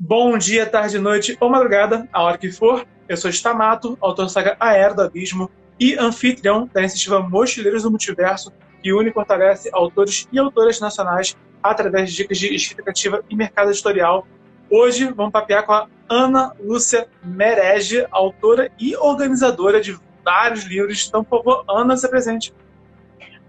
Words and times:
Bom 0.00 0.38
dia, 0.38 0.64
tarde, 0.64 0.96
noite 0.96 1.36
ou 1.40 1.50
madrugada, 1.50 2.08
a 2.12 2.22
hora 2.22 2.38
que 2.38 2.52
for. 2.52 2.86
Eu 3.08 3.16
sou 3.16 3.28
Stamato, 3.30 3.98
autor 4.00 4.26
da 4.26 4.28
saga 4.28 4.56
Aero 4.60 4.94
do 4.94 5.02
Abismo 5.02 5.50
e 5.78 5.98
anfitrião 5.98 6.70
da 6.72 6.78
iniciativa 6.78 7.18
Mochileiros 7.18 7.82
do 7.82 7.90
Multiverso, 7.90 8.52
que 8.80 8.92
une 8.92 9.10
e 9.10 9.12
fortalece 9.12 9.68
autores 9.72 10.28
e 10.30 10.38
autoras 10.38 10.78
nacionais 10.78 11.36
através 11.60 12.10
de 12.10 12.16
dicas 12.18 12.38
de 12.38 12.54
escrita 12.54 12.80
criativa 12.80 13.24
e 13.28 13.34
mercado 13.34 13.72
editorial. 13.72 14.24
Hoje 14.70 15.12
vamos 15.12 15.32
papear 15.32 15.66
com 15.66 15.72
a 15.72 15.88
Ana 16.08 16.54
Lúcia 16.60 17.08
Merege, 17.24 18.06
autora 18.12 18.70
e 18.78 18.96
organizadora 18.96 19.80
de 19.80 19.98
vários 20.24 20.62
livros. 20.62 21.06
Então, 21.08 21.24
por 21.24 21.42
favor, 21.42 21.64
Ana, 21.68 21.96
se 21.96 22.08
presente. 22.08 22.54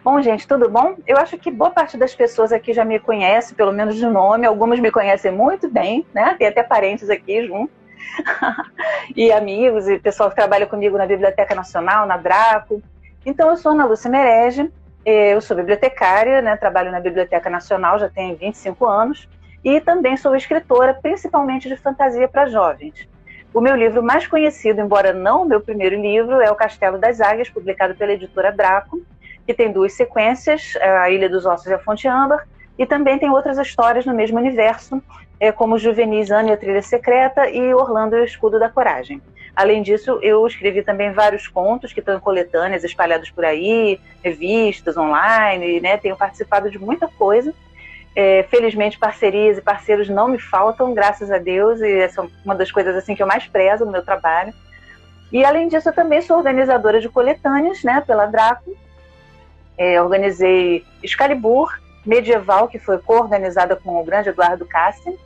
Bom, 0.02 0.21
gente, 0.21 0.47
tudo 0.47 0.70
bom? 0.70 0.95
Eu 1.05 1.18
acho 1.18 1.38
que 1.38 1.52
boa 1.52 1.71
parte 1.71 1.97
das 1.97 2.15
pessoas 2.15 2.54
aqui 2.54 2.71
já 2.71 2.86
me 2.86 3.00
conhece, 3.00 3.54
pelo 3.54 3.73
menos 3.73 3.95
de 3.95 4.05
nome. 4.05 4.47
Algumas 4.47 4.79
me 4.79 4.89
conhecem 4.89 5.29
muito 5.32 5.70
bem, 5.70 6.05
né? 6.14 6.36
Tem 6.39 6.47
até 6.47 6.64
parentes 6.64 7.09
aqui 7.09 7.45
junto. 7.45 7.71
e 9.14 9.29
amigos 9.29 9.89
e 9.89 10.00
pessoal 10.00 10.29
que 10.29 10.38
trabalha 10.38 10.65
comigo 10.65 10.97
na 10.97 11.05
Biblioteca 11.05 11.54
Nacional, 11.54 12.07
na 12.07 12.15
Draco. 12.15 12.82
Então, 13.25 13.50
eu 13.50 13.57
sou 13.57 13.74
Ana 13.74 13.86
Lúcia 13.86 14.10
Merege, 14.10 14.71
eu 15.05 15.41
sou 15.41 15.57
bibliotecária, 15.57 16.41
né? 16.41 16.55
trabalho 16.55 16.91
na 16.91 17.02
Biblioteca 17.02 17.50
Nacional 17.50 18.00
já 18.00 18.07
tem 18.07 18.36
25 18.36 18.86
anos 18.86 19.27
e 19.63 19.82
também 19.82 20.16
sou 20.16 20.33
escritora, 20.33 20.93
principalmente 20.93 21.68
de 21.68 21.75
fantasia 21.75 22.27
para 22.27 22.47
jovens. 22.47 23.07
O 23.54 23.60
meu 23.60 23.75
livro 23.75 24.02
mais 24.02 24.25
conhecido, 24.25 24.79
embora 24.79 25.11
não 25.11 25.41
o 25.41 25.46
meu 25.46 25.60
primeiro 25.60 26.00
livro, 26.00 26.39
é 26.39 26.50
O 26.50 26.55
Castelo 26.55 26.97
das 26.97 27.19
Águias, 27.19 27.50
publicado 27.50 27.96
pela 27.96 28.13
editora 28.13 28.52
Draco, 28.52 29.02
que 29.50 29.54
tem 29.56 29.71
duas 29.71 29.94
sequências, 29.94 30.78
A 30.80 31.10
Ilha 31.10 31.28
dos 31.28 31.44
Ossos 31.44 31.66
e 31.66 31.74
a 31.74 31.80
Fonte 31.80 32.08
Âmbar, 32.08 32.48
e 32.78 32.86
também 32.86 33.17
tem 33.17 33.31
outras 33.31 33.58
histórias 33.58 34.06
no 34.06 34.14
mesmo 34.14 34.38
universo, 34.38 35.02
é, 35.39 35.52
como 35.52 35.75
Juvenis 35.75 36.30
Anne 36.30 36.52
e 36.52 36.53
a 36.53 36.58
Trilha 36.58 36.84
Secreta 36.84 37.50
e 37.50 37.73
Orlando 37.73 38.16
e 38.16 38.22
o 38.22 38.23
Escudo 38.23 38.59
da 38.59 38.70
Coragem. 38.70 39.20
Além 39.56 39.81
disso, 39.81 40.20
eu 40.22 40.45
escrevi 40.45 40.83
também 40.83 41.11
vários 41.14 41.47
contos 41.47 41.91
que 41.91 42.00
estão 42.00 42.16
em 42.16 42.19
coletâneas 42.19 42.83
espalhados 42.83 43.31
por 43.31 43.44
aí, 43.44 44.00
revistas 44.23 44.95
online, 44.95 45.81
né? 45.81 45.97
Tenho 45.97 46.16
participado 46.16 46.69
de 46.69 46.78
muita 46.78 47.08
coisa. 47.08 47.52
É, 48.16 48.44
felizmente, 48.52 49.00
parcerias 49.00 49.58
e 49.58 49.61
parceiros 49.61 50.08
não 50.09 50.28
me 50.28 50.39
faltam, 50.39 50.94
graças 50.94 51.31
a 51.31 51.39
Deus, 51.39 51.81
e 51.81 51.91
essa 51.91 52.22
é 52.22 52.28
uma 52.45 52.53
das 52.53 52.72
coisas 52.72 52.95
assim 52.95 53.16
que 53.16 53.23
eu 53.23 53.28
mais 53.28 53.47
prezo 53.47 53.84
no 53.84 53.91
meu 53.91 54.06
trabalho. 54.06 54.53
E 55.31 55.44
além 55.44 55.67
disso, 55.67 55.89
eu 55.89 55.94
também 55.94 56.22
sou 56.22 56.38
organizadora 56.38 57.02
de 57.02 57.09
coletâneas, 57.09 57.84
né, 57.84 58.03
pela 58.06 58.28
Draco, 58.28 58.78
é, 59.80 59.99
organizei 60.02 60.85
Excalibur, 61.02 61.80
Medieval, 62.05 62.67
que 62.67 62.77
foi 62.77 62.97
co-organizada 62.99 63.77
com 63.77 63.97
o 63.97 64.03
grande 64.03 64.27
Eduardo 64.27 64.66
Cassi, 64.66 65.17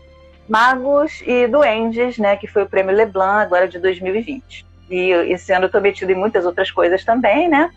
Magos 0.48 1.24
e 1.26 1.48
Duendes, 1.48 2.20
né, 2.20 2.38
que 2.38 2.46
foi 2.46 2.62
o 2.62 2.70
prêmio 2.70 2.96
Leblanc, 2.96 3.42
agora 3.42 3.68
de 3.68 3.80
2020. 3.80 4.64
E 4.92 5.10
esse 5.32 5.52
ano 5.52 5.66
eu 5.66 5.68
estou 5.68 5.82
metido 5.82 6.12
em 6.12 6.16
muitas 6.16 6.46
outras 6.46 6.70
coisas 6.70 7.04
também, 7.04 7.50
né? 7.50 7.72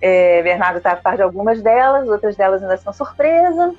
É, 0.00 0.42
Bernardo 0.42 0.78
está 0.78 0.92
a 0.92 0.96
par 0.96 1.14
de 1.14 1.22
algumas 1.22 1.62
delas, 1.62 2.08
outras 2.08 2.34
delas 2.34 2.60
ainda 2.60 2.76
são 2.76 2.92
surpresa. 2.92 3.72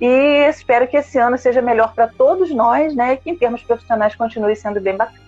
E 0.00 0.46
espero 0.48 0.88
que 0.88 0.96
esse 0.96 1.18
ano 1.18 1.36
seja 1.36 1.60
melhor 1.60 1.92
para 1.92 2.08
todos 2.08 2.50
nós, 2.50 2.94
né? 2.94 3.16
Que 3.16 3.30
em 3.30 3.36
termos 3.36 3.62
profissionais 3.62 4.14
continue 4.14 4.56
sendo 4.56 4.80
bem 4.80 4.96
bacana. 4.96 5.23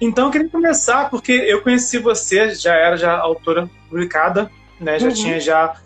Então 0.00 0.26
eu 0.26 0.30
queria 0.30 0.48
começar 0.48 1.08
porque 1.10 1.32
eu 1.32 1.62
conheci 1.62 1.98
você, 1.98 2.54
já 2.54 2.74
era 2.74 2.96
já 2.96 3.16
autora 3.16 3.68
publicada, 3.88 4.50
né? 4.80 4.98
Já 4.98 5.08
uhum. 5.08 5.14
tinha 5.14 5.40
já 5.40 5.76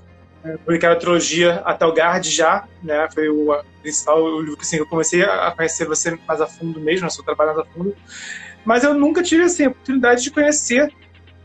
é, 0.45 0.57
publicado 0.57 0.95
a 0.95 0.99
trilogia 0.99 1.63
até 1.65 1.87
o 1.87 1.93
Guard 1.93 2.25
já, 2.27 2.67
né? 2.83 3.09
Foi 3.15 3.29
o 3.29 3.63
principal 3.83 4.23
o 4.23 4.41
livro 4.41 4.57
que 4.57 4.63
assim, 4.63 4.77
eu 4.77 4.87
comecei 4.87 5.23
a 5.23 5.51
conhecer 5.53 5.87
você 5.87 6.19
mais 6.27 6.41
a 6.41 6.47
fundo 6.47 6.81
mesmo, 6.81 7.05
né? 7.05 7.11
seu 7.11 7.25
trabalho 7.25 7.55
mais 7.55 7.67
a 7.67 7.73
fundo. 7.73 7.95
Mas 8.65 8.85
eu 8.85 8.95
nunca 8.95 9.23
tive 9.23 9.45
assim, 9.45 9.67
a 9.67 9.69
oportunidade 9.69 10.23
de 10.23 10.31
conhecer 10.31 10.93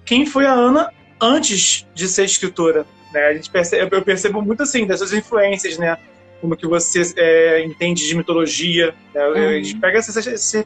quem 0.03 0.25
foi 0.25 0.45
a 0.45 0.53
Ana 0.53 0.91
antes 1.21 1.87
de 1.93 2.07
ser 2.07 2.25
escritora. 2.25 2.85
Né? 3.13 3.27
A 3.27 3.33
gente 3.33 3.49
percebe, 3.49 3.95
eu 3.95 4.01
percebo 4.01 4.41
muito 4.41 4.63
assim 4.63 4.85
dessas 4.85 5.13
influências, 5.13 5.77
né? 5.77 5.97
Como 6.41 6.57
que 6.57 6.67
você 6.67 7.01
é, 7.15 7.63
entende 7.63 8.05
de 8.05 8.15
mitologia. 8.15 8.93
Né? 9.13 9.27
Uhum. 9.27 9.49
A 9.49 9.53
gente 9.53 9.77
pega 9.77 9.97
essas, 9.97 10.17
essas 10.27 10.65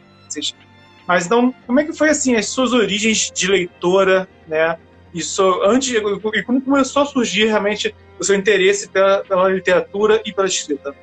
mas 1.09 1.25
então, 1.25 1.51
como 1.65 1.79
é 1.79 1.83
que 1.83 1.91
foi 1.91 2.09
assim 2.09 2.35
as 2.35 2.49
suas 2.49 2.71
origens 2.71 3.31
de 3.31 3.47
leitora, 3.47 4.27
né? 4.47 4.77
Isso 5.11 5.59
antes 5.63 5.91
e 5.91 6.43
como 6.43 6.61
começou 6.61 7.01
a 7.01 7.05
surgir 7.07 7.47
realmente 7.47 7.95
o 8.19 8.23
seu 8.23 8.35
interesse 8.35 8.87
pela, 8.89 9.23
pela 9.23 9.49
literatura 9.49 10.21
e 10.23 10.31
pela 10.31 10.47
escrita? 10.47 10.93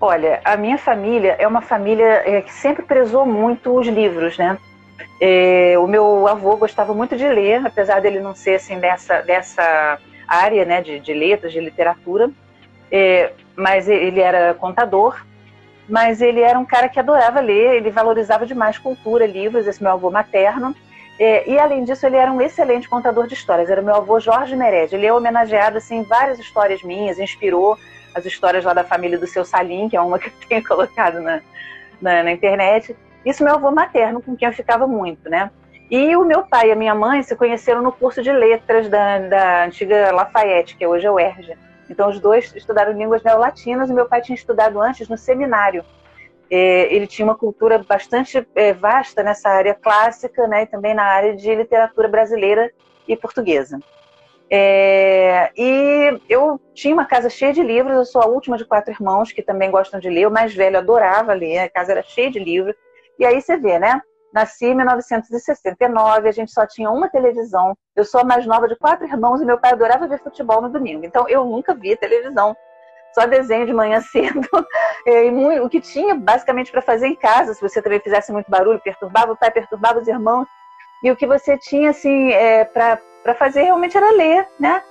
Olha, 0.00 0.40
a 0.44 0.56
minha 0.56 0.78
família 0.78 1.34
é 1.36 1.48
uma 1.48 1.60
família 1.60 2.22
é, 2.24 2.42
que 2.42 2.52
sempre 2.52 2.84
prezou 2.84 3.26
muito 3.26 3.76
os 3.76 3.88
livros, 3.88 4.38
né? 4.38 4.56
É, 5.20 5.76
o 5.76 5.88
meu 5.88 6.28
avô 6.28 6.56
gostava 6.56 6.94
muito 6.94 7.16
de 7.16 7.28
ler, 7.28 7.66
apesar 7.66 8.00
dele 8.00 8.20
não 8.20 8.36
ser 8.36 8.54
assim 8.54 8.78
dessa, 8.78 9.20
dessa 9.22 9.98
área, 10.28 10.64
né, 10.64 10.80
de, 10.80 11.00
de 11.00 11.12
letras, 11.12 11.52
de 11.52 11.58
literatura, 11.58 12.30
é, 12.88 13.32
mas 13.56 13.88
ele 13.88 14.20
era 14.20 14.54
contador 14.54 15.20
mas 15.90 16.22
ele 16.22 16.40
era 16.40 16.58
um 16.58 16.64
cara 16.64 16.88
que 16.88 17.00
adorava 17.00 17.40
ler, 17.40 17.76
ele 17.76 17.90
valorizava 17.90 18.46
demais 18.46 18.78
cultura, 18.78 19.26
livros, 19.26 19.66
esse 19.66 19.82
meu 19.82 19.92
avô 19.92 20.10
materno. 20.10 20.74
É, 21.18 21.50
e 21.50 21.58
além 21.58 21.84
disso, 21.84 22.06
ele 22.06 22.16
era 22.16 22.32
um 22.32 22.40
excelente 22.40 22.88
contador 22.88 23.26
de 23.26 23.34
histórias. 23.34 23.68
Era 23.68 23.82
meu 23.82 23.94
avô 23.94 24.18
Jorge 24.20 24.56
Mered. 24.56 24.94
Ele 24.94 25.06
é 25.06 25.12
homenageado 25.12 25.76
assim, 25.76 25.98
em 25.98 26.02
várias 26.02 26.38
histórias 26.38 26.82
minhas, 26.82 27.18
inspirou 27.18 27.76
as 28.14 28.24
histórias 28.24 28.64
lá 28.64 28.72
da 28.72 28.84
família 28.84 29.18
do 29.18 29.26
seu 29.26 29.44
Salim, 29.44 29.88
que 29.88 29.96
é 29.96 30.00
uma 30.00 30.16
que 30.20 30.28
eu 30.28 30.48
tenho 30.48 30.64
colocado 30.66 31.20
na, 31.20 31.40
na, 32.00 32.22
na 32.22 32.32
internet. 32.32 32.96
Isso 33.26 33.44
meu 33.44 33.54
avô 33.54 33.70
materno, 33.70 34.22
com 34.22 34.36
quem 34.36 34.48
eu 34.48 34.54
ficava 34.54 34.86
muito, 34.86 35.28
né? 35.28 35.50
E 35.90 36.16
o 36.16 36.24
meu 36.24 36.42
pai 36.44 36.68
e 36.68 36.72
a 36.72 36.76
minha 36.76 36.94
mãe 36.94 37.22
se 37.22 37.34
conheceram 37.34 37.82
no 37.82 37.90
curso 37.90 38.22
de 38.22 38.32
letras 38.32 38.88
da, 38.88 39.18
da 39.18 39.64
antiga 39.64 40.12
Lafayette, 40.12 40.76
que 40.76 40.86
hoje 40.86 41.06
é 41.06 41.10
o 41.10 41.18
ERJ. 41.18 41.58
Então, 41.90 42.08
os 42.08 42.20
dois 42.20 42.54
estudaram 42.54 42.92
línguas 42.92 43.22
neolatinas 43.22 43.90
e 43.90 43.92
meu 43.92 44.06
pai 44.06 44.22
tinha 44.22 44.36
estudado 44.36 44.80
antes 44.80 45.08
no 45.08 45.18
seminário. 45.18 45.84
É, 46.48 46.92
ele 46.94 47.06
tinha 47.06 47.26
uma 47.26 47.34
cultura 47.34 47.78
bastante 47.78 48.46
é, 48.54 48.72
vasta 48.72 49.22
nessa 49.22 49.50
área 49.50 49.74
clássica 49.74 50.46
né, 50.46 50.62
e 50.62 50.66
também 50.66 50.94
na 50.94 51.04
área 51.04 51.34
de 51.34 51.54
literatura 51.54 52.08
brasileira 52.08 52.72
e 53.06 53.16
portuguesa. 53.16 53.78
É, 54.52 55.52
e 55.56 56.20
eu 56.28 56.60
tinha 56.74 56.94
uma 56.94 57.04
casa 57.04 57.30
cheia 57.30 57.52
de 57.52 57.62
livros, 57.62 57.96
eu 57.96 58.04
sou 58.04 58.20
a 58.20 58.26
última 58.26 58.56
de 58.56 58.64
quatro 58.64 58.92
irmãos 58.92 59.30
que 59.30 59.42
também 59.42 59.70
gostam 59.70 60.00
de 60.00 60.10
ler, 60.10 60.26
o 60.26 60.30
mais 60.30 60.52
velho 60.52 60.78
adorava 60.78 61.32
ler, 61.32 61.58
a 61.58 61.68
casa 61.68 61.92
era 61.92 62.02
cheia 62.02 62.30
de 62.30 62.38
livros. 62.38 62.74
E 63.18 63.24
aí 63.24 63.40
você 63.40 63.56
vê, 63.56 63.78
né? 63.78 64.00
Nasci 64.32 64.66
em 64.66 64.74
1969, 64.74 66.28
a 66.28 66.32
gente 66.32 66.52
só 66.52 66.66
tinha 66.66 66.90
uma 66.90 67.08
televisão. 67.08 67.76
Eu 67.96 68.04
sou 68.04 68.20
a 68.20 68.24
mais 68.24 68.46
nova 68.46 68.68
de 68.68 68.76
quatro 68.76 69.06
irmãos 69.06 69.40
e 69.40 69.44
meu 69.44 69.58
pai 69.58 69.72
adorava 69.72 70.06
ver 70.06 70.22
futebol 70.22 70.62
no 70.62 70.68
domingo. 70.68 71.04
Então 71.04 71.28
eu 71.28 71.44
nunca 71.44 71.74
vi 71.74 71.96
televisão, 71.96 72.56
só 73.12 73.26
desenho 73.26 73.66
de 73.66 73.72
manhã 73.72 74.00
cedo. 74.12 74.48
E 75.06 75.60
o 75.60 75.68
que 75.68 75.80
tinha 75.80 76.14
basicamente 76.14 76.70
para 76.70 76.82
fazer 76.82 77.08
em 77.08 77.16
casa, 77.16 77.54
se 77.54 77.60
você 77.60 77.82
também 77.82 78.00
fizesse 78.00 78.32
muito 78.32 78.50
barulho, 78.50 78.80
perturbava 78.80 79.32
o 79.32 79.36
pai, 79.36 79.50
perturbava 79.50 79.98
os 79.98 80.06
irmãos. 80.06 80.46
E 81.02 81.10
o 81.10 81.16
que 81.16 81.26
você 81.26 81.56
tinha 81.58 81.90
assim 81.90 82.30
é, 82.30 82.64
para 82.64 83.34
fazer 83.36 83.62
realmente 83.62 83.96
era 83.96 84.10
ler, 84.12 84.46
né? 84.58 84.82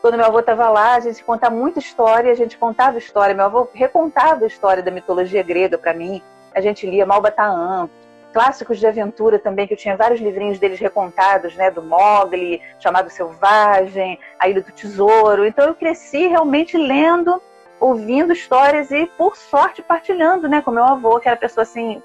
Quando 0.00 0.18
meu 0.18 0.26
avô 0.26 0.38
estava 0.38 0.68
lá, 0.68 0.94
a 0.94 1.00
gente 1.00 1.24
contava 1.24 1.54
muita 1.54 1.80
história, 1.80 2.30
a 2.30 2.34
gente 2.34 2.56
contava 2.56 2.98
história. 2.98 3.34
Meu 3.34 3.46
avô 3.46 3.68
recontava 3.72 4.44
a 4.44 4.46
história 4.46 4.82
da 4.82 4.90
mitologia 4.90 5.42
grega 5.42 5.76
para 5.76 5.92
mim. 5.92 6.22
A 6.54 6.60
gente 6.60 6.88
lia 6.88 7.04
Malbataan, 7.04 7.90
clássicos 8.36 8.78
de 8.78 8.86
aventura 8.86 9.38
também, 9.38 9.66
que 9.66 9.72
eu 9.72 9.78
tinha 9.78 9.96
vários 9.96 10.20
livrinhos 10.20 10.58
deles 10.58 10.78
recontados, 10.78 11.56
né, 11.56 11.70
do 11.70 11.82
Mogli, 11.82 12.60
chamado 12.78 13.08
Selvagem, 13.08 14.18
A 14.38 14.46
Ilha 14.46 14.60
do 14.60 14.70
Tesouro. 14.72 15.46
Então 15.46 15.66
eu 15.66 15.74
cresci 15.74 16.26
realmente 16.26 16.76
lendo, 16.76 17.40
ouvindo 17.80 18.34
histórias 18.34 18.90
e, 18.90 19.06
por 19.16 19.38
sorte, 19.38 19.80
partilhando, 19.80 20.50
né, 20.50 20.60
com 20.60 20.70
meu 20.70 20.84
avô, 20.84 21.18
que 21.18 21.28
era 21.28 21.34
a 21.34 21.40
pessoa 21.40 21.62
assim, 21.62 22.02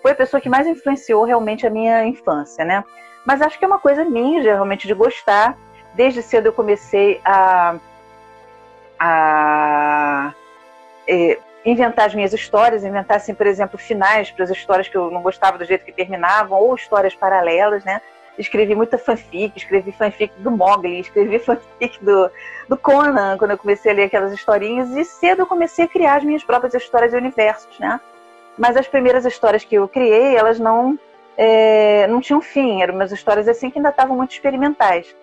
foi 0.00 0.12
a 0.12 0.14
pessoa 0.14 0.40
que 0.40 0.48
mais 0.48 0.66
influenciou 0.66 1.22
realmente 1.24 1.66
a 1.66 1.70
minha 1.70 2.02
infância, 2.06 2.64
né? 2.64 2.82
Mas 3.26 3.42
acho 3.42 3.58
que 3.58 3.64
é 3.66 3.68
uma 3.68 3.78
coisa 3.78 4.06
minha, 4.06 4.40
realmente, 4.42 4.86
de 4.86 4.94
gostar. 4.94 5.54
Desde 5.92 6.22
cedo 6.22 6.46
eu 6.46 6.52
comecei 6.54 7.20
a, 7.22 7.76
a 8.98 10.32
é, 11.06 11.38
inventar 11.64 12.06
as 12.06 12.14
minhas 12.14 12.32
histórias, 12.32 12.84
inventar, 12.84 13.16
assim, 13.16 13.34
por 13.34 13.46
exemplo, 13.46 13.78
finais 13.78 14.30
para 14.30 14.44
as 14.44 14.50
histórias 14.50 14.88
que 14.88 14.96
eu 14.96 15.10
não 15.10 15.22
gostava 15.22 15.56
do 15.56 15.64
jeito 15.64 15.84
que 15.84 15.92
terminavam, 15.92 16.58
ou 16.58 16.74
histórias 16.74 17.14
paralelas, 17.14 17.84
né? 17.84 18.00
Escrevi 18.36 18.74
muita 18.74 18.98
fanfic, 18.98 19.56
escrevi 19.56 19.92
fanfic 19.92 20.32
do 20.38 20.50
Mogli, 20.50 21.00
escrevi 21.00 21.38
fanfic 21.40 22.04
do, 22.04 22.30
do 22.68 22.76
Conan, 22.76 23.38
quando 23.38 23.52
eu 23.52 23.58
comecei 23.58 23.92
a 23.92 23.94
ler 23.94 24.04
aquelas 24.04 24.32
historinhas, 24.32 24.90
e 24.90 25.04
cedo 25.04 25.42
eu 25.42 25.46
comecei 25.46 25.84
a 25.86 25.88
criar 25.88 26.16
as 26.16 26.24
minhas 26.24 26.44
próprias 26.44 26.74
histórias 26.74 27.12
de 27.12 27.16
universos, 27.16 27.78
né? 27.78 28.00
Mas 28.58 28.76
as 28.76 28.86
primeiras 28.86 29.24
histórias 29.24 29.64
que 29.64 29.76
eu 29.76 29.88
criei, 29.88 30.36
elas 30.36 30.60
não, 30.60 30.98
é, 31.36 32.06
não 32.08 32.20
tinham 32.20 32.40
fim, 32.40 32.82
eram 32.82 32.94
umas 32.94 33.10
histórias 33.10 33.48
assim 33.48 33.70
que 33.70 33.78
ainda 33.78 33.88
estavam 33.88 34.16
muito 34.16 34.32
experimentais. 34.32 35.14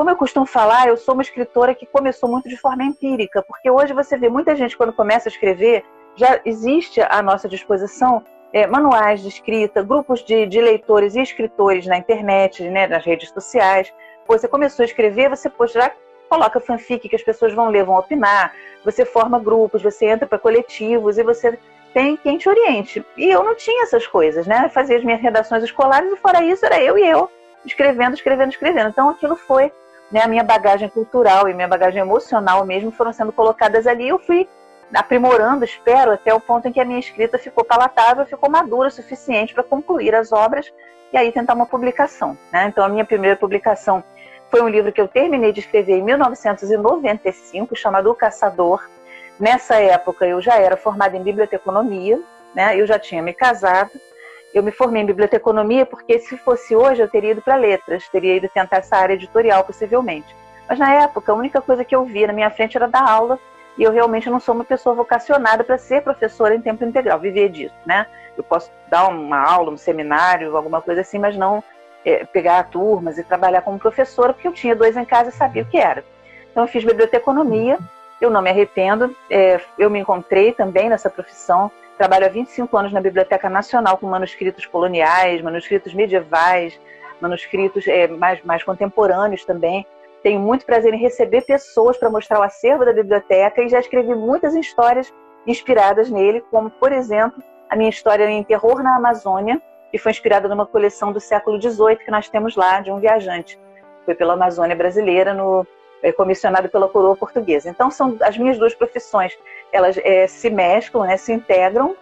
Como 0.00 0.08
eu 0.08 0.16
costumo 0.16 0.46
falar, 0.46 0.88
eu 0.88 0.96
sou 0.96 1.12
uma 1.12 1.22
escritora 1.22 1.74
que 1.74 1.84
começou 1.84 2.26
muito 2.26 2.48
de 2.48 2.56
forma 2.56 2.82
empírica, 2.82 3.42
porque 3.42 3.70
hoje 3.70 3.92
você 3.92 4.16
vê 4.16 4.30
muita 4.30 4.56
gente 4.56 4.74
quando 4.74 4.94
começa 4.94 5.28
a 5.28 5.30
escrever, 5.30 5.84
já 6.16 6.40
existe 6.42 7.02
à 7.02 7.20
nossa 7.20 7.46
disposição 7.46 8.24
é, 8.50 8.66
manuais 8.66 9.20
de 9.20 9.28
escrita, 9.28 9.82
grupos 9.82 10.24
de, 10.24 10.46
de, 10.46 10.58
leitores 10.58 11.16
e 11.16 11.20
escritores 11.20 11.86
na 11.86 11.98
internet, 11.98 12.66
né, 12.70 12.86
nas 12.86 13.04
redes 13.04 13.28
sociais. 13.28 13.92
Você 14.26 14.48
começou 14.48 14.84
a 14.84 14.86
escrever, 14.86 15.28
você 15.28 15.50
pode 15.50 15.74
já 15.74 15.92
coloca 16.30 16.60
fanfic 16.60 17.06
que 17.06 17.16
as 17.16 17.22
pessoas 17.22 17.52
vão 17.52 17.68
ler, 17.68 17.84
vão 17.84 17.98
opinar. 17.98 18.54
Você 18.82 19.04
forma 19.04 19.38
grupos, 19.38 19.82
você 19.82 20.06
entra 20.06 20.26
para 20.26 20.38
coletivos 20.38 21.18
e 21.18 21.22
você 21.22 21.58
tem 21.92 22.16
quem 22.16 22.38
te 22.38 22.48
oriente. 22.48 23.04
E 23.18 23.26
eu 23.26 23.44
não 23.44 23.54
tinha 23.54 23.82
essas 23.82 24.06
coisas, 24.06 24.46
né? 24.46 24.70
Fazia 24.70 24.96
as 24.96 25.04
minhas 25.04 25.20
redações 25.20 25.62
escolares 25.62 26.10
e 26.10 26.16
fora 26.16 26.42
isso 26.42 26.64
era 26.64 26.82
eu 26.82 26.96
e 26.96 27.06
eu 27.06 27.28
escrevendo, 27.64 28.14
escrevendo, 28.14 28.50
escrevendo. 28.50 28.88
Então 28.88 29.10
aquilo 29.10 29.36
foi, 29.36 29.70
né, 30.10 30.22
a 30.22 30.28
minha 30.28 30.42
bagagem 30.42 30.88
cultural 30.88 31.48
e 31.48 31.54
minha 31.54 31.68
bagagem 31.68 32.00
emocional 32.00 32.64
mesmo 32.64 32.90
foram 32.90 33.12
sendo 33.12 33.32
colocadas 33.32 33.86
ali. 33.86 34.08
Eu 34.08 34.18
fui 34.18 34.48
aprimorando, 34.92 35.64
espero, 35.64 36.12
até 36.12 36.34
o 36.34 36.40
ponto 36.40 36.66
em 36.66 36.72
que 36.72 36.80
a 36.80 36.84
minha 36.84 36.98
escrita 36.98 37.38
ficou 37.38 37.64
palatável, 37.64 38.26
ficou 38.26 38.50
madura 38.50 38.88
o 38.88 38.92
suficiente 38.92 39.54
para 39.54 39.62
concluir 39.62 40.14
as 40.14 40.32
obras 40.32 40.72
e 41.12 41.16
aí 41.16 41.30
tentar 41.30 41.54
uma 41.54 41.66
publicação. 41.66 42.36
Né? 42.52 42.66
Então, 42.66 42.84
a 42.84 42.88
minha 42.88 43.04
primeira 43.04 43.36
publicação 43.36 44.02
foi 44.50 44.62
um 44.62 44.68
livro 44.68 44.92
que 44.92 45.00
eu 45.00 45.06
terminei 45.06 45.52
de 45.52 45.60
escrever 45.60 45.98
em 45.98 46.02
1995, 46.02 47.76
chamado 47.76 48.10
O 48.10 48.14
Caçador. 48.14 48.88
Nessa 49.38 49.76
época, 49.76 50.26
eu 50.26 50.40
já 50.40 50.56
era 50.56 50.76
formada 50.76 51.16
em 51.16 51.22
biblioteconomia, 51.22 52.20
né? 52.54 52.76
eu 52.76 52.86
já 52.86 52.98
tinha 52.98 53.22
me 53.22 53.32
casado. 53.32 53.92
Eu 54.52 54.62
me 54.62 54.72
formei 54.72 55.02
em 55.02 55.06
biblioteconomia 55.06 55.86
porque, 55.86 56.18
se 56.18 56.36
fosse 56.38 56.74
hoje, 56.74 57.00
eu 57.00 57.08
teria 57.08 57.32
ido 57.32 57.42
para 57.42 57.56
letras, 57.56 58.08
teria 58.08 58.36
ido 58.36 58.48
tentar 58.48 58.78
essa 58.78 58.96
área 58.96 59.14
editorial, 59.14 59.64
possivelmente. 59.64 60.34
Mas, 60.68 60.78
na 60.78 60.92
época, 60.92 61.30
a 61.30 61.34
única 61.34 61.60
coisa 61.60 61.84
que 61.84 61.94
eu 61.94 62.04
via 62.04 62.26
na 62.26 62.32
minha 62.32 62.50
frente 62.50 62.76
era 62.76 62.88
dar 62.88 63.08
aula 63.08 63.38
e 63.78 63.82
eu 63.82 63.92
realmente 63.92 64.28
não 64.28 64.40
sou 64.40 64.54
uma 64.54 64.64
pessoa 64.64 64.94
vocacionada 64.94 65.62
para 65.62 65.78
ser 65.78 66.02
professora 66.02 66.54
em 66.54 66.60
tempo 66.60 66.84
integral, 66.84 67.18
viver 67.18 67.48
disso, 67.48 67.74
né? 67.86 68.06
Eu 68.36 68.42
posso 68.42 68.70
dar 68.88 69.08
uma 69.08 69.38
aula, 69.38 69.70
um 69.70 69.76
seminário, 69.76 70.56
alguma 70.56 70.82
coisa 70.82 71.00
assim, 71.00 71.18
mas 71.18 71.36
não 71.36 71.62
é, 72.04 72.24
pegar 72.24 72.64
turmas 72.64 73.18
e 73.18 73.24
trabalhar 73.24 73.62
como 73.62 73.78
professora, 73.78 74.32
porque 74.32 74.48
eu 74.48 74.52
tinha 74.52 74.74
dois 74.74 74.96
em 74.96 75.04
casa 75.04 75.30
e 75.30 75.32
sabia 75.32 75.62
o 75.62 75.66
que 75.66 75.78
era. 75.78 76.04
Então 76.50 76.64
eu 76.64 76.68
fiz 76.68 76.84
biblioteconomia, 76.84 77.78
eu 78.20 78.30
não 78.30 78.42
me 78.42 78.50
arrependo, 78.50 79.14
é, 79.30 79.60
eu 79.78 79.88
me 79.88 79.98
encontrei 79.98 80.52
também 80.52 80.88
nessa 80.88 81.08
profissão, 81.08 81.70
trabalho 82.00 82.24
há 82.24 82.28
25 82.30 82.74
anos 82.78 82.92
na 82.94 83.00
Biblioteca 83.00 83.50
Nacional 83.50 83.98
com 83.98 84.06
manuscritos 84.06 84.64
coloniais, 84.64 85.42
manuscritos 85.42 85.92
medievais, 85.92 86.80
manuscritos 87.20 87.86
é, 87.86 88.08
mais, 88.08 88.42
mais 88.42 88.64
contemporâneos 88.64 89.44
também, 89.44 89.86
tenho 90.22 90.40
muito 90.40 90.64
prazer 90.64 90.94
em 90.94 90.98
receber 90.98 91.42
pessoas 91.42 91.98
para 91.98 92.08
mostrar 92.08 92.40
o 92.40 92.42
acervo 92.42 92.86
da 92.86 92.92
biblioteca 92.94 93.60
e 93.62 93.68
já 93.68 93.78
escrevi 93.78 94.14
muitas 94.14 94.54
histórias 94.54 95.12
inspiradas 95.46 96.08
nele, 96.10 96.42
como, 96.50 96.70
por 96.70 96.90
exemplo, 96.90 97.42
a 97.68 97.76
minha 97.76 97.90
história 97.90 98.24
em 98.30 98.42
Terror 98.42 98.82
na 98.82 98.96
Amazônia, 98.96 99.60
que 99.90 99.98
foi 99.98 100.12
inspirada 100.12 100.48
numa 100.48 100.64
coleção 100.64 101.12
do 101.12 101.20
século 101.20 101.60
XVIII 101.60 101.96
que 101.96 102.10
nós 102.10 102.30
temos 102.30 102.56
lá, 102.56 102.80
de 102.80 102.90
um 102.90 102.98
viajante. 102.98 103.60
Foi 104.06 104.14
pela 104.14 104.32
Amazônia 104.32 104.74
brasileira, 104.74 105.34
no, 105.34 105.66
é, 106.02 106.12
comissionado 106.12 106.70
pela 106.70 106.88
coroa 106.88 107.14
portuguesa. 107.14 107.68
Então, 107.68 107.90
são 107.90 108.16
as 108.22 108.38
minhas 108.38 108.58
duas 108.58 108.74
profissões, 108.74 109.36
elas 109.72 109.98
é, 109.98 110.26
se 110.26 110.50
mesclam, 110.50 111.04
né, 111.04 111.16
se 111.16 111.32
integram, 111.32 111.96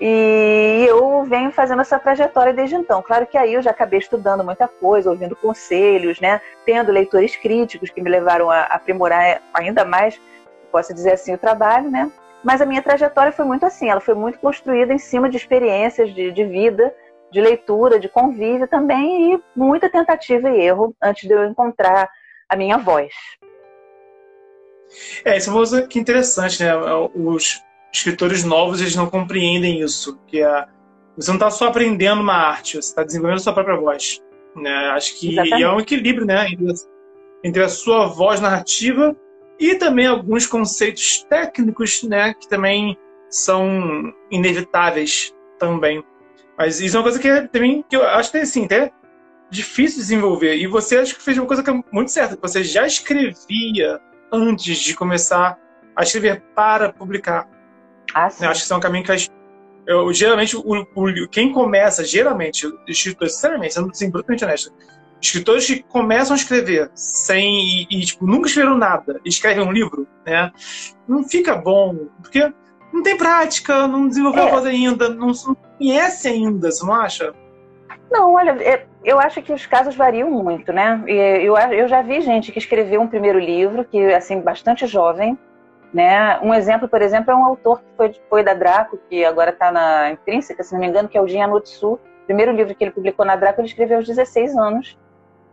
e 0.00 0.84
eu 0.88 1.24
venho 1.24 1.50
fazendo 1.50 1.80
essa 1.80 1.98
trajetória 1.98 2.52
desde 2.52 2.74
então. 2.74 3.02
Claro 3.02 3.26
que 3.26 3.38
aí 3.38 3.54
eu 3.54 3.62
já 3.62 3.70
acabei 3.70 3.98
estudando 3.98 4.44
muita 4.44 4.68
coisa, 4.68 5.10
ouvindo 5.10 5.34
conselhos, 5.34 6.20
né? 6.20 6.40
Tendo 6.66 6.92
leitores 6.92 7.34
críticos 7.34 7.88
que 7.88 8.02
me 8.02 8.10
levaram 8.10 8.50
a 8.50 8.62
aprimorar 8.64 9.40
ainda 9.54 9.84
mais, 9.84 10.20
posso 10.70 10.92
dizer 10.92 11.14
assim, 11.14 11.32
o 11.32 11.38
trabalho, 11.38 11.90
né? 11.90 12.10
Mas 12.44 12.60
a 12.60 12.66
minha 12.66 12.82
trajetória 12.82 13.32
foi 13.32 13.44
muito 13.44 13.64
assim, 13.64 13.88
ela 13.88 14.00
foi 14.00 14.14
muito 14.14 14.38
construída 14.38 14.92
em 14.92 14.98
cima 14.98 15.30
de 15.30 15.38
experiências 15.38 16.14
de, 16.14 16.30
de 16.30 16.44
vida, 16.44 16.94
de 17.32 17.40
leitura, 17.40 17.98
de 17.98 18.08
convívio 18.08 18.68
também 18.68 19.34
e 19.34 19.42
muita 19.54 19.88
tentativa 19.88 20.50
e 20.50 20.60
erro 20.60 20.94
antes 21.02 21.26
de 21.26 21.34
eu 21.34 21.44
encontrar 21.46 22.08
a 22.48 22.54
minha 22.54 22.76
voz. 22.76 23.12
É, 25.24 25.36
isso 25.36 25.48
é 25.48 25.52
uma 25.52 25.58
coisa 25.58 25.86
que 25.86 25.98
interessante, 25.98 26.62
né? 26.62 26.72
Os, 27.14 27.60
escritores 27.96 28.44
novos 28.44 28.80
eles 28.80 28.94
não 28.94 29.08
compreendem 29.08 29.80
isso, 29.80 30.18
que 30.26 30.42
é, 30.42 30.66
você 31.16 31.30
não 31.30 31.36
está 31.36 31.50
só 31.50 31.68
aprendendo 31.68 32.20
uma 32.20 32.34
arte, 32.34 32.76
você 32.76 32.88
está 32.88 33.02
desenvolvendo 33.02 33.38
a 33.38 33.42
sua 33.42 33.54
própria 33.54 33.76
voz. 33.76 34.20
Né? 34.54 34.70
Acho 34.90 35.18
que 35.18 35.38
é 35.38 35.70
um 35.70 35.80
equilíbrio 35.80 36.26
né? 36.26 36.46
entre, 37.42 37.62
a 37.62 37.68
sua 37.68 38.06
voz 38.06 38.40
narrativa 38.40 39.16
e 39.58 39.74
também 39.76 40.06
alguns 40.06 40.46
conceitos 40.46 41.24
técnicos 41.28 42.02
né? 42.02 42.34
que 42.34 42.48
também 42.48 42.96
são 43.30 44.12
inevitáveis 44.30 45.34
também. 45.58 46.04
Mas 46.58 46.80
isso 46.80 46.96
é 46.96 46.98
uma 46.98 47.04
coisa 47.04 47.18
que 47.18 47.28
é, 47.28 47.46
também 47.46 47.84
que 47.88 47.96
eu 47.96 48.06
acho 48.06 48.30
que 48.30 48.38
é 48.38 48.42
assim, 48.42 48.64
até 48.64 48.92
difícil 49.50 49.98
desenvolver. 49.98 50.56
E 50.56 50.66
você 50.66 50.98
acho 50.98 51.14
que 51.14 51.22
fez 51.22 51.38
uma 51.38 51.46
coisa 51.46 51.62
que 51.62 51.70
é 51.70 51.82
muito 51.92 52.10
certa, 52.10 52.36
que 52.36 52.42
você 52.42 52.62
já 52.62 52.86
escrevia 52.86 54.00
antes 54.32 54.78
de 54.78 54.94
começar 54.94 55.58
a 55.94 56.02
escrever 56.02 56.42
para 56.54 56.92
publicar. 56.92 57.48
Ah, 58.14 58.28
sim. 58.30 58.44
Eu 58.44 58.50
acho 58.50 58.60
que 58.60 58.64
isso 58.64 58.74
é 58.74 58.76
um 58.76 58.80
caminho 58.80 59.02
que 59.02 59.08
faz. 59.08 59.28
Eu, 59.86 60.12
geralmente, 60.12 60.56
o, 60.56 60.86
o, 60.94 61.28
quem 61.28 61.52
começa, 61.52 62.04
geralmente, 62.04 62.66
escritores, 62.88 63.34
sinceramente, 63.34 63.74
sendo 63.74 63.90
assim, 63.90 64.10
brutalmente 64.10 64.44
honesto, 64.44 64.72
escritores 65.20 65.66
que 65.66 65.82
começam 65.82 66.34
a 66.34 66.38
escrever 66.38 66.90
sem. 66.94 67.84
E, 67.84 67.86
e 67.90 68.04
tipo, 68.04 68.26
nunca 68.26 68.48
escreveram 68.48 68.76
nada, 68.76 69.20
e 69.24 69.28
escrevem 69.28 69.64
um 69.64 69.72
livro, 69.72 70.06
né? 70.26 70.50
Não 71.06 71.24
fica 71.24 71.54
bom, 71.54 72.08
porque 72.20 72.52
não 72.92 73.02
tem 73.02 73.16
prática, 73.16 73.86
não 73.86 74.08
desenvolveu 74.08 74.42
é. 74.42 74.48
a 74.48 74.50
voz 74.50 74.66
ainda, 74.66 75.08
não, 75.08 75.28
não 75.28 75.54
conhece 75.54 76.28
ainda, 76.28 76.70
você 76.70 76.84
não 76.84 76.94
acha? 76.94 77.34
Não, 78.10 78.34
olha, 78.34 78.50
é, 78.62 78.86
eu 79.04 79.18
acho 79.18 79.42
que 79.42 79.52
os 79.52 79.66
casos 79.66 79.96
variam 79.96 80.30
muito, 80.30 80.72
né? 80.72 81.02
Eu, 81.06 81.56
eu 81.56 81.88
já 81.88 82.02
vi 82.02 82.20
gente 82.20 82.52
que 82.52 82.58
escreveu 82.58 83.00
um 83.00 83.08
primeiro 83.08 83.38
livro, 83.38 83.84
que 83.84 84.12
assim, 84.14 84.40
bastante 84.40 84.86
jovem, 84.86 85.38
né? 85.92 86.38
Um 86.40 86.52
exemplo, 86.52 86.88
por 86.88 87.02
exemplo, 87.02 87.32
é 87.32 87.34
um 87.34 87.44
autor 87.44 87.80
que 87.80 87.86
foi, 87.96 88.14
foi 88.28 88.42
da 88.42 88.54
Draco, 88.54 88.98
que 89.08 89.24
agora 89.24 89.50
está 89.50 89.72
na 89.72 90.10
Intrínseca, 90.10 90.62
se 90.62 90.72
não 90.72 90.80
me 90.80 90.86
engano, 90.86 91.08
que 91.08 91.16
é 91.16 91.20
o 91.20 91.26
Jin 91.26 91.40
Anotsu. 91.40 91.94
O 91.94 92.26
primeiro 92.26 92.52
livro 92.52 92.74
que 92.74 92.84
ele 92.84 92.90
publicou 92.90 93.24
na 93.24 93.36
Draco, 93.36 93.60
ele 93.60 93.68
escreveu 93.68 93.98
aos 93.98 94.06
16 94.06 94.56
anos. 94.56 94.98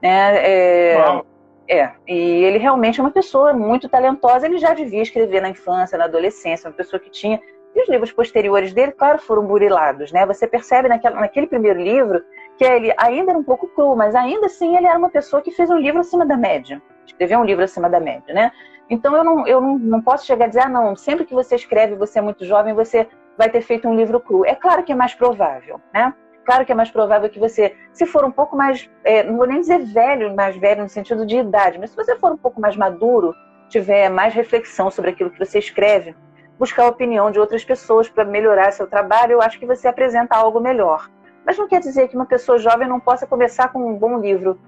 Né? 0.01 0.35
É, 0.37 1.21
é, 1.67 1.91
e 2.07 2.43
ele 2.43 2.57
realmente 2.57 2.99
é 2.99 3.03
uma 3.03 3.11
pessoa 3.11 3.53
muito 3.53 3.87
talentosa. 3.87 4.45
Ele 4.45 4.57
já 4.57 4.73
devia 4.73 5.01
escrever 5.01 5.41
na 5.41 5.49
infância, 5.49 5.97
na 5.97 6.05
adolescência, 6.05 6.67
uma 6.69 6.75
pessoa 6.75 6.99
que 6.99 7.09
tinha. 7.09 7.39
E 7.75 7.81
os 7.81 7.89
livros 7.89 8.11
posteriores 8.11 8.73
dele, 8.73 8.91
claro, 8.91 9.19
foram 9.19 9.45
burilados. 9.45 10.11
Né? 10.11 10.25
Você 10.25 10.45
percebe 10.45 10.89
naquela, 10.89 11.19
naquele 11.19 11.47
primeiro 11.47 11.79
livro 11.79 12.23
que 12.57 12.63
ele 12.63 12.93
ainda 12.97 13.31
era 13.31 13.39
um 13.39 13.43
pouco 13.43 13.67
cru, 13.67 13.95
mas 13.95 14.15
ainda 14.15 14.45
assim 14.45 14.75
ele 14.75 14.87
era 14.87 14.97
uma 14.97 15.09
pessoa 15.09 15.41
que 15.41 15.51
fez 15.51 15.69
um 15.69 15.77
livro 15.77 16.01
acima 16.01 16.25
da 16.25 16.37
média. 16.37 16.81
Escreveu 17.05 17.39
um 17.39 17.43
livro 17.43 17.63
acima 17.63 17.89
da 17.89 17.99
média, 17.99 18.33
né? 18.33 18.51
Então 18.89 19.15
eu 19.15 19.23
não, 19.23 19.47
eu 19.47 19.61
não, 19.61 19.77
não 19.77 20.01
posso 20.01 20.25
chegar 20.25 20.45
a 20.45 20.47
dizer, 20.47 20.61
ah, 20.61 20.69
não, 20.69 20.95
sempre 20.95 21.25
que 21.25 21.33
você 21.33 21.55
escreve, 21.55 21.95
você 21.95 22.19
é 22.19 22.21
muito 22.21 22.45
jovem, 22.45 22.73
você 22.73 23.07
vai 23.37 23.49
ter 23.49 23.61
feito 23.61 23.87
um 23.87 23.95
livro 23.95 24.19
cru. 24.19 24.45
É 24.45 24.55
claro 24.55 24.83
que 24.83 24.91
é 24.91 24.95
mais 24.95 25.13
provável, 25.13 25.81
né? 25.93 26.13
Claro 26.45 26.65
que 26.65 26.71
é 26.71 26.75
mais 26.75 26.91
provável 26.91 27.29
que 27.29 27.39
você, 27.39 27.75
se 27.93 28.05
for 28.05 28.25
um 28.25 28.31
pouco 28.31 28.55
mais, 28.55 28.89
é, 29.03 29.23
não 29.23 29.37
vou 29.37 29.47
nem 29.47 29.61
dizer 29.61 29.79
velho, 29.79 30.35
mais 30.35 30.57
velho 30.57 30.83
no 30.83 30.89
sentido 30.89 31.25
de 31.25 31.37
idade, 31.37 31.79
mas 31.79 31.91
se 31.91 31.95
você 31.95 32.17
for 32.17 32.33
um 32.33 32.37
pouco 32.37 32.59
mais 32.59 32.75
maduro, 32.75 33.33
tiver 33.69 34.09
mais 34.09 34.33
reflexão 34.33 34.91
sobre 34.91 35.11
aquilo 35.11 35.31
que 35.31 35.39
você 35.39 35.57
escreve, 35.57 36.13
buscar 36.59 36.83
a 36.83 36.89
opinião 36.89 37.31
de 37.31 37.39
outras 37.39 37.63
pessoas 37.63 38.09
para 38.09 38.25
melhorar 38.25 38.71
seu 38.71 38.87
trabalho, 38.87 39.33
eu 39.33 39.41
acho 39.41 39.57
que 39.57 39.65
você 39.65 39.87
apresenta 39.87 40.35
algo 40.35 40.59
melhor. 40.59 41.09
Mas 41.45 41.57
não 41.57 41.67
quer 41.67 41.79
dizer 41.79 42.07
que 42.07 42.15
uma 42.15 42.25
pessoa 42.25 42.57
jovem 42.57 42.87
não 42.87 42.99
possa 42.99 43.27
começar 43.27 43.69
com 43.69 43.79
um 43.79 43.95
bom 43.95 44.17
livro, 44.17 44.59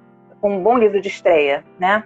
com 0.41 0.57
um 0.57 0.63
bom 0.63 0.77
livro 0.77 1.01
de 1.01 1.07
estreia, 1.07 1.63
né? 1.79 2.03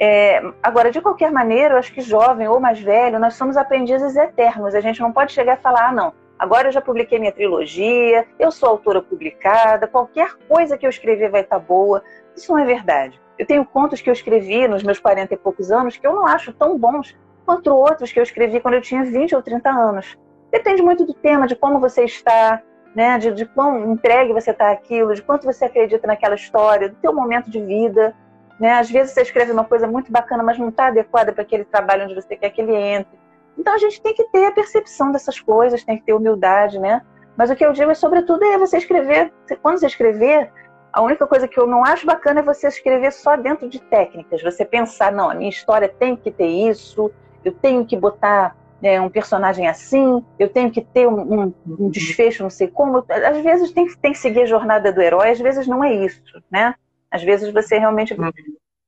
É, 0.00 0.40
agora, 0.62 0.92
de 0.92 1.00
qualquer 1.00 1.32
maneira, 1.32 1.74
eu 1.74 1.78
acho 1.78 1.92
que 1.92 2.00
jovem 2.00 2.46
ou 2.46 2.60
mais 2.60 2.80
velho, 2.80 3.18
nós 3.18 3.34
somos 3.34 3.56
aprendizes 3.56 4.14
eternos. 4.14 4.74
A 4.74 4.80
gente 4.80 5.00
não 5.00 5.12
pode 5.12 5.32
chegar 5.32 5.58
e 5.58 5.62
falar, 5.62 5.88
ah, 5.88 5.92
não, 5.92 6.12
agora 6.38 6.68
eu 6.68 6.72
já 6.72 6.80
publiquei 6.80 7.18
minha 7.18 7.32
trilogia, 7.32 8.24
eu 8.38 8.50
sou 8.52 8.68
autora 8.68 9.02
publicada, 9.02 9.88
qualquer 9.88 10.36
coisa 10.48 10.78
que 10.78 10.86
eu 10.86 10.90
escrever 10.90 11.30
vai 11.30 11.40
estar 11.40 11.58
boa. 11.58 12.02
Isso 12.36 12.52
não 12.52 12.60
é 12.60 12.64
verdade. 12.64 13.20
Eu 13.36 13.46
tenho 13.46 13.64
contos 13.64 14.00
que 14.00 14.08
eu 14.08 14.12
escrevi 14.12 14.68
nos 14.68 14.82
meus 14.82 15.00
40 15.00 15.34
e 15.34 15.36
poucos 15.36 15.70
anos 15.70 15.96
que 15.96 16.06
eu 16.06 16.14
não 16.14 16.26
acho 16.26 16.52
tão 16.52 16.78
bons 16.78 17.16
quanto 17.44 17.74
outros 17.74 18.12
que 18.12 18.20
eu 18.20 18.22
escrevi 18.22 18.60
quando 18.60 18.74
eu 18.74 18.80
tinha 18.80 19.04
20 19.04 19.34
ou 19.34 19.42
30 19.42 19.70
anos. 19.70 20.18
Depende 20.50 20.82
muito 20.82 21.04
do 21.04 21.14
tema, 21.14 21.46
de 21.46 21.56
como 21.56 21.80
você 21.80 22.04
está, 22.04 22.62
né, 22.94 23.18
de, 23.18 23.32
de 23.32 23.46
quão 23.46 23.92
entregue 23.92 24.32
você 24.32 24.50
está 24.50 24.70
aquilo, 24.70 25.14
de 25.14 25.22
quanto 25.22 25.44
você 25.44 25.64
acredita 25.64 26.06
naquela 26.06 26.34
história, 26.34 26.88
do 26.88 26.96
teu 26.96 27.12
momento 27.12 27.50
de 27.50 27.60
vida. 27.60 28.14
Né? 28.58 28.72
Às 28.72 28.90
vezes 28.90 29.12
você 29.12 29.22
escreve 29.22 29.52
uma 29.52 29.64
coisa 29.64 29.86
muito 29.86 30.10
bacana, 30.10 30.42
mas 30.42 30.58
não 30.58 30.68
está 30.68 30.88
adequada 30.88 31.32
para 31.32 31.42
aquele 31.42 31.64
trabalho 31.64 32.04
onde 32.04 32.14
você 32.14 32.36
quer 32.36 32.50
que 32.50 32.60
ele 32.60 32.74
entre. 32.74 33.18
Então 33.56 33.74
a 33.74 33.78
gente 33.78 34.00
tem 34.00 34.14
que 34.14 34.24
ter 34.24 34.46
a 34.46 34.52
percepção 34.52 35.12
dessas 35.12 35.40
coisas, 35.40 35.84
tem 35.84 35.98
que 35.98 36.04
ter 36.04 36.12
humildade, 36.12 36.78
né? 36.78 37.02
Mas 37.36 37.50
o 37.50 37.56
que 37.56 37.64
eu 37.64 37.72
digo 37.72 37.90
é, 37.90 37.94
sobretudo, 37.94 38.44
é 38.44 38.58
você 38.58 38.78
escrever. 38.78 39.32
Quando 39.62 39.78
você 39.78 39.86
escrever, 39.86 40.50
a 40.92 41.02
única 41.02 41.26
coisa 41.26 41.46
que 41.46 41.58
eu 41.58 41.66
não 41.66 41.84
acho 41.84 42.06
bacana 42.06 42.40
é 42.40 42.42
você 42.42 42.66
escrever 42.66 43.12
só 43.12 43.36
dentro 43.36 43.68
de 43.68 43.80
técnicas. 43.80 44.42
Você 44.42 44.64
pensar, 44.64 45.12
não, 45.12 45.30
a 45.30 45.34
minha 45.34 45.50
história 45.50 45.88
tem 45.88 46.16
que 46.16 46.30
ter 46.30 46.46
isso, 46.46 47.12
eu 47.44 47.52
tenho 47.52 47.84
que 47.84 47.96
botar 47.96 48.56
é, 48.82 49.00
um 49.00 49.08
personagem 49.08 49.66
assim, 49.66 50.24
eu 50.38 50.48
tenho 50.48 50.70
que 50.70 50.80
ter 50.80 51.08
um, 51.08 51.20
um, 51.20 51.54
um, 51.66 51.90
desfecho, 51.90 52.42
não 52.42 52.50
sei 52.50 52.68
como. 52.68 53.04
Às 53.08 53.38
vezes 53.38 53.72
tem, 53.72 53.86
tem 53.96 54.12
que 54.12 54.18
seguir 54.18 54.42
a 54.42 54.46
jornada 54.46 54.92
do 54.92 55.02
herói, 55.02 55.30
às 55.30 55.38
vezes 55.40 55.66
não 55.66 55.82
é 55.82 55.92
isso, 55.94 56.22
né? 56.50 56.74
Às 57.10 57.22
vezes 57.22 57.52
você 57.52 57.78
realmente. 57.78 58.14
Uhum. 58.14 58.30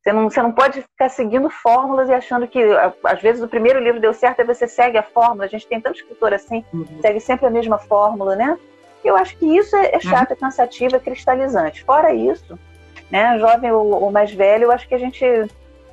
Você 0.02 0.12
não, 0.14 0.30
você 0.30 0.40
não 0.40 0.52
pode 0.52 0.80
ficar 0.80 1.10
seguindo 1.10 1.50
fórmulas 1.50 2.08
e 2.08 2.14
achando 2.14 2.48
que, 2.48 2.58
às 3.04 3.20
vezes, 3.20 3.42
o 3.42 3.48
primeiro 3.48 3.78
livro 3.78 4.00
deu 4.00 4.14
certo 4.14 4.40
e 4.40 4.44
você 4.44 4.66
segue 4.66 4.96
a 4.96 5.02
fórmula. 5.02 5.44
A 5.44 5.48
gente 5.48 5.66
tem 5.66 5.78
tanto 5.78 5.96
escritor 5.96 6.32
assim, 6.32 6.64
uhum. 6.72 6.86
segue 7.02 7.20
sempre 7.20 7.46
a 7.46 7.50
mesma 7.50 7.76
fórmula, 7.76 8.34
né? 8.34 8.58
Eu 9.04 9.14
acho 9.14 9.36
que 9.36 9.44
isso 9.44 9.76
é, 9.76 9.94
é 9.94 10.00
chato, 10.00 10.30
uhum. 10.30 10.36
é 10.36 10.40
cansativo, 10.40 10.96
é 10.96 11.00
cristalizante. 11.00 11.84
Fora 11.84 12.14
isso, 12.14 12.58
né, 13.10 13.38
jovem 13.38 13.72
ou, 13.72 14.04
ou 14.04 14.10
mais 14.10 14.32
velho, 14.32 14.64
eu 14.64 14.72
acho 14.72 14.88
que 14.88 14.94
a 14.94 14.98
gente 14.98 15.22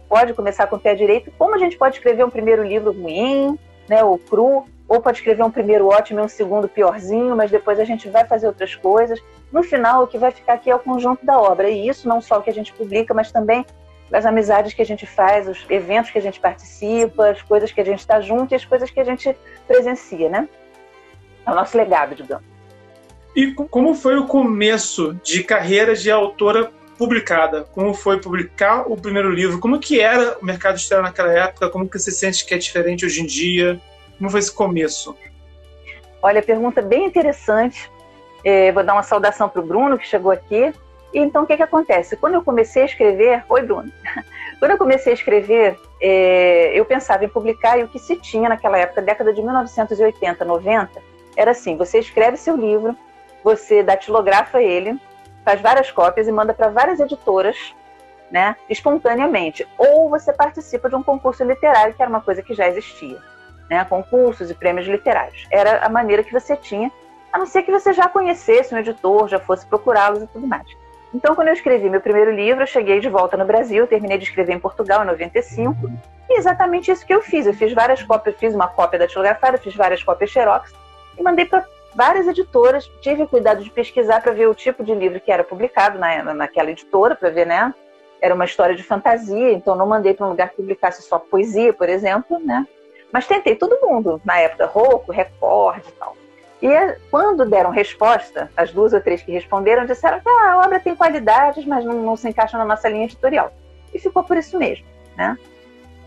pode 0.08 0.34
começar 0.34 0.68
com 0.68 0.78
o 0.78 0.80
pé 0.80 0.96
direito. 0.96 1.32
Como 1.38 1.56
a 1.56 1.58
gente 1.58 1.78
pode 1.78 1.96
escrever 1.96 2.24
um 2.24 2.30
primeiro 2.30 2.64
livro 2.64 2.92
ruim, 2.92 3.58
né, 3.88 4.04
ou 4.04 4.18
cru, 4.18 4.66
ou 4.88 5.02
pode 5.02 5.18
escrever 5.18 5.44
um 5.44 5.52
primeiro 5.52 5.88
ótimo 5.88 6.20
e 6.20 6.24
um 6.24 6.28
segundo 6.28 6.68
piorzinho, 6.68 7.36
mas 7.36 7.52
depois 7.52 7.80
a 7.80 7.84
gente 7.84 8.08
vai 8.10 8.26
fazer 8.26 8.48
outras 8.48 8.74
coisas. 8.76 9.20
No 9.52 9.64
final, 9.64 10.04
o 10.04 10.08
que 10.08 10.18
vai 10.18 10.32
ficar 10.32 10.54
aqui 10.54 10.70
é 10.70 10.76
o 10.76 10.80
conjunto 10.80 11.26
da 11.26 11.38
obra. 11.40 11.70
E 11.70 11.88
isso 11.88 12.08
não 12.08 12.22
só 12.22 12.40
o 12.40 12.42
que 12.42 12.50
a 12.50 12.54
gente 12.54 12.72
publica, 12.74 13.14
mas 13.14 13.32
também 13.32 13.66
as 14.12 14.26
amizades 14.26 14.74
que 14.74 14.82
a 14.82 14.86
gente 14.86 15.06
faz, 15.06 15.48
os 15.48 15.66
eventos 15.70 16.12
que 16.12 16.18
a 16.18 16.22
gente 16.22 16.40
participa, 16.40 17.30
as 17.30 17.42
coisas 17.42 17.72
que 17.72 17.82
a 17.82 17.86
gente 17.86 18.00
está 18.00 18.22
junto 18.22 18.54
e 18.54 18.56
as 18.56 18.64
coisas 18.64 18.90
que 18.90 19.00
a 19.00 19.04
gente 19.04 19.36
presencia, 19.68 20.30
né? 20.30 20.48
É 21.46 21.52
o 21.52 21.56
nosso 21.56 21.78
legado, 21.78 22.16
digamos. 22.16 22.46
E 23.36 23.54
como 23.54 23.94
foi 23.94 24.18
o 24.18 24.26
começo 24.26 25.14
de 25.24 25.44
carreira 25.44 25.96
de 25.96 26.10
autora 26.10 26.72
publicada? 26.98 27.64
Como 27.74 27.94
foi 27.94 28.20
publicar 28.20 28.92
o 28.92 28.98
primeiro 28.98 29.30
livro? 29.30 29.60
Como 29.60 29.80
que 29.80 30.00
era 30.00 30.38
o 30.42 30.46
mercado 30.46 30.76
editorial 30.76 31.04
naquela 31.04 31.32
época? 31.32 31.70
Como 31.70 31.88
que 31.88 31.98
você 31.98 32.12
sente 32.12 32.46
que 32.46 32.54
é 32.54 32.58
diferente 32.58 33.06
hoje 33.06 33.22
em 33.22 33.26
dia? 33.26 33.80
Como 34.18 34.30
foi 34.30 34.40
esse 34.40 34.52
começo? 34.52 35.16
Olha, 36.22 36.42
pergunta 36.42 36.82
bem 36.82 37.06
interessante. 37.06 37.90
É, 38.44 38.72
vou 38.72 38.84
dar 38.84 38.94
uma 38.94 39.04
saudação 39.04 39.48
para 39.48 39.62
o 39.62 39.66
Bruno, 39.66 39.98
que 39.98 40.08
chegou 40.08 40.32
aqui. 40.32 40.74
E 41.14 41.20
então, 41.20 41.44
o 41.44 41.48
que, 41.48 41.56
que 41.56 41.64
acontece? 41.64 42.18
Quando 42.18 42.34
eu 42.34 42.44
comecei 42.44 42.84
a 42.84 42.86
escrever... 42.86 43.44
Oi, 43.48 43.62
Bruno. 43.62 43.92
Quando 44.60 44.72
eu 44.72 44.78
comecei 44.78 45.14
a 45.14 45.16
escrever, 45.16 45.80
é, 46.02 46.72
eu 46.74 46.84
pensava 46.84 47.24
em 47.24 47.30
publicar 47.30 47.78
e 47.78 47.84
o 47.84 47.88
que 47.88 48.00
se 48.00 48.16
tinha 48.16 48.50
naquela 48.50 48.78
época, 48.78 49.02
década 49.02 49.32
de 49.32 49.42
1980, 49.42 50.44
90, 50.44 51.00
era 51.36 51.52
assim, 51.52 51.78
você 51.78 52.00
escreve 52.00 52.38
seu 52.38 52.58
livro, 52.58 52.98
você 53.44 53.84
datilografa 53.84 54.62
ele, 54.62 55.00
faz 55.48 55.62
várias 55.62 55.90
cópias 55.90 56.28
e 56.28 56.32
manda 56.32 56.54
para 56.54 56.68
várias 56.68 57.00
editoras, 57.00 57.74
né, 58.30 58.58
espontaneamente. 58.70 59.66
Ou 59.78 60.10
você 60.10 60.34
participa 60.34 60.90
de 60.90 60.96
um 60.98 61.02
concurso 61.02 61.42
literário, 61.46 61.94
que 61.94 62.02
era 62.02 62.10
uma 62.10 62.20
coisa 62.20 62.42
que 62.42 62.54
já 62.54 62.68
existia, 62.68 63.18
né, 63.70 63.86
concursos 63.86 64.52
e 64.52 64.54
prêmios 64.54 64.86
literários. 64.86 65.48
Era 65.50 65.86
a 65.86 65.88
maneira 65.88 66.22
que 66.22 66.34
você 66.34 66.58
tinha, 66.58 66.92
a 67.32 67.38
não 67.38 67.46
ser 67.46 67.64
que 67.64 67.72
você 67.72 67.94
já 67.94 68.10
conhecesse 68.10 68.76
um 68.76 68.78
editor, 68.78 69.30
já 69.30 69.40
fosse 69.40 69.66
procurá-los 69.66 70.22
e 70.22 70.28
tudo 70.28 70.46
mais. 70.46 70.68
Então, 71.14 71.34
quando 71.34 71.48
eu 71.48 71.54
escrevi 71.54 71.90
meu 71.90 72.02
primeiro 72.02 72.32
livro, 72.32 72.64
eu 72.64 72.68
cheguei 72.68 73.00
de 73.00 73.08
volta 73.08 73.38
no 73.38 73.46
Brasil, 73.46 73.88
terminei 73.88 74.18
de 74.18 74.26
escrever 74.26 74.54
em 74.54 74.60
Portugal 74.60 75.04
em 75.04 75.08
95, 75.08 75.90
e 76.30 76.38
exatamente 76.38 76.92
isso 76.92 77.06
que 77.06 77.14
eu 77.14 77.22
fiz. 77.22 77.48
Eu 77.48 77.54
fiz 77.54 77.72
várias 77.72 78.04
cópias, 78.04 78.36
fiz 78.36 78.54
uma 78.54 78.68
cópia 78.68 79.00
da 79.00 79.08
tilografada, 79.08 79.58
fiz 79.58 79.74
várias 79.74 80.04
cópias 80.04 80.30
xerox 80.30 80.74
e 81.18 81.24
mandei 81.24 81.46
para 81.46 81.64
várias 81.98 82.28
editoras. 82.28 82.88
Tive 83.02 83.26
cuidado 83.26 83.64
de 83.64 83.72
pesquisar 83.72 84.22
para 84.22 84.32
ver 84.32 84.48
o 84.48 84.54
tipo 84.54 84.84
de 84.84 84.94
livro 84.94 85.20
que 85.20 85.32
era 85.32 85.44
publicado 85.44 85.98
na, 85.98 86.32
naquela 86.36 86.70
editora, 86.70 87.16
para 87.16 87.32
ver, 87.32 87.48
né? 87.48 87.74
Era 88.22 88.36
uma 88.36 88.46
história 88.46 88.76
de 88.76 88.84
fantasia, 88.84 89.52
então 89.52 89.76
não 89.76 89.88
mandei 89.88 90.14
para 90.14 90.28
um 90.28 90.30
lugar 90.30 90.50
que 90.50 90.58
publicasse 90.58 91.02
só 91.02 91.18
poesia, 91.18 91.74
por 91.74 91.90
exemplo, 91.90 92.40
né? 92.40 92.68
Mas 93.12 93.26
tentei 93.26 93.56
todo 93.56 93.80
mundo, 93.82 94.22
na 94.24 94.38
época, 94.38 94.68
Rocco, 94.68 95.12
Record 95.12 95.84
e 95.88 95.92
tal. 95.94 96.16
E 96.62 96.70
quando 97.10 97.46
deram 97.46 97.70
resposta, 97.72 98.52
as 98.56 98.72
duas 98.72 98.94
ou 98.94 99.02
três 99.02 99.22
que 99.22 99.32
responderam 99.32 99.86
disseram 99.86 100.20
que 100.20 100.30
ah, 100.30 100.54
a 100.54 100.66
obra 100.66 100.80
tem 100.80 100.96
qualidades, 100.96 101.66
mas 101.66 101.84
não, 101.84 101.94
não 101.94 102.16
se 102.16 102.28
encaixa 102.30 102.58
na 102.58 102.66
nossa 102.66 102.90
linha 102.90 103.06
editorial. 103.06 103.52
E 103.94 104.00
ficou 104.00 104.24
por 104.24 104.38
isso 104.38 104.58
mesmo, 104.58 104.86
né? 105.16 105.38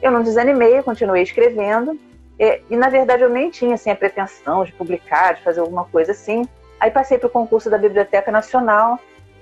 Eu 0.02 0.10
não 0.10 0.22
desanimei, 0.22 0.82
continuei 0.82 1.22
escrevendo. 1.22 1.98
É, 2.40 2.62
e, 2.70 2.76
na 2.76 2.88
verdade, 2.88 3.22
eu 3.22 3.28
nem 3.28 3.50
tinha 3.50 3.74
assim, 3.74 3.90
a 3.90 3.94
pretensão 3.94 4.64
de 4.64 4.72
publicar, 4.72 5.34
de 5.34 5.42
fazer 5.42 5.60
alguma 5.60 5.84
coisa 5.84 6.12
assim. 6.12 6.48
Aí 6.80 6.90
passei 6.90 7.18
para 7.18 7.26
o 7.26 7.30
concurso 7.30 7.68
da 7.68 7.76
Biblioteca 7.76 8.32
Nacional, 8.32 8.98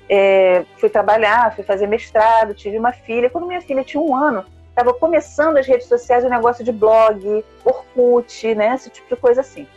é, 0.08 0.64
fui 0.78 0.90
trabalhar, 0.90 1.54
fui 1.54 1.62
fazer 1.62 1.86
mestrado, 1.86 2.54
tive 2.54 2.76
uma 2.76 2.90
filha. 2.90 3.30
Quando 3.30 3.46
minha 3.46 3.60
filha 3.60 3.84
tinha 3.84 4.02
um 4.02 4.16
ano, 4.16 4.44
estava 4.68 4.92
começando 4.92 5.58
as 5.58 5.66
redes 5.68 5.86
sociais, 5.86 6.24
o 6.24 6.28
negócio 6.28 6.64
de 6.64 6.72
blog, 6.72 7.44
Orkut, 7.64 8.52
né, 8.56 8.74
esse 8.74 8.90
tipo 8.90 9.14
de 9.14 9.20
coisa 9.20 9.42
assim. 9.42 9.68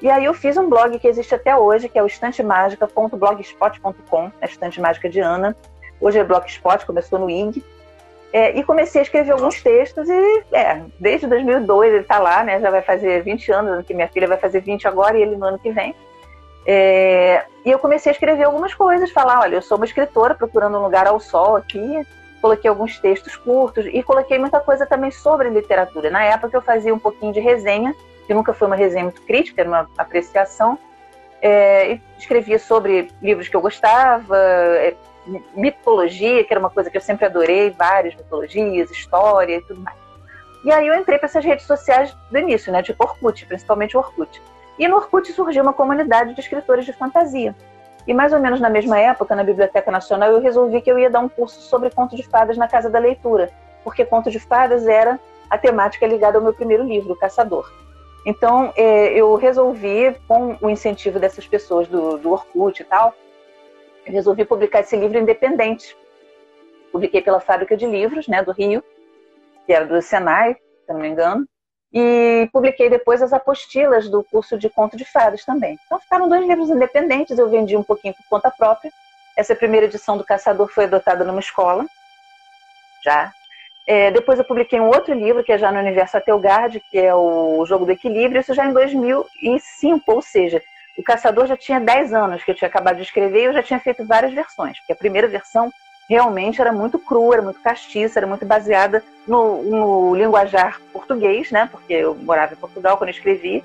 E 0.00 0.08
aí 0.08 0.24
eu 0.24 0.32
fiz 0.32 0.56
um 0.56 0.68
blog 0.68 0.96
que 1.00 1.08
existe 1.08 1.34
até 1.34 1.56
hoje, 1.56 1.88
que 1.88 1.98
é 1.98 2.02
o 2.02 2.06
estantemágica.blogspot.com, 2.06 4.30
a 4.40 4.44
Estante 4.44 4.80
Mágica 4.80 5.08
de 5.08 5.18
Ana. 5.18 5.56
Hoje 6.00 6.20
é 6.20 6.24
Blogspot, 6.24 6.86
começou 6.86 7.18
no 7.18 7.28
IG. 7.28 7.64
É, 8.32 8.58
e 8.58 8.62
comecei 8.62 9.00
a 9.00 9.04
escrever 9.04 9.32
alguns 9.32 9.62
textos 9.62 10.08
e, 10.08 10.44
é, 10.52 10.82
desde 11.00 11.26
2002 11.26 11.92
ele 11.92 12.02
está 12.02 12.18
lá, 12.18 12.44
né? 12.44 12.60
Já 12.60 12.70
vai 12.70 12.82
fazer 12.82 13.22
20 13.22 13.50
anos, 13.52 13.86
que 13.86 13.94
minha 13.94 14.08
filha 14.08 14.28
vai 14.28 14.36
fazer 14.36 14.60
20 14.60 14.86
agora 14.86 15.16
e 15.16 15.22
ele 15.22 15.36
no 15.36 15.46
ano 15.46 15.58
que 15.58 15.70
vem. 15.70 15.94
É, 16.66 17.44
e 17.64 17.70
eu 17.70 17.78
comecei 17.78 18.10
a 18.10 18.12
escrever 18.12 18.44
algumas 18.44 18.74
coisas, 18.74 19.10
falar, 19.10 19.40
olha, 19.40 19.54
eu 19.54 19.62
sou 19.62 19.78
uma 19.78 19.86
escritora 19.86 20.34
procurando 20.34 20.76
um 20.76 20.82
lugar 20.82 21.06
ao 21.06 21.18
sol 21.18 21.56
aqui, 21.56 22.06
coloquei 22.42 22.68
alguns 22.68 22.98
textos 22.98 23.34
curtos 23.36 23.86
e 23.86 24.02
coloquei 24.02 24.38
muita 24.38 24.60
coisa 24.60 24.84
também 24.84 25.10
sobre 25.10 25.48
literatura. 25.48 26.10
Na 26.10 26.22
época 26.22 26.54
eu 26.54 26.60
fazia 26.60 26.94
um 26.94 26.98
pouquinho 26.98 27.32
de 27.32 27.40
resenha, 27.40 27.94
que 28.26 28.34
nunca 28.34 28.52
foi 28.52 28.66
uma 28.66 28.76
resenha 28.76 29.04
muito 29.04 29.22
crítica, 29.22 29.62
era 29.62 29.70
uma 29.70 29.88
apreciação, 29.96 30.78
é, 31.40 31.98
escrevia 32.18 32.58
sobre 32.58 33.08
livros 33.22 33.48
que 33.48 33.56
eu 33.56 33.60
gostava, 33.62 34.36
é, 34.36 34.94
mitologia, 35.54 36.44
que 36.44 36.52
era 36.52 36.60
uma 36.60 36.70
coisa 36.70 36.90
que 36.90 36.96
eu 36.96 37.00
sempre 37.00 37.26
adorei, 37.26 37.70
várias 37.70 38.14
mitologias, 38.14 38.90
história 38.90 39.56
e 39.56 39.62
tudo 39.62 39.80
mais. 39.80 39.96
E 40.64 40.72
aí 40.72 40.86
eu 40.86 40.94
entrei 40.94 41.18
para 41.18 41.26
essas 41.26 41.44
redes 41.44 41.66
sociais 41.66 42.16
do 42.30 42.38
início, 42.38 42.72
né, 42.72 42.82
tipo 42.82 43.02
Orkut, 43.04 43.46
principalmente 43.46 43.96
Orkut. 43.96 44.42
E 44.78 44.86
no 44.88 44.96
Orkut 44.96 45.32
surgiu 45.32 45.62
uma 45.62 45.72
comunidade 45.72 46.34
de 46.34 46.40
escritores 46.40 46.84
de 46.84 46.92
fantasia. 46.92 47.54
E 48.06 48.14
mais 48.14 48.32
ou 48.32 48.40
menos 48.40 48.60
na 48.60 48.70
mesma 48.70 48.98
época, 48.98 49.36
na 49.36 49.44
Biblioteca 49.44 49.90
Nacional, 49.90 50.30
eu 50.30 50.40
resolvi 50.40 50.80
que 50.80 50.90
eu 50.90 50.98
ia 50.98 51.10
dar 51.10 51.20
um 51.20 51.28
curso 51.28 51.60
sobre 51.60 51.90
conto 51.90 52.16
de 52.16 52.22
fadas 52.22 52.56
na 52.56 52.66
Casa 52.66 52.88
da 52.88 52.98
Leitura, 52.98 53.50
porque 53.84 54.04
conto 54.04 54.30
de 54.30 54.40
fadas 54.40 54.86
era 54.86 55.20
a 55.50 55.58
temática 55.58 56.06
ligada 56.06 56.38
ao 56.38 56.44
meu 56.44 56.54
primeiro 56.54 56.84
livro, 56.84 57.12
O 57.12 57.16
Caçador. 57.16 57.70
Então, 58.24 58.72
é, 58.76 59.12
eu 59.12 59.34
resolvi, 59.36 60.14
com 60.26 60.56
o 60.60 60.68
incentivo 60.68 61.18
dessas 61.18 61.46
pessoas 61.46 61.86
do, 61.88 62.18
do 62.18 62.32
Orkut 62.32 62.80
e 62.80 62.84
tal, 62.84 63.14
resolvi 64.10 64.44
publicar 64.44 64.80
esse 64.80 64.96
livro 64.96 65.18
independente. 65.18 65.96
Publiquei 66.92 67.20
pela 67.20 67.40
Fábrica 67.40 67.76
de 67.76 67.86
Livros, 67.86 68.26
né, 68.28 68.42
do 68.42 68.52
Rio, 68.52 68.82
que 69.66 69.72
era 69.72 69.86
do 69.86 70.00
Senai, 70.00 70.54
se 70.54 70.92
não 70.92 71.00
me 71.00 71.08
engano, 71.08 71.46
e 71.92 72.48
publiquei 72.52 72.90
depois 72.90 73.22
as 73.22 73.32
apostilas 73.32 74.08
do 74.08 74.22
curso 74.22 74.58
de 74.58 74.68
conto 74.68 74.96
de 74.96 75.04
fadas 75.04 75.44
também. 75.44 75.78
Então 75.86 75.98
ficaram 76.00 76.28
dois 76.28 76.46
livros 76.46 76.70
independentes, 76.70 77.38
eu 77.38 77.48
vendi 77.48 77.76
um 77.76 77.82
pouquinho 77.82 78.14
por 78.14 78.26
conta 78.28 78.50
própria. 78.50 78.90
Essa 79.36 79.54
primeira 79.54 79.86
edição 79.86 80.16
do 80.16 80.24
Caçador 80.24 80.68
foi 80.68 80.84
adotada 80.84 81.24
numa 81.24 81.40
escola, 81.40 81.86
já. 83.04 83.32
É, 83.86 84.10
depois 84.10 84.38
eu 84.38 84.44
publiquei 84.44 84.78
um 84.78 84.88
outro 84.88 85.14
livro, 85.14 85.42
que 85.42 85.52
é 85.52 85.56
já 85.56 85.72
no 85.72 85.78
Universo 85.78 86.16
Atelgard, 86.16 86.82
que 86.90 86.98
é 86.98 87.14
o 87.14 87.64
Jogo 87.64 87.86
do 87.86 87.92
Equilíbrio, 87.92 88.40
isso 88.40 88.52
já 88.52 88.66
em 88.66 88.72
2005, 88.72 90.12
ou 90.12 90.20
seja, 90.20 90.62
o 91.00 91.04
Caçador 91.04 91.46
já 91.46 91.56
tinha 91.56 91.80
10 91.80 92.12
anos 92.12 92.42
que 92.42 92.50
eu 92.50 92.54
tinha 92.54 92.68
acabado 92.68 92.96
de 92.96 93.02
escrever 93.02 93.42
e 93.42 93.44
eu 93.44 93.52
já 93.52 93.62
tinha 93.62 93.78
feito 93.78 94.04
várias 94.04 94.32
versões, 94.32 94.78
porque 94.78 94.92
a 94.92 94.96
primeira 94.96 95.28
versão 95.28 95.72
realmente 96.08 96.60
era 96.60 96.72
muito 96.72 96.98
crua, 96.98 97.34
era 97.34 97.42
muito 97.42 97.60
castiça, 97.60 98.18
era 98.18 98.26
muito 98.26 98.44
baseada 98.44 99.04
no, 99.26 99.62
no 99.62 100.14
linguajar 100.14 100.80
português, 100.92 101.50
né? 101.50 101.68
Porque 101.70 101.92
eu 101.92 102.14
morava 102.14 102.54
em 102.54 102.56
Portugal 102.56 102.96
quando 102.96 103.10
eu 103.10 103.14
escrevi, 103.14 103.62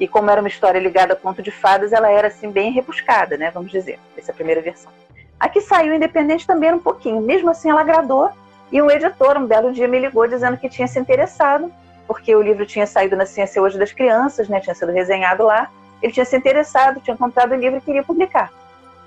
e 0.00 0.08
como 0.08 0.30
era 0.30 0.40
uma 0.40 0.48
história 0.48 0.78
ligada 0.78 1.12
a 1.12 1.16
conto 1.16 1.42
de 1.42 1.50
fadas, 1.50 1.92
ela 1.92 2.10
era 2.10 2.28
assim 2.28 2.50
bem 2.50 2.72
rebuscada, 2.72 3.36
né? 3.36 3.50
Vamos 3.52 3.70
dizer, 3.70 3.98
essa 4.16 4.32
primeira 4.32 4.60
versão. 4.60 4.90
A 5.38 5.48
que 5.48 5.60
saiu 5.60 5.94
independente 5.94 6.46
também 6.46 6.68
era 6.68 6.76
um 6.76 6.80
pouquinho, 6.80 7.20
mesmo 7.20 7.50
assim 7.50 7.70
ela 7.70 7.82
agradou, 7.82 8.30
e 8.72 8.80
um 8.80 8.90
editor 8.90 9.36
um 9.36 9.46
belo 9.46 9.72
dia 9.72 9.86
me 9.86 9.98
ligou 10.00 10.26
dizendo 10.26 10.56
que 10.56 10.68
tinha 10.68 10.88
se 10.88 10.98
interessado, 10.98 11.70
porque 12.06 12.34
o 12.34 12.42
livro 12.42 12.66
tinha 12.66 12.86
saído 12.86 13.14
na 13.14 13.26
Ciência 13.26 13.62
Hoje 13.62 13.78
das 13.78 13.92
Crianças, 13.92 14.48
né? 14.48 14.58
Tinha 14.58 14.74
sido 14.74 14.90
resenhado 14.90 15.44
lá, 15.44 15.70
ele 16.04 16.12
tinha 16.12 16.26
se 16.26 16.36
interessado, 16.36 17.00
tinha 17.00 17.16
comprado 17.16 17.52
o 17.52 17.54
livro 17.54 17.78
e 17.78 17.80
queria 17.80 18.02
publicar. 18.02 18.52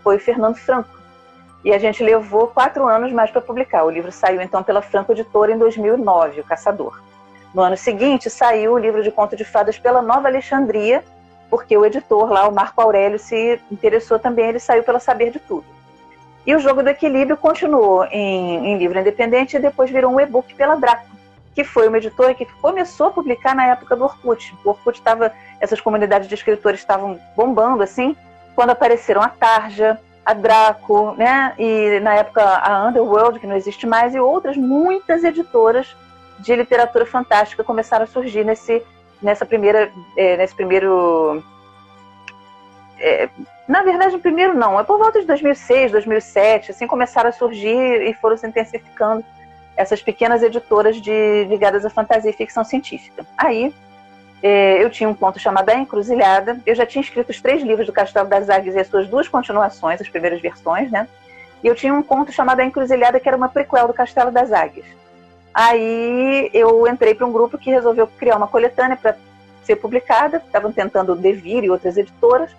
Foi 0.04 0.16
o 0.16 0.20
Fernando 0.20 0.56
Franco. 0.56 0.90
E 1.64 1.72
a 1.72 1.78
gente 1.78 2.04
levou 2.04 2.48
quatro 2.48 2.88
anos 2.88 3.12
mais 3.12 3.30
para 3.30 3.40
publicar. 3.40 3.84
O 3.84 3.90
livro 3.92 4.12
saiu 4.12 4.42
então 4.42 4.64
pela 4.64 4.82
Franco 4.82 5.12
Editora 5.12 5.52
em 5.52 5.60
2009, 5.60 6.42
O 6.42 6.44
Caçador. 6.44 7.00
No 7.54 7.62
ano 7.62 7.78
seguinte 7.78 8.32
saiu 8.32 8.74
o 8.74 8.80
livro 8.80 9.04
de 9.04 9.12
conto 9.12 9.36
de 9.36 9.46
fadas 9.46 9.78
pela 9.78 10.02
Nova 10.02 10.28
Alexandria, 10.28 11.04
porque 11.52 11.78
o 11.78 11.86
editor 11.86 12.32
lá, 12.32 12.48
o 12.48 12.52
Marco 12.52 12.82
Aurélio, 12.82 13.20
se 13.20 13.62
interessou 13.72 14.18
também, 14.18 14.48
ele 14.48 14.60
saiu 14.60 14.82
pela 14.82 15.00
Saber 15.00 15.30
de 15.30 15.40
Tudo. 15.40 15.66
E 16.48 16.56
o 16.56 16.60
Jogo 16.60 16.82
do 16.82 16.90
Equilíbrio 16.90 17.38
continuou 17.38 18.06
em, 18.06 18.72
em 18.72 18.78
livro 18.80 19.00
independente 19.00 19.56
e 19.56 19.60
depois 19.60 19.92
virou 19.92 20.12
um 20.12 20.20
e-book 20.20 20.56
pela 20.56 20.76
Draco. 20.76 21.06
Que 21.58 21.64
foi 21.64 21.88
uma 21.88 21.98
editora 21.98 22.36
que 22.36 22.46
começou 22.62 23.08
a 23.08 23.12
publicar 23.12 23.56
na 23.56 23.66
época 23.66 23.96
do 23.96 24.04
Orkut. 24.04 24.56
O 24.64 24.70
Orkut 24.70 25.00
estava, 25.00 25.34
essas 25.60 25.82
comunidades 25.82 26.28
de 26.28 26.36
escritores 26.36 26.80
estavam 26.80 27.20
bombando 27.36 27.82
assim, 27.82 28.16
quando 28.54 28.70
apareceram 28.70 29.24
a 29.24 29.30
Tarja, 29.30 30.00
a 30.24 30.36
Draco, 30.36 31.16
né? 31.18 31.56
E 31.58 32.00
na 32.00 32.14
época 32.14 32.44
a 32.44 32.88
Underworld, 32.88 33.40
que 33.40 33.48
não 33.48 33.56
existe 33.56 33.88
mais, 33.88 34.14
e 34.14 34.20
outras 34.20 34.56
muitas 34.56 35.24
editoras 35.24 35.96
de 36.38 36.56
literatura 36.56 37.08
fantástica 37.08 37.64
começaram 37.64 38.04
a 38.04 38.08
surgir 38.08 38.46
nesse, 38.46 38.84
nessa 39.20 39.44
primeira, 39.44 39.92
é, 40.16 40.38
nesse 40.38 40.54
primeiro 40.54 41.44
é, 43.00 43.30
na 43.68 43.82
verdade, 43.82 44.16
primeiro 44.20 44.54
não, 44.54 44.80
é 44.80 44.84
por 44.84 45.00
volta 45.00 45.20
de 45.20 45.26
2006, 45.26 45.92
2007, 45.92 46.70
assim 46.70 46.86
começaram 46.86 47.30
a 47.30 47.34
surgir 47.34 48.04
e 48.08 48.14
foram 48.14 48.38
se 48.38 48.46
intensificando 48.46 49.26
essas 49.78 50.02
pequenas 50.02 50.42
editoras 50.42 51.00
de, 51.00 51.46
ligadas 51.46 51.86
à 51.86 51.90
fantasia 51.90 52.32
e 52.32 52.34
ficção 52.34 52.64
científica. 52.64 53.26
Aí 53.38 53.74
é, 54.42 54.84
eu 54.84 54.90
tinha 54.90 55.08
um 55.08 55.14
conto 55.14 55.40
chamado 55.40 55.70
A 55.70 55.76
Encruzilhada, 55.76 56.60
eu 56.66 56.76
já 56.76 56.86
tinha 56.86 57.02
escrito 57.02 57.30
os 57.30 57.40
três 57.40 57.62
livros 57.62 57.86
do 57.86 57.94
Castelo 57.94 58.28
das 58.28 58.50
Águias 58.50 58.76
e 58.76 58.80
as 58.80 58.88
suas 58.88 59.08
duas 59.08 59.28
continuações, 59.28 60.02
as 60.02 60.10
primeiras 60.10 60.42
versões, 60.42 60.92
né? 60.92 61.08
E 61.64 61.68
eu 61.68 61.76
tinha 61.76 61.94
um 61.94 62.04
conto 62.04 62.32
chamado 62.32 62.60
A 62.60 62.66
Encruzilhada, 62.66 63.20
que 63.20 63.28
era 63.28 63.38
uma 63.38 63.50
prequel 63.50 63.88
do 63.88 63.94
Castelo 63.94 64.32
das 64.32 64.52
Águias. 64.52 64.86
Aí 65.54 66.50
eu 66.54 66.88
entrei 66.88 67.16
para 67.16 67.26
um 67.26 67.32
grupo 67.32 67.58
que 67.58 67.72
resolveu 67.72 68.08
criar 68.08 68.38
uma 68.38 68.48
coletânea 68.48 68.98
para 68.98 69.16
ser 69.64 69.76
publicada, 69.76 70.38
estavam 70.38 70.72
tentando 70.72 71.14
o 71.14 71.16
Devir 71.16 71.64
e 71.64 71.70
outras 71.70 71.98
editoras, 71.98 72.56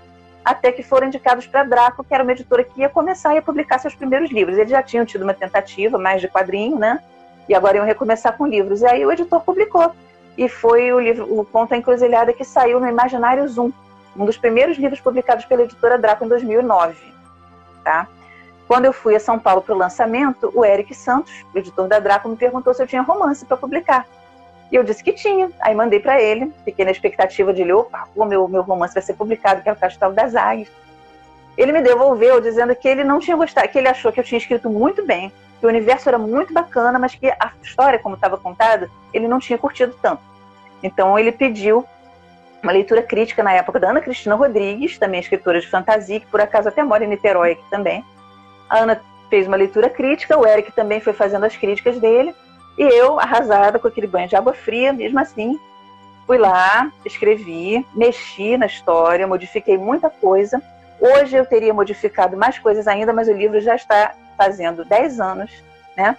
até 0.48 0.72
que 0.72 0.82
foram 0.82 1.08
indicados 1.08 1.46
para 1.46 1.62
Draco, 1.62 2.02
que 2.02 2.14
era 2.14 2.22
uma 2.22 2.32
editora 2.32 2.64
que 2.64 2.80
ia 2.80 2.88
começar 2.88 3.36
a 3.36 3.42
publicar 3.42 3.78
seus 3.78 3.94
primeiros 3.94 4.30
livros. 4.30 4.56
Eles 4.56 4.70
já 4.70 4.82
tinham 4.82 5.04
tido 5.04 5.22
uma 5.22 5.34
tentativa, 5.34 5.98
mais 5.98 6.22
de 6.22 6.28
quadrinho, 6.28 6.78
né? 6.78 7.00
E 7.46 7.54
agora 7.54 7.76
iam 7.76 7.84
recomeçar 7.84 8.34
com 8.34 8.46
livros. 8.46 8.80
E 8.80 8.86
aí 8.86 9.04
o 9.04 9.12
editor 9.12 9.40
publicou. 9.42 9.92
E 10.38 10.48
foi 10.48 10.90
o 10.90 11.00
livro, 11.00 11.38
o 11.38 11.44
Conto 11.44 11.74
Encruzilhada, 11.74 12.32
que 12.32 12.44
saiu 12.44 12.80
no 12.80 12.88
Imaginário 12.88 13.46
Zoom, 13.46 13.70
um 14.16 14.24
dos 14.24 14.38
primeiros 14.38 14.78
livros 14.78 15.00
publicados 15.00 15.44
pela 15.44 15.64
editora 15.64 15.98
Draco 15.98 16.24
em 16.24 16.28
2009. 16.28 16.96
Tá? 17.84 18.08
Quando 18.66 18.86
eu 18.86 18.92
fui 18.92 19.14
a 19.14 19.20
São 19.20 19.38
Paulo 19.38 19.60
para 19.60 19.74
o 19.74 19.78
lançamento, 19.78 20.50
o 20.54 20.64
Eric 20.64 20.94
Santos, 20.94 21.44
o 21.54 21.58
editor 21.58 21.88
da 21.88 21.98
Draco, 21.98 22.26
me 22.26 22.36
perguntou 22.36 22.72
se 22.72 22.82
eu 22.82 22.86
tinha 22.86 23.02
romance 23.02 23.44
para 23.44 23.56
publicar. 23.56 24.06
E 24.70 24.76
eu 24.76 24.84
disse 24.84 25.02
que 25.02 25.12
tinha. 25.12 25.50
Aí 25.60 25.74
mandei 25.74 26.00
para 26.00 26.20
ele, 26.20 26.52
fiquei 26.64 26.84
na 26.84 26.90
expectativa 26.90 27.52
de 27.52 27.62
ele, 27.62 27.72
opa, 27.72 28.08
o 28.14 28.24
meu, 28.24 28.46
meu 28.48 28.62
romance 28.62 28.94
vai 28.94 29.02
ser 29.02 29.14
publicado, 29.14 29.62
que 29.62 29.68
é 29.68 29.72
o 29.72 29.76
Castelo 29.76 30.12
das 30.12 30.34
Águias. 30.34 30.68
Ele 31.56 31.72
me 31.72 31.82
devolveu 31.82 32.40
dizendo 32.40 32.74
que 32.76 32.86
ele 32.86 33.02
não 33.02 33.18
tinha 33.18 33.36
gostado, 33.36 33.68
que 33.68 33.78
ele 33.78 33.88
achou 33.88 34.12
que 34.12 34.20
eu 34.20 34.24
tinha 34.24 34.38
escrito 34.38 34.70
muito 34.70 35.04
bem, 35.04 35.32
que 35.58 35.66
o 35.66 35.68
universo 35.68 36.08
era 36.08 36.18
muito 36.18 36.52
bacana, 36.52 36.98
mas 36.98 37.14
que 37.14 37.28
a 37.28 37.50
história, 37.62 37.98
como 37.98 38.14
estava 38.14 38.36
contada, 38.36 38.88
ele 39.12 39.26
não 39.26 39.40
tinha 39.40 39.58
curtido 39.58 39.94
tanto. 40.00 40.22
Então 40.82 41.18
ele 41.18 41.32
pediu 41.32 41.84
uma 42.62 42.72
leitura 42.72 43.02
crítica 43.02 43.42
na 43.42 43.52
época 43.52 43.80
da 43.80 43.90
Ana 43.90 44.00
Cristina 44.00 44.34
Rodrigues, 44.34 44.98
também 44.98 45.20
escritora 45.20 45.60
de 45.60 45.68
fantasia, 45.68 46.20
que 46.20 46.26
por 46.26 46.40
acaso 46.40 46.68
até 46.68 46.82
mora 46.82 47.04
em 47.04 47.08
Niterói 47.08 47.52
aqui 47.52 47.64
também. 47.70 48.04
A 48.68 48.78
Ana 48.78 49.00
fez 49.30 49.46
uma 49.46 49.56
leitura 49.56 49.88
crítica, 49.88 50.38
o 50.38 50.46
Eric 50.46 50.72
também 50.72 51.00
foi 51.00 51.12
fazendo 51.12 51.44
as 51.44 51.56
críticas 51.56 51.98
dele. 51.98 52.34
E 52.78 52.82
eu, 52.82 53.18
arrasada 53.18 53.78
com 53.78 53.88
aquele 53.88 54.06
banho 54.06 54.28
de 54.28 54.36
água 54.36 54.54
fria, 54.54 54.92
mesmo 54.92 55.18
assim, 55.18 55.58
fui 56.24 56.38
lá, 56.38 56.92
escrevi, 57.04 57.84
mexi 57.92 58.56
na 58.56 58.66
história, 58.66 59.26
modifiquei 59.26 59.76
muita 59.76 60.08
coisa. 60.08 60.62
Hoje 61.00 61.36
eu 61.36 61.44
teria 61.44 61.74
modificado 61.74 62.36
mais 62.36 62.56
coisas 62.58 62.86
ainda, 62.86 63.12
mas 63.12 63.26
o 63.26 63.32
livro 63.32 63.60
já 63.60 63.74
está 63.74 64.14
fazendo 64.36 64.84
10 64.84 65.20
anos, 65.20 65.50
né? 65.96 66.16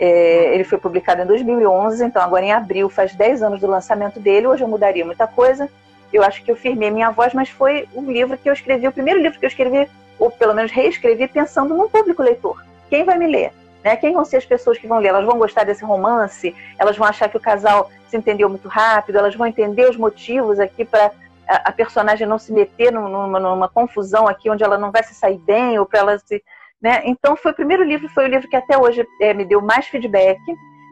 É, 0.00 0.54
ele 0.54 0.64
foi 0.64 0.78
publicado 0.78 1.22
em 1.22 1.26
2011, 1.26 2.04
então 2.04 2.22
agora 2.22 2.44
em 2.44 2.52
abril 2.52 2.88
faz 2.88 3.14
10 3.14 3.42
anos 3.42 3.60
do 3.60 3.68
lançamento 3.68 4.18
dele. 4.18 4.48
Hoje 4.48 4.64
eu 4.64 4.68
mudaria 4.68 5.04
muita 5.04 5.26
coisa. 5.28 5.68
Eu 6.12 6.24
acho 6.24 6.42
que 6.42 6.50
eu 6.50 6.56
firmei 6.56 6.90
minha 6.90 7.10
voz, 7.10 7.32
mas 7.34 7.50
foi 7.50 7.86
um 7.94 8.10
livro 8.10 8.36
que 8.36 8.48
eu 8.48 8.52
escrevi, 8.52 8.88
o 8.88 8.92
primeiro 8.92 9.20
livro 9.20 9.38
que 9.38 9.44
eu 9.44 9.48
escrevi, 9.48 9.88
ou 10.18 10.30
pelo 10.30 10.54
menos 10.54 10.72
reescrevi, 10.72 11.28
pensando 11.28 11.76
no 11.76 11.88
público 11.88 12.22
leitor. 12.22 12.64
Quem 12.88 13.04
vai 13.04 13.16
me 13.16 13.28
ler? 13.28 13.52
Né? 13.84 13.96
Quem 13.96 14.12
vão 14.12 14.24
ser 14.24 14.36
as 14.36 14.46
pessoas 14.46 14.78
que 14.78 14.86
vão 14.86 14.98
ler? 14.98 15.08
Elas 15.08 15.24
vão 15.24 15.38
gostar 15.38 15.64
desse 15.64 15.84
romance? 15.84 16.54
Elas 16.78 16.96
vão 16.96 17.06
achar 17.06 17.28
que 17.28 17.36
o 17.36 17.40
casal 17.40 17.90
se 18.08 18.16
entendeu 18.16 18.48
muito 18.48 18.68
rápido? 18.68 19.18
Elas 19.18 19.34
vão 19.34 19.46
entender 19.46 19.88
os 19.88 19.96
motivos 19.96 20.60
aqui 20.60 20.84
para 20.84 21.10
a, 21.48 21.72
personagem 21.72 22.26
não 22.26 22.38
se 22.38 22.52
meter 22.52 22.92
numa, 22.92 23.40
numa, 23.40 23.68
confusão 23.68 24.28
aqui 24.28 24.48
onde 24.48 24.62
ela 24.62 24.78
não 24.78 24.90
vai 24.90 25.02
se 25.02 25.14
sair 25.14 25.38
bem 25.38 25.78
ou 25.78 25.86
para 25.86 26.00
ela 26.00 26.18
se. 26.18 26.42
Né? 26.80 27.02
Então, 27.04 27.36
foi 27.36 27.52
o 27.52 27.54
primeiro 27.54 27.82
livro, 27.82 28.08
foi 28.10 28.24
o 28.24 28.28
livro 28.28 28.48
que 28.48 28.56
até 28.56 28.78
hoje 28.78 29.06
é, 29.20 29.34
me 29.34 29.44
deu 29.44 29.60
mais 29.60 29.86
feedback, 29.86 30.40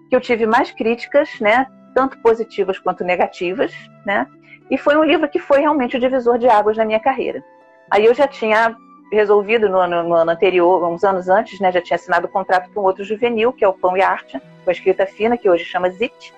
que 0.09 0.17
eu 0.17 0.21
tive 0.21 0.47
mais 0.47 0.71
críticas, 0.71 1.29
né? 1.41 1.67
tanto 1.95 2.19
positivas 2.19 2.79
quanto 2.79 3.03
negativas, 3.03 3.73
né? 4.07 4.27
E 4.71 4.79
foi 4.79 4.97
um 4.97 5.03
livro 5.03 5.29
que 5.29 5.41
foi 5.41 5.61
realmente 5.61 5.97
o 5.97 6.01
divisor 6.01 6.39
de 6.39 6.49
águas 6.49 6.77
na 6.77 6.85
minha 6.85 7.01
carreira. 7.01 7.43
Aí 7.91 8.05
eu 8.05 8.15
já 8.15 8.29
tinha 8.29 8.77
resolvido 9.11 9.69
no 9.69 9.79
ano, 9.79 10.03
no 10.03 10.15
ano, 10.15 10.31
anterior, 10.31 10.87
uns 10.89 11.03
anos 11.05 11.29
antes, 11.29 11.61
né, 11.61 11.73
já 11.73 11.81
tinha 11.81 11.97
assinado 11.97 12.27
o 12.27 12.31
contrato 12.31 12.71
com 12.73 12.81
outro 12.81 13.05
juvenil, 13.05 13.53
que 13.53 13.65
é 13.65 13.69
o 13.69 13.73
Pão 13.73 13.97
e 13.97 14.03
Arte, 14.03 14.41
com 14.65 14.71
a 14.71 14.73
escrita 14.73 15.07
fina, 15.07 15.37
que 15.37 15.49
hoje 15.49 15.65
chama 15.65 15.91
Zit. 15.91 16.35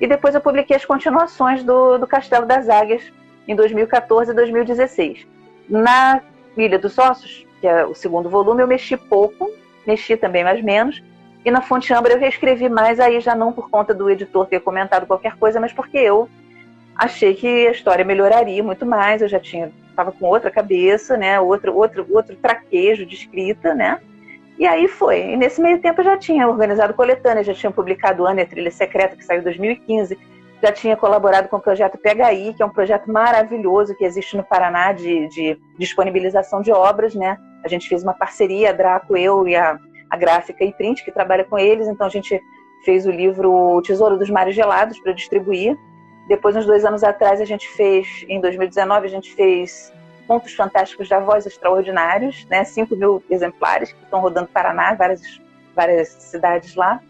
E 0.00 0.06
depois 0.06 0.34
eu 0.34 0.40
publiquei 0.40 0.76
as 0.76 0.84
continuações 0.84 1.62
do, 1.62 1.98
do 1.98 2.06
Castelo 2.06 2.46
das 2.46 2.68
Águias, 2.68 3.02
em 3.46 3.56
2014 3.56 4.30
e 4.30 4.34
2016. 4.34 5.26
Na 5.68 6.20
Ilha 6.56 6.78
dos 6.78 6.96
Ossos, 6.98 7.46
que 7.60 7.66
é 7.66 7.84
o 7.84 7.94
segundo 7.94 8.28
volume, 8.28 8.62
eu 8.62 8.68
mexi 8.68 8.96
pouco, 8.96 9.50
mexi 9.86 10.16
também 10.16 10.44
mais 10.44 10.62
menos, 10.62 11.02
e 11.44 11.50
na 11.50 11.60
Fonte 11.60 11.92
Ambra 11.92 12.12
eu 12.12 12.20
reescrevi 12.20 12.68
mais, 12.68 13.00
aí 13.00 13.20
já 13.20 13.34
não 13.34 13.52
por 13.52 13.68
conta 13.68 13.92
do 13.92 14.08
editor 14.08 14.46
ter 14.46 14.60
comentado 14.60 15.06
qualquer 15.06 15.36
coisa, 15.36 15.58
mas 15.58 15.72
porque 15.72 15.98
eu 15.98 16.28
achei 16.94 17.34
que 17.34 17.66
a 17.66 17.72
história 17.72 18.04
melhoraria 18.04 18.62
muito 18.62 18.86
mais, 18.86 19.22
eu 19.22 19.28
já 19.28 19.40
tinha 19.40 19.72
estava 19.92 20.12
com 20.12 20.26
outra 20.26 20.50
cabeça, 20.50 21.16
né? 21.16 21.40
Outro, 21.40 21.74
outro, 21.76 22.06
outro 22.10 22.36
traquejo 22.36 23.06
de 23.06 23.14
escrita, 23.14 23.74
né? 23.74 24.00
E 24.58 24.66
aí 24.66 24.86
foi. 24.88 25.32
E 25.32 25.36
nesse 25.36 25.60
meio 25.60 25.80
tempo 25.80 26.00
eu 26.00 26.04
já 26.04 26.16
tinha 26.16 26.48
organizado 26.48 26.94
coletânea, 26.94 27.42
já 27.42 27.54
tinha 27.54 27.70
publicado 27.70 28.26
Ana 28.26 28.40
e 28.40 28.44
a 28.44 28.46
Trilha 28.46 28.70
Secreta, 28.70 29.16
que 29.16 29.24
saiu 29.24 29.40
em 29.40 29.44
2015. 29.44 30.18
Já 30.62 30.70
tinha 30.70 30.96
colaborado 30.96 31.48
com 31.48 31.56
o 31.56 31.60
projeto 31.60 31.98
PHI, 31.98 32.54
que 32.54 32.62
é 32.62 32.66
um 32.66 32.70
projeto 32.70 33.10
maravilhoso 33.10 33.96
que 33.96 34.04
existe 34.04 34.36
no 34.36 34.44
Paraná 34.44 34.92
de, 34.92 35.26
de 35.28 35.58
disponibilização 35.76 36.62
de 36.62 36.70
obras, 36.70 37.14
né? 37.14 37.36
A 37.64 37.68
gente 37.68 37.88
fez 37.88 38.02
uma 38.02 38.14
parceria, 38.14 38.70
a 38.70 38.72
Draco, 38.72 39.16
eu 39.16 39.48
e 39.48 39.56
a, 39.56 39.76
a 40.08 40.16
Gráfica 40.16 40.64
e 40.64 40.72
Print, 40.72 41.04
que 41.04 41.10
trabalha 41.10 41.44
com 41.44 41.58
eles. 41.58 41.88
Então 41.88 42.06
a 42.06 42.10
gente 42.10 42.40
fez 42.84 43.06
o 43.06 43.10
livro 43.10 43.80
Tesouro 43.82 44.16
dos 44.16 44.30
Mares 44.30 44.54
Gelados 44.54 44.98
para 45.00 45.12
distribuir. 45.12 45.76
Depois, 46.28 46.56
uns 46.56 46.66
dois 46.66 46.84
anos 46.84 47.02
atrás, 47.02 47.40
a 47.40 47.44
gente 47.44 47.68
fez, 47.70 48.24
em 48.28 48.40
2019, 48.40 49.06
a 49.06 49.10
gente 49.10 49.34
fez 49.34 49.92
Contos 50.26 50.54
Fantásticos 50.54 51.08
da 51.08 51.18
Voz 51.18 51.46
Extraordinários, 51.46 52.46
né? 52.46 52.64
5 52.64 52.94
mil 52.96 53.22
exemplares 53.28 53.92
que 53.92 54.02
estão 54.02 54.20
rodando 54.20 54.48
Paraná, 54.48 54.94
várias, 54.94 55.20
várias 55.74 56.08
cidades 56.08 56.74
lá. 56.74 57.00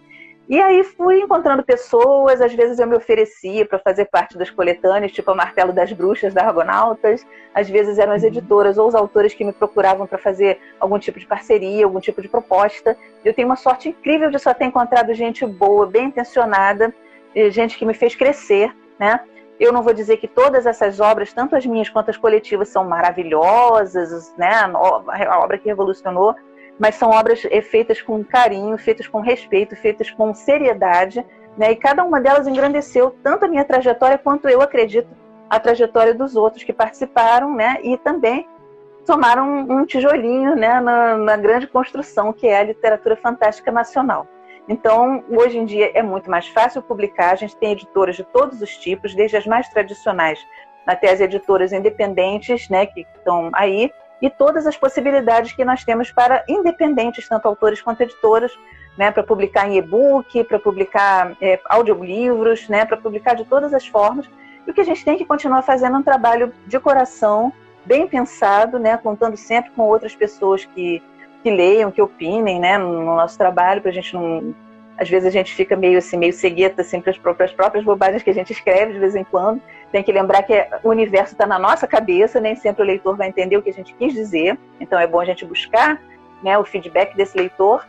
E 0.49 0.61
aí 0.61 0.83
fui 0.83 1.21
encontrando 1.21 1.63
pessoas, 1.63 2.41
às 2.41 2.53
vezes 2.53 2.79
eu 2.79 2.87
me 2.87 2.97
oferecia 2.97 3.65
para 3.65 3.79
fazer 3.79 4.07
parte 4.07 4.37
das 4.37 4.51
coletâneas, 4.51 5.13
tipo 5.13 5.31
a 5.31 5.35
Martelo 5.35 5.73
das 5.73 5.93
Bruxas 5.93 6.35
da 6.35 6.45
Argonautas, 6.45 7.25
às 7.55 7.71
vezes 7.71 7.97
eram 7.97 8.13
as 8.13 8.23
uhum. 8.23 8.29
editoras 8.29 8.77
ou 8.77 8.89
os 8.89 8.95
autores 8.95 9.33
que 9.33 9.45
me 9.45 9.53
procuravam 9.53 10.07
para 10.07 10.19
fazer 10.19 10.61
algum 10.81 10.99
tipo 10.99 11.19
de 11.19 11.27
parceria, 11.27 11.85
algum 11.85 12.01
tipo 12.01 12.21
de 12.21 12.29
proposta. 12.29 12.97
Eu 13.25 13.33
tenho 13.33 13.47
uma 13.47 13.57
sorte 13.57 13.89
incrível 13.89 14.31
de 14.31 14.39
só 14.39 14.53
ter 14.53 14.65
encontrado 14.65 15.15
gente 15.15 15.47
boa, 15.47 15.87
bem 15.87 16.07
intencionada, 16.07 16.93
gente 17.51 17.79
que 17.79 17.87
me 17.87 17.95
fez 17.95 18.15
crescer, 18.15 18.75
né? 19.03 19.21
Eu 19.59 19.73
não 19.73 19.83
vou 19.83 19.93
dizer 19.93 20.17
que 20.19 20.29
todas 20.29 20.65
essas 20.65 21.01
obras, 21.01 21.33
tanto 21.33 21.57
as 21.57 21.67
minhas 21.67 21.89
quanto 21.89 22.11
as 22.11 22.17
coletivas, 22.17 22.69
são 22.69 22.85
maravilhosas, 22.85 24.33
né? 24.39 24.53
A 24.55 25.41
obra 25.41 25.59
que 25.59 25.69
revolucionou, 25.69 26.37
mas 26.79 26.95
são 26.95 27.11
obras 27.11 27.45
eh, 27.51 27.61
feitas 27.61 28.01
com 28.01 28.25
carinho, 28.25 28.79
feitas 28.79 29.09
com 29.09 29.21
respeito, 29.21 29.75
feitas 29.75 30.09
com 30.11 30.33
seriedade, 30.33 31.27
né? 31.59 31.73
E 31.73 31.77
cada 31.77 32.05
uma 32.05 32.21
delas 32.21 32.47
engrandeceu 32.47 33.15
tanto 33.25 33.45
a 33.45 33.49
minha 33.49 33.65
trajetória 33.65 34.17
quanto 34.17 34.49
eu 34.49 34.63
acredito 34.63 35.09
a 35.51 35.59
trajetória 35.59 36.15
dos 36.15 36.37
outros 36.37 36.63
que 36.63 36.73
participaram, 36.73 37.55
né? 37.55 37.79
E 37.83 37.99
também 37.99 38.47
tomaram 39.05 39.67
um 39.69 39.85
tijolinho, 39.85 40.55
né? 40.55 40.81
Na, 40.81 41.17
na 41.17 41.37
grande 41.37 41.67
construção 41.67 42.33
que 42.33 42.47
é 42.47 42.61
a 42.61 42.65
literatura 42.65 43.17
fantástica 43.17 43.73
nacional. 43.73 44.29
Então, 44.69 45.25
hoje 45.29 45.59
em 45.59 45.65
dia 45.65 45.91
é 45.95 46.03
muito 46.03 46.31
mais 46.31 46.47
fácil 46.49 46.83
publicar, 46.83 47.33
a 47.33 47.37
gente 47.37 47.57
tem 47.57 47.73
editoras 47.73 48.17
de 48.17 48.25
todos 48.25 48.63
os 48.63 48.77
tipos, 48.77 49.15
desde 49.15 49.37
as 49.37 49.47
mais 49.47 49.69
tradicionais 49.69 50.39
até 50.87 51.11
as 51.11 51.21
editoras 51.21 51.73
independentes, 51.73 52.69
né, 52.69 52.87
que 52.87 53.07
estão 53.17 53.51
aí, 53.53 53.93
e 54.21 54.31
todas 54.31 54.67
as 54.67 54.77
possibilidades 54.77 55.53
que 55.53 55.65
nós 55.65 55.85
temos 55.85 56.11
para 56.11 56.45
independentes, 56.49 57.29
tanto 57.29 57.47
autores 57.47 57.83
quanto 57.83 58.03
editoras, 58.03 58.53
né, 58.97 59.11
para 59.11 59.23
publicar 59.23 59.69
em 59.69 59.77
e-book, 59.77 60.45
para 60.45 60.59
publicar 60.59 61.37
é, 61.41 61.59
audiolivros, 61.67 62.69
né, 62.69 62.85
para 62.85 62.97
publicar 62.97 63.35
de 63.35 63.45
todas 63.45 63.73
as 63.73 63.87
formas. 63.87 64.29
E 64.67 64.71
o 64.71 64.75
que 64.75 64.81
a 64.81 64.85
gente 64.85 65.05
tem 65.05 65.17
que 65.17 65.25
continuar 65.25 65.63
fazendo 65.63 65.97
é 65.97 65.99
um 65.99 66.03
trabalho 66.03 66.53
de 66.67 66.79
coração, 66.79 67.53
bem 67.85 68.07
pensado, 68.07 68.79
né, 68.79 68.97
contando 68.97 69.37
sempre 69.37 69.73
com 69.73 69.83
outras 69.83 70.15
pessoas 70.15 70.65
que 70.65 71.03
que 71.43 71.51
leiam, 71.51 71.91
que 71.91 72.01
opinem 72.01 72.61
né, 72.61 72.79
no 72.79 73.05
nosso 73.05 73.37
trabalho, 73.37 73.81
para 73.81 73.91
a 73.91 73.95
gente 73.95 74.15
não, 74.15 74.55
Às 74.97 75.09
vezes 75.09 75.27
a 75.27 75.31
gente 75.31 75.55
fica 75.55 75.77
meio 75.77 75.99
assim, 75.99 76.17
meio 76.17 76.33
cegueta 76.33 76.83
assim, 76.83 77.01
para 77.01 77.11
as 77.11 77.19
próprias, 77.19 77.53
próprias 77.53 77.85
bobagens 77.85 78.23
que 78.23 78.31
a 78.31 78.35
gente 78.35 78.53
escreve 78.53 78.93
de 78.93 78.99
vez 78.99 79.15
em 79.15 79.25
quando. 79.25 79.61
Tem 79.91 80.03
que 80.03 80.13
lembrar 80.13 80.43
que 80.43 80.55
o 80.83 80.89
universo 80.89 81.35
está 81.35 81.47
na 81.47 81.59
nossa 81.59 81.87
cabeça, 81.87 82.41
nem 82.41 82.55
sempre 82.57 82.83
o 82.83 82.87
leitor 82.87 83.17
vai 83.17 83.29
entender 83.29 83.57
o 83.57 83.63
que 83.63 83.71
a 83.71 83.75
gente 83.75 83.95
quis 83.95 84.13
dizer. 84.13 84.59
Então 84.81 84.99
é 84.99 85.07
bom 85.07 85.21
a 85.21 85.25
gente 85.25 85.45
buscar 85.45 86.01
né, 86.43 86.57
o 86.59 86.65
feedback 86.65 87.17
desse 87.17 87.37
leitor 87.37 87.87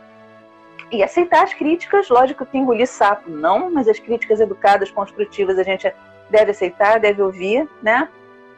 e 0.92 1.04
aceitar 1.04 1.44
as 1.44 1.54
críticas. 1.54 2.10
Lógico 2.10 2.46
que 2.46 2.58
engolir 2.58 2.88
sapo 2.88 3.30
não, 3.30 3.72
mas 3.72 3.88
as 3.88 4.00
críticas 4.00 4.39
educadas, 4.39 4.92
construtivas, 4.92 5.58
a 5.58 5.63
gente 5.63 5.92
deve 6.30 6.52
aceitar, 6.52 7.00
deve 7.00 7.22
ouvir, 7.22 7.68
né? 7.82 8.08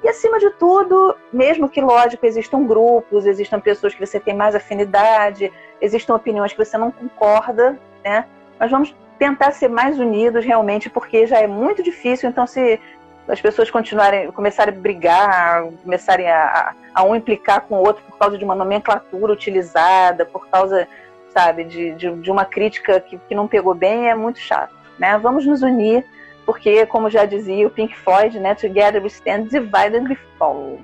E 0.05 0.07
acima 0.07 0.37
de 0.37 0.51
tudo, 0.51 1.17
mesmo 1.33 1.67
que, 1.67 1.81
lógico, 1.81 2.27
existam 2.27 2.63
grupos, 2.63 3.25
existam 3.25 3.59
pessoas 3.59 3.95
que 3.95 4.05
você 4.05 4.19
tem 4.19 4.35
mais 4.35 4.53
afinidade, 4.53 5.51
existam 5.81 6.13
opiniões 6.13 6.51
que 6.53 6.63
você 6.63 6.77
não 6.77 6.91
concorda, 6.91 7.79
né? 8.03 8.25
Mas 8.59 8.69
vamos 8.69 8.95
tentar 9.17 9.49
ser 9.49 9.67
mais 9.67 9.97
unidos 9.97 10.45
realmente, 10.45 10.91
porque 10.91 11.25
já 11.25 11.39
é 11.39 11.47
muito 11.47 11.81
difícil. 11.81 12.29
Então, 12.29 12.45
se 12.45 12.79
as 13.27 13.41
pessoas 13.41 13.71
continuarem, 13.71 14.31
começarem 14.31 14.75
a 14.75 14.79
brigar, 14.79 15.63
começarem 15.81 16.29
a, 16.29 16.75
a, 16.93 17.03
um 17.03 17.15
implicar 17.15 17.61
com 17.61 17.73
o 17.73 17.83
outro 17.83 18.03
por 18.03 18.15
causa 18.19 18.37
de 18.37 18.43
uma 18.43 18.53
nomenclatura 18.53 19.33
utilizada, 19.33 20.23
por 20.23 20.47
causa, 20.49 20.87
sabe, 21.33 21.63
de, 21.63 21.93
de, 21.93 22.11
de 22.11 22.29
uma 22.29 22.45
crítica 22.45 22.99
que, 22.99 23.17
que 23.17 23.33
não 23.33 23.47
pegou 23.47 23.73
bem, 23.73 24.07
é 24.07 24.13
muito 24.13 24.37
chato, 24.37 24.75
né? 24.99 25.17
Vamos 25.17 25.47
nos 25.47 25.63
unir 25.63 26.05
porque, 26.45 26.85
como 26.85 27.09
já 27.09 27.25
dizia 27.25 27.67
o 27.67 27.71
Pink 27.71 27.97
Floyd, 27.97 28.39
né, 28.39 28.53
Together 28.55 29.01
we 29.01 29.07
stand, 29.07 29.45
divided 29.45 30.07
we 30.07 30.17
fall. 30.37 30.79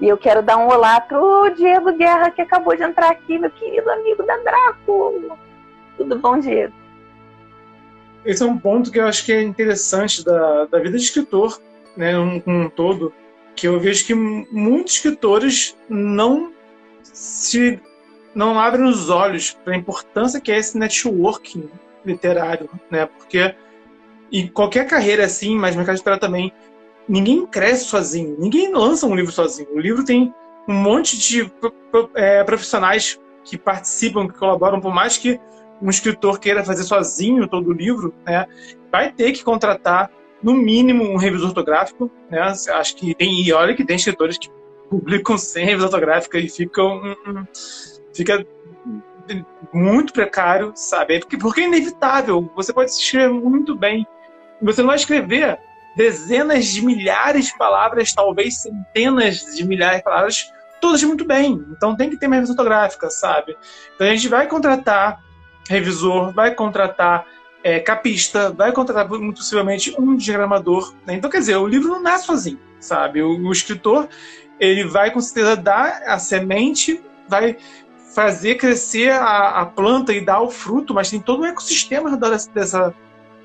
E 0.00 0.08
eu 0.08 0.18
quero 0.18 0.42
dar 0.42 0.58
um 0.58 0.68
olá 0.68 1.00
pro 1.00 1.48
Diego 1.50 1.92
Guerra, 1.92 2.30
que 2.30 2.42
acabou 2.42 2.76
de 2.76 2.82
entrar 2.82 3.10
aqui, 3.10 3.38
meu 3.38 3.50
querido 3.50 3.88
amigo 3.90 4.22
da 4.24 4.36
Draco. 4.38 5.36
Tudo 5.96 6.18
bom, 6.18 6.38
Diego? 6.38 6.74
Esse 8.24 8.42
é 8.42 8.46
um 8.46 8.58
ponto 8.58 8.90
que 8.90 8.98
eu 8.98 9.06
acho 9.06 9.24
que 9.24 9.32
é 9.32 9.40
interessante 9.40 10.24
da, 10.24 10.66
da 10.66 10.78
vida 10.78 10.98
de 10.98 11.04
escritor, 11.04 11.60
né, 11.96 12.18
um, 12.18 12.42
um 12.46 12.68
todo, 12.68 13.12
que 13.54 13.66
eu 13.68 13.78
vejo 13.80 14.04
que 14.04 14.14
muitos 14.14 14.94
escritores 14.94 15.76
não 15.88 16.52
se 17.02 17.80
não 18.34 18.58
abrem 18.58 18.84
os 18.84 19.08
olhos 19.08 19.52
para 19.64 19.72
a 19.72 19.76
importância 19.76 20.40
que 20.40 20.52
é 20.52 20.58
esse 20.58 20.76
networking 20.76 21.70
literário, 22.04 22.68
né? 22.90 23.06
Porque 23.06 23.54
e 24.30 24.48
qualquer 24.48 24.86
carreira 24.86 25.24
assim, 25.24 25.56
mas 25.56 25.76
mercado 25.76 25.96
editorial 25.96 26.20
também, 26.20 26.52
ninguém 27.08 27.46
cresce 27.46 27.84
sozinho, 27.84 28.36
ninguém 28.38 28.72
lança 28.72 29.06
um 29.06 29.14
livro 29.14 29.32
sozinho. 29.32 29.68
O 29.72 29.78
livro 29.78 30.04
tem 30.04 30.34
um 30.68 30.74
monte 30.74 31.16
de 31.16 31.50
é, 32.14 32.42
profissionais 32.44 33.20
que 33.44 33.56
participam, 33.56 34.26
que 34.26 34.38
colaboram, 34.38 34.80
por 34.80 34.92
mais 34.92 35.16
que 35.16 35.40
um 35.80 35.90
escritor 35.90 36.40
queira 36.40 36.64
fazer 36.64 36.82
sozinho 36.82 37.46
todo 37.46 37.68
o 37.68 37.72
livro, 37.72 38.12
né, 38.24 38.46
vai 38.90 39.12
ter 39.12 39.32
que 39.32 39.44
contratar 39.44 40.10
no 40.42 40.54
mínimo 40.54 41.04
um 41.04 41.16
revisor 41.16 41.48
ortográfico, 41.48 42.10
né? 42.30 42.40
Acho 42.40 42.96
que 42.96 43.14
tem 43.14 43.42
e 43.42 43.52
olha 43.52 43.74
que 43.74 43.84
tem 43.84 43.96
escritores 43.96 44.38
que 44.38 44.50
publicam 44.88 45.36
sem 45.36 45.64
revisão 45.64 45.86
ortográfica 45.86 46.38
e 46.38 46.48
ficam 46.48 46.98
hum, 47.02 47.16
hum, 47.26 47.44
fica 48.14 48.46
muito 49.72 50.12
precário, 50.12 50.72
sabe? 50.74 51.18
Porque, 51.20 51.36
porque 51.36 51.62
é 51.62 51.64
inevitável. 51.64 52.50
Você 52.54 52.72
pode 52.72 52.90
escrever 52.90 53.32
muito 53.32 53.74
bem, 53.74 54.06
você 54.60 54.80
não 54.80 54.88
vai 54.88 54.96
escrever 54.96 55.58
dezenas 55.96 56.66
de 56.66 56.84
milhares 56.84 57.46
de 57.46 57.58
palavras, 57.58 58.12
talvez 58.12 58.60
centenas 58.60 59.56
de 59.56 59.66
milhares 59.66 59.98
de 59.98 60.04
palavras, 60.04 60.52
todas 60.80 61.02
muito 61.02 61.24
bem. 61.24 61.64
Então 61.70 61.96
tem 61.96 62.10
que 62.10 62.16
ter 62.16 62.26
uma 62.26 62.36
revisão 62.36 62.54
fotográfica, 62.54 63.10
sabe? 63.10 63.56
Então 63.94 64.06
a 64.06 64.10
gente 64.10 64.28
vai 64.28 64.46
contratar 64.46 65.22
revisor, 65.68 66.32
vai 66.32 66.54
contratar 66.54 67.26
é, 67.62 67.80
capista, 67.80 68.50
vai 68.50 68.70
contratar 68.72 69.08
muito 69.08 69.38
possivelmente 69.38 69.94
um 69.98 70.14
diagramador. 70.14 70.94
Né? 71.06 71.14
Então 71.14 71.30
quer 71.30 71.38
dizer, 71.38 71.56
o 71.56 71.66
livro 71.66 71.88
não 71.88 72.02
nasce 72.02 72.26
sozinho, 72.26 72.60
sabe? 72.78 73.22
O, 73.22 73.38
o 73.38 73.52
escritor 73.52 74.08
ele 74.60 74.84
vai 74.84 75.10
com 75.10 75.20
certeza 75.20 75.56
dar 75.56 76.02
a 76.06 76.18
semente, 76.18 77.02
vai 77.28 77.56
fazer 78.14 78.54
crescer 78.54 79.10
a, 79.10 79.60
a, 79.60 79.66
planta 79.66 80.12
e 80.12 80.24
dar 80.24 80.40
o 80.40 80.50
fruto, 80.50 80.94
mas 80.94 81.10
tem 81.10 81.20
todo 81.20 81.42
um 81.42 81.46
ecossistema 81.46 82.16
dessa, 82.16 82.50
dessa 82.50 82.94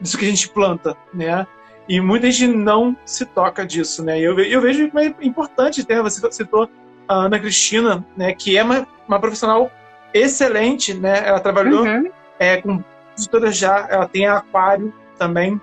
disso 0.01 0.17
que 0.17 0.25
a 0.25 0.29
gente 0.29 0.49
planta, 0.49 0.97
né? 1.13 1.45
E 1.87 1.99
muita 1.99 2.29
gente 2.31 2.55
não 2.55 2.95
se 3.05 3.25
toca 3.25 3.65
disso, 3.65 4.03
né? 4.03 4.19
Eu, 4.19 4.39
eu 4.39 4.61
vejo 4.61 4.89
que 4.89 4.97
é 4.97 5.13
importante, 5.21 5.81
até 5.81 6.01
você 6.01 6.31
citou 6.31 6.69
a 7.07 7.25
Ana 7.25 7.39
Cristina, 7.39 8.05
né? 8.15 8.33
Que 8.33 8.57
é 8.57 8.63
uma, 8.63 8.87
uma 9.07 9.19
profissional 9.19 9.71
excelente, 10.13 10.93
né? 10.93 11.27
Ela 11.27 11.39
trabalhou 11.39 11.85
uhum. 11.85 12.09
é, 12.39 12.57
com 12.57 12.83
editoras 13.17 13.57
já, 13.57 13.87
ela 13.89 14.07
tem 14.07 14.27
aquário 14.27 14.93
também, 15.17 15.59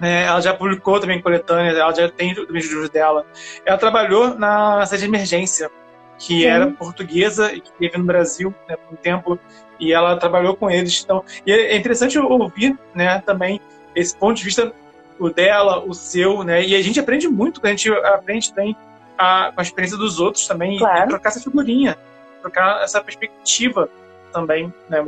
né? 0.00 0.24
Ela 0.24 0.40
já 0.40 0.54
publicou 0.54 1.00
também 1.00 1.20
coletâneas, 1.20 1.76
ela 1.76 1.94
já 1.94 2.08
tem 2.10 2.32
os 2.32 2.66
livros 2.66 2.90
dela. 2.90 3.26
Ela 3.64 3.78
trabalhou 3.78 4.38
na 4.38 4.84
sede 4.86 5.02
de 5.02 5.08
emergência, 5.08 5.70
que 6.18 6.40
Sim. 6.40 6.46
era 6.46 6.70
portuguesa 6.70 7.52
e 7.52 7.60
que 7.60 7.70
teve 7.72 7.98
no 7.98 8.04
Brasil 8.04 8.54
né, 8.68 8.76
por 8.76 8.94
um 8.94 8.96
tempo 8.96 9.38
e 9.78 9.92
ela 9.92 10.16
trabalhou 10.16 10.56
com 10.56 10.70
eles. 10.70 11.02
Então, 11.04 11.22
e 11.44 11.52
é 11.52 11.76
interessante 11.76 12.18
ouvir, 12.18 12.78
né, 12.94 13.22
também 13.24 13.60
esse 13.94 14.16
ponto 14.16 14.36
de 14.36 14.44
vista 14.44 14.72
o 15.18 15.30
dela, 15.30 15.82
o 15.84 15.94
seu, 15.94 16.42
né? 16.44 16.62
E 16.62 16.74
a 16.74 16.82
gente 16.82 17.00
aprende 17.00 17.28
muito, 17.28 17.60
a 17.64 17.68
gente 17.68 17.90
aprende 17.90 18.52
também 18.52 18.76
a, 19.16 19.50
com 19.54 19.60
a 19.60 19.62
experiência 19.62 19.96
dos 19.96 20.20
outros 20.20 20.46
também 20.46 20.78
claro. 20.78 21.06
e 21.06 21.08
trocar 21.08 21.30
essa 21.30 21.40
figurinha, 21.40 21.96
trocar 22.42 22.82
essa 22.82 23.02
perspectiva 23.02 23.88
também, 24.32 24.72
né? 24.88 25.06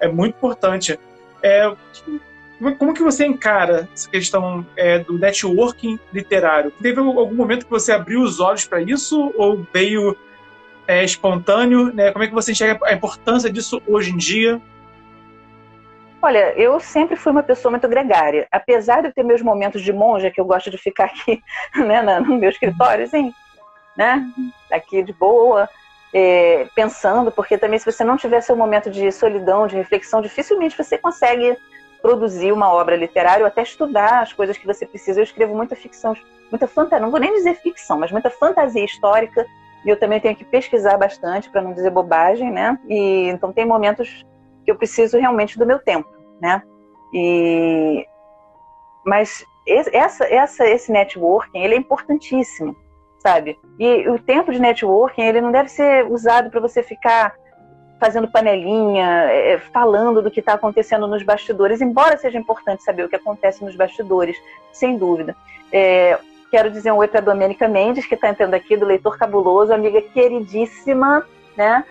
É 0.00 0.08
muito 0.08 0.36
importante. 0.36 0.98
É, 1.42 1.72
como 2.78 2.94
que 2.94 3.02
você 3.02 3.24
encara 3.26 3.88
essa 3.92 4.08
questão 4.08 4.66
é, 4.76 5.00
do 5.00 5.18
networking 5.18 5.98
literário? 6.12 6.72
Teve 6.82 7.00
algum 7.00 7.34
momento 7.34 7.64
que 7.64 7.70
você 7.70 7.92
abriu 7.92 8.22
os 8.22 8.40
olhos 8.40 8.64
para 8.64 8.80
isso 8.80 9.32
ou 9.36 9.66
veio 9.72 10.16
é, 10.88 11.04
espontâneo? 11.04 11.92
Né? 11.92 12.10
Como 12.10 12.24
é 12.24 12.26
que 12.26 12.34
você 12.34 12.52
enxerga 12.52 12.84
a 12.86 12.94
importância 12.94 13.52
disso 13.52 13.80
hoje 13.86 14.10
em 14.10 14.16
dia? 14.16 14.60
Olha, 16.20 16.52
eu 16.54 16.80
sempre 16.80 17.14
fui 17.14 17.30
uma 17.30 17.42
pessoa 17.42 17.70
muito 17.70 17.86
gregária. 17.86 18.48
Apesar 18.50 19.02
de 19.02 19.08
eu 19.08 19.12
ter 19.12 19.22
meus 19.22 19.42
momentos 19.42 19.82
de 19.82 19.92
monja, 19.92 20.30
que 20.30 20.40
eu 20.40 20.44
gosto 20.44 20.70
de 20.70 20.78
ficar 20.78 21.04
aqui 21.04 21.40
né, 21.76 22.02
no 22.20 22.38
meu 22.38 22.50
escritório, 22.50 23.04
assim, 23.04 23.32
né, 23.96 24.26
aqui 24.72 25.02
de 25.02 25.12
boa, 25.12 25.68
é, 26.12 26.66
pensando, 26.74 27.30
porque 27.30 27.58
também 27.58 27.78
se 27.78 27.84
você 27.84 28.02
não 28.02 28.16
tiver 28.16 28.40
seu 28.40 28.56
momento 28.56 28.90
de 28.90 29.12
solidão, 29.12 29.66
de 29.66 29.76
reflexão, 29.76 30.22
dificilmente 30.22 30.76
você 30.76 30.96
consegue 30.96 31.56
produzir 32.00 32.50
uma 32.50 32.72
obra 32.72 32.96
literária 32.96 33.42
ou 33.42 33.46
até 33.46 33.62
estudar 33.62 34.22
as 34.22 34.32
coisas 34.32 34.56
que 34.56 34.66
você 34.66 34.86
precisa. 34.86 35.20
Eu 35.20 35.24
escrevo 35.24 35.54
muita 35.54 35.76
ficção, 35.76 36.16
muita 36.50 36.66
fantasia, 36.66 37.04
não 37.04 37.10
vou 37.10 37.20
nem 37.20 37.34
dizer 37.34 37.56
ficção, 37.56 37.98
mas 37.98 38.10
muita 38.10 38.30
fantasia 38.30 38.84
histórica 38.84 39.46
e 39.84 39.88
eu 39.88 39.98
também 39.98 40.20
tenho 40.20 40.36
que 40.36 40.44
pesquisar 40.44 40.96
bastante 40.96 41.50
para 41.50 41.62
não 41.62 41.72
dizer 41.72 41.90
bobagem, 41.90 42.50
né? 42.50 42.78
E 42.88 43.28
então 43.28 43.52
tem 43.52 43.64
momentos 43.64 44.24
que 44.64 44.70
eu 44.70 44.76
preciso 44.76 45.18
realmente 45.18 45.58
do 45.58 45.66
meu 45.66 45.78
tempo, 45.78 46.08
né? 46.40 46.62
E 47.12 48.06
mas 49.04 49.44
essa, 49.66 50.24
essa, 50.24 50.66
esse 50.66 50.92
networking 50.92 51.60
ele 51.60 51.74
é 51.74 51.78
importantíssimo, 51.78 52.76
sabe? 53.18 53.58
E 53.78 54.08
o 54.08 54.18
tempo 54.18 54.52
de 54.52 54.60
networking 54.60 55.22
ele 55.22 55.40
não 55.40 55.52
deve 55.52 55.68
ser 55.68 56.06
usado 56.10 56.50
para 56.50 56.60
você 56.60 56.82
ficar 56.82 57.34
fazendo 57.98 58.30
panelinha, 58.30 59.06
é, 59.30 59.58
falando 59.58 60.22
do 60.22 60.30
que 60.30 60.40
está 60.40 60.54
acontecendo 60.54 61.06
nos 61.06 61.22
bastidores, 61.22 61.80
embora 61.80 62.16
seja 62.16 62.38
importante 62.38 62.82
saber 62.82 63.04
o 63.04 63.08
que 63.08 63.16
acontece 63.16 63.64
nos 63.64 63.74
bastidores, 63.74 64.36
sem 64.72 64.96
dúvida. 64.96 65.34
É, 65.72 66.18
Quero 66.50 66.70
dizer 66.70 66.90
um 66.92 66.96
oi 66.96 67.08
para 67.08 67.20
Domênica 67.20 67.68
Mendes, 67.68 68.06
que 68.06 68.14
está 68.14 68.30
entrando 68.30 68.54
aqui, 68.54 68.74
do 68.74 68.86
Leitor 68.86 69.18
Cabuloso, 69.18 69.72
amiga 69.72 70.00
queridíssima, 70.00 71.26
né? 71.54 71.84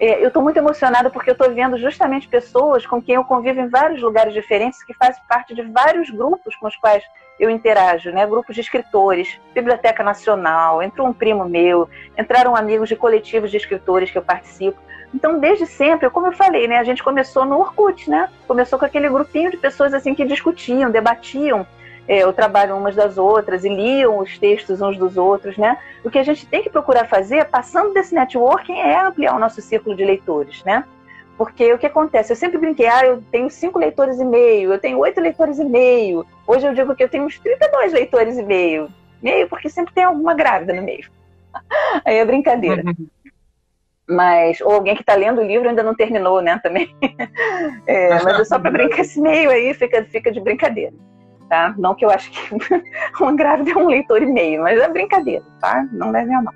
É, 0.00 0.20
eu 0.22 0.28
estou 0.28 0.42
muito 0.42 0.56
emocionada 0.56 1.10
porque 1.10 1.30
eu 1.30 1.34
estou 1.34 1.52
vendo 1.52 1.76
justamente 1.78 2.26
pessoas 2.26 2.84
com 2.84 3.00
quem 3.00 3.16
eu 3.16 3.24
convivo 3.24 3.60
em 3.60 3.68
vários 3.68 4.02
lugares 4.02 4.34
diferentes, 4.34 4.82
que 4.82 4.94
fazem 4.94 5.22
parte 5.28 5.54
de 5.54 5.62
vários 5.62 6.10
grupos 6.10 6.56
com 6.56 6.66
os 6.66 6.76
quais 6.76 7.04
eu 7.38 7.48
interajo, 7.48 8.10
né? 8.10 8.26
Grupos 8.26 8.56
de 8.56 8.62
escritores, 8.62 9.38
Biblioteca 9.54 10.02
Nacional, 10.02 10.82
entrou 10.82 11.06
um 11.06 11.12
primo 11.12 11.44
meu, 11.44 11.88
entraram 12.18 12.56
amigos 12.56 12.88
de 12.88 12.96
coletivos 12.96 13.50
de 13.50 13.58
escritores 13.58 14.10
que 14.10 14.18
eu 14.18 14.22
participo. 14.22 14.80
Então, 15.14 15.38
desde 15.38 15.66
sempre, 15.66 16.10
como 16.10 16.26
eu 16.26 16.32
falei, 16.32 16.66
né? 16.66 16.78
A 16.78 16.84
gente 16.84 17.02
começou 17.02 17.44
no 17.44 17.60
Orkut, 17.60 18.10
né? 18.10 18.28
Começou 18.48 18.76
com 18.76 18.86
aquele 18.86 19.08
grupinho 19.08 19.52
de 19.52 19.56
pessoas 19.56 19.94
assim 19.94 20.14
que 20.16 20.24
discutiam, 20.24 20.90
debatiam 20.90 21.64
é, 22.08 22.26
o 22.26 22.32
trabalho 22.32 22.76
umas 22.76 22.94
das 22.94 23.18
outras 23.18 23.64
e 23.64 23.68
liam 23.68 24.18
os 24.18 24.38
textos 24.38 24.80
uns 24.80 24.96
dos 24.96 25.16
outros, 25.16 25.56
né? 25.56 25.78
O 26.04 26.10
que 26.10 26.18
a 26.18 26.22
gente 26.22 26.46
tem 26.46 26.62
que 26.62 26.70
procurar 26.70 27.08
fazer, 27.08 27.44
passando 27.46 27.92
desse 27.92 28.14
networking, 28.14 28.78
é 28.78 29.00
ampliar 29.00 29.34
o 29.34 29.38
nosso 29.38 29.60
círculo 29.60 29.94
de 29.94 30.04
leitores, 30.04 30.62
né? 30.64 30.84
Porque 31.36 31.72
o 31.72 31.78
que 31.78 31.86
acontece? 31.86 32.30
Eu 32.30 32.36
sempre 32.36 32.58
brinquei, 32.58 32.86
ah, 32.86 33.06
eu 33.06 33.22
tenho 33.32 33.48
cinco 33.48 33.78
leitores 33.78 34.20
e 34.20 34.24
meio, 34.24 34.72
eu 34.72 34.78
tenho 34.78 34.98
oito 34.98 35.20
leitores 35.20 35.58
e 35.58 35.64
meio. 35.64 36.26
Hoje 36.46 36.66
eu 36.66 36.74
digo 36.74 36.94
que 36.94 37.02
eu 37.02 37.08
tenho 37.08 37.24
uns 37.24 37.38
32 37.38 37.92
leitores 37.92 38.36
e 38.36 38.42
meio. 38.42 38.88
Meio, 39.22 39.48
porque 39.48 39.70
sempre 39.70 39.94
tem 39.94 40.04
alguma 40.04 40.34
grávida 40.34 40.74
no 40.74 40.82
meio. 40.82 41.08
Aí 42.04 42.16
é 42.16 42.24
brincadeira. 42.24 42.82
Mas, 44.06 44.60
ou 44.60 44.72
alguém 44.72 44.96
que 44.96 45.02
está 45.02 45.14
lendo 45.14 45.40
o 45.40 45.44
livro 45.44 45.68
ainda 45.68 45.82
não 45.82 45.94
terminou, 45.94 46.42
né? 46.42 46.58
Também. 46.62 46.94
É, 47.86 48.22
mas 48.22 48.40
é 48.40 48.44
só 48.44 48.58
para 48.58 48.70
brincar 48.70 49.00
esse 49.00 49.20
meio 49.20 49.50
aí, 49.50 49.74
fica, 49.74 50.04
fica 50.04 50.30
de 50.30 50.40
brincadeira. 50.40 50.92
Tá? 51.50 51.74
Não 51.76 51.96
que 51.96 52.04
eu 52.04 52.10
acho 52.10 52.30
que 52.30 52.38
uma 53.20 53.34
grávida 53.34 53.72
é 53.72 53.76
um 53.76 53.88
leitor 53.88 54.22
e 54.22 54.26
meio, 54.26 54.62
mas 54.62 54.80
é 54.80 54.88
brincadeira, 54.88 55.44
tá? 55.60 55.84
Não 55.90 56.12
leve 56.12 56.32
a 56.32 56.40
mal. 56.40 56.54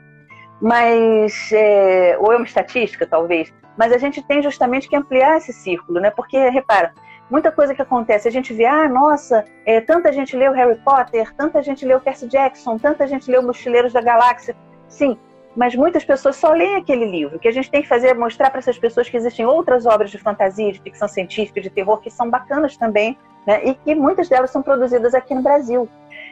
Mas, 0.63 1.51
é, 1.53 2.17
ou 2.21 2.33
é 2.33 2.37
uma 2.37 2.45
estatística, 2.45 3.05
talvez, 3.05 3.53
mas 3.77 3.93
a 3.93 3.99
gente 3.99 4.23
tem 4.23 4.41
justamente 4.41 4.89
que 4.89 4.95
ampliar 4.95 5.37
esse 5.37 5.53
círculo, 5.53 5.99
né? 5.99 6.11
Porque, 6.11 6.49
repara, 6.49 6.95
muita 7.29 7.51
coisa 7.51 7.75
que 7.75 7.83
acontece, 7.83 8.29
a 8.29 8.31
gente 8.31 8.55
vê, 8.55 8.67
ah, 8.67 8.89
nossa, 8.89 9.45
é, 9.67 9.81
tanta 9.81 10.13
gente 10.13 10.37
leu 10.37 10.53
Harry 10.53 10.79
Potter, 10.85 11.35
tanta 11.35 11.61
gente 11.61 11.85
leu 11.85 12.01
Percy 12.01 12.29
Jackson, 12.29 12.79
tanta 12.79 13.05
gente 13.05 13.29
leu 13.29 13.43
Mochileiros 13.43 13.93
da 13.93 14.01
Galáxia. 14.01 14.55
Sim, 14.89 15.19
mas 15.57 15.75
muitas 15.75 16.05
pessoas 16.05 16.37
só 16.37 16.53
leem 16.53 16.77
aquele 16.77 17.05
livro. 17.05 17.37
O 17.37 17.39
que 17.41 17.49
a 17.49 17.53
gente 17.53 17.71
tem 17.71 17.83
que 17.83 17.89
fazer 17.89 18.09
é 18.09 18.15
mostrar 18.15 18.51
para 18.51 18.61
essas 18.61 18.79
pessoas 18.79 19.09
que 19.09 19.17
existem 19.17 19.45
outras 19.45 19.87
obras 19.87 20.11
de 20.11 20.19
fantasia, 20.19 20.73
de 20.73 20.81
ficção 20.81 21.09
científica, 21.09 21.61
de 21.61 21.71
terror, 21.71 22.01
que 22.01 22.11
são 22.11 22.31
bacanas 22.31 22.77
também, 22.77 23.19
né? 23.47 23.65
e 23.65 23.75
que 23.75 23.95
muitas 23.95 24.29
delas 24.29 24.51
são 24.51 24.63
produzidas 24.63 25.15
aqui 25.15 25.35
no 25.35 25.43
Brasil. 25.43 25.89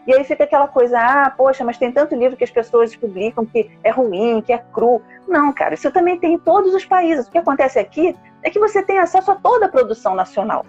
E 0.06 0.12
aí 0.12 0.24
fica 0.24 0.44
aquela 0.44 0.66
coisa, 0.66 0.98
ah, 0.98 1.30
poxa, 1.30 1.64
mas 1.64 1.78
tem 1.78 1.92
tanto 1.92 2.16
livro 2.16 2.36
que 2.36 2.44
as 2.44 2.50
pessoas 2.50 2.94
publicam 2.96 3.46
que 3.46 3.70
é 3.84 3.90
ruim, 3.90 4.42
que 4.42 4.52
é 4.52 4.58
cru. 4.58 5.00
Não, 5.28 5.52
cara, 5.52 5.74
isso 5.74 5.90
também 5.92 6.18
tem 6.18 6.34
em 6.34 6.38
todos 6.38 6.74
os 6.74 6.84
países. 6.84 7.28
O 7.28 7.30
que 7.30 7.38
acontece 7.38 7.78
aqui 7.78 8.16
é 8.42 8.50
que 8.50 8.58
você 8.58 8.82
tem 8.82 8.98
acesso 8.98 9.30
a 9.30 9.36
toda 9.36 9.66
a 9.66 9.68
produção 9.68 10.14
nacional. 10.14 10.66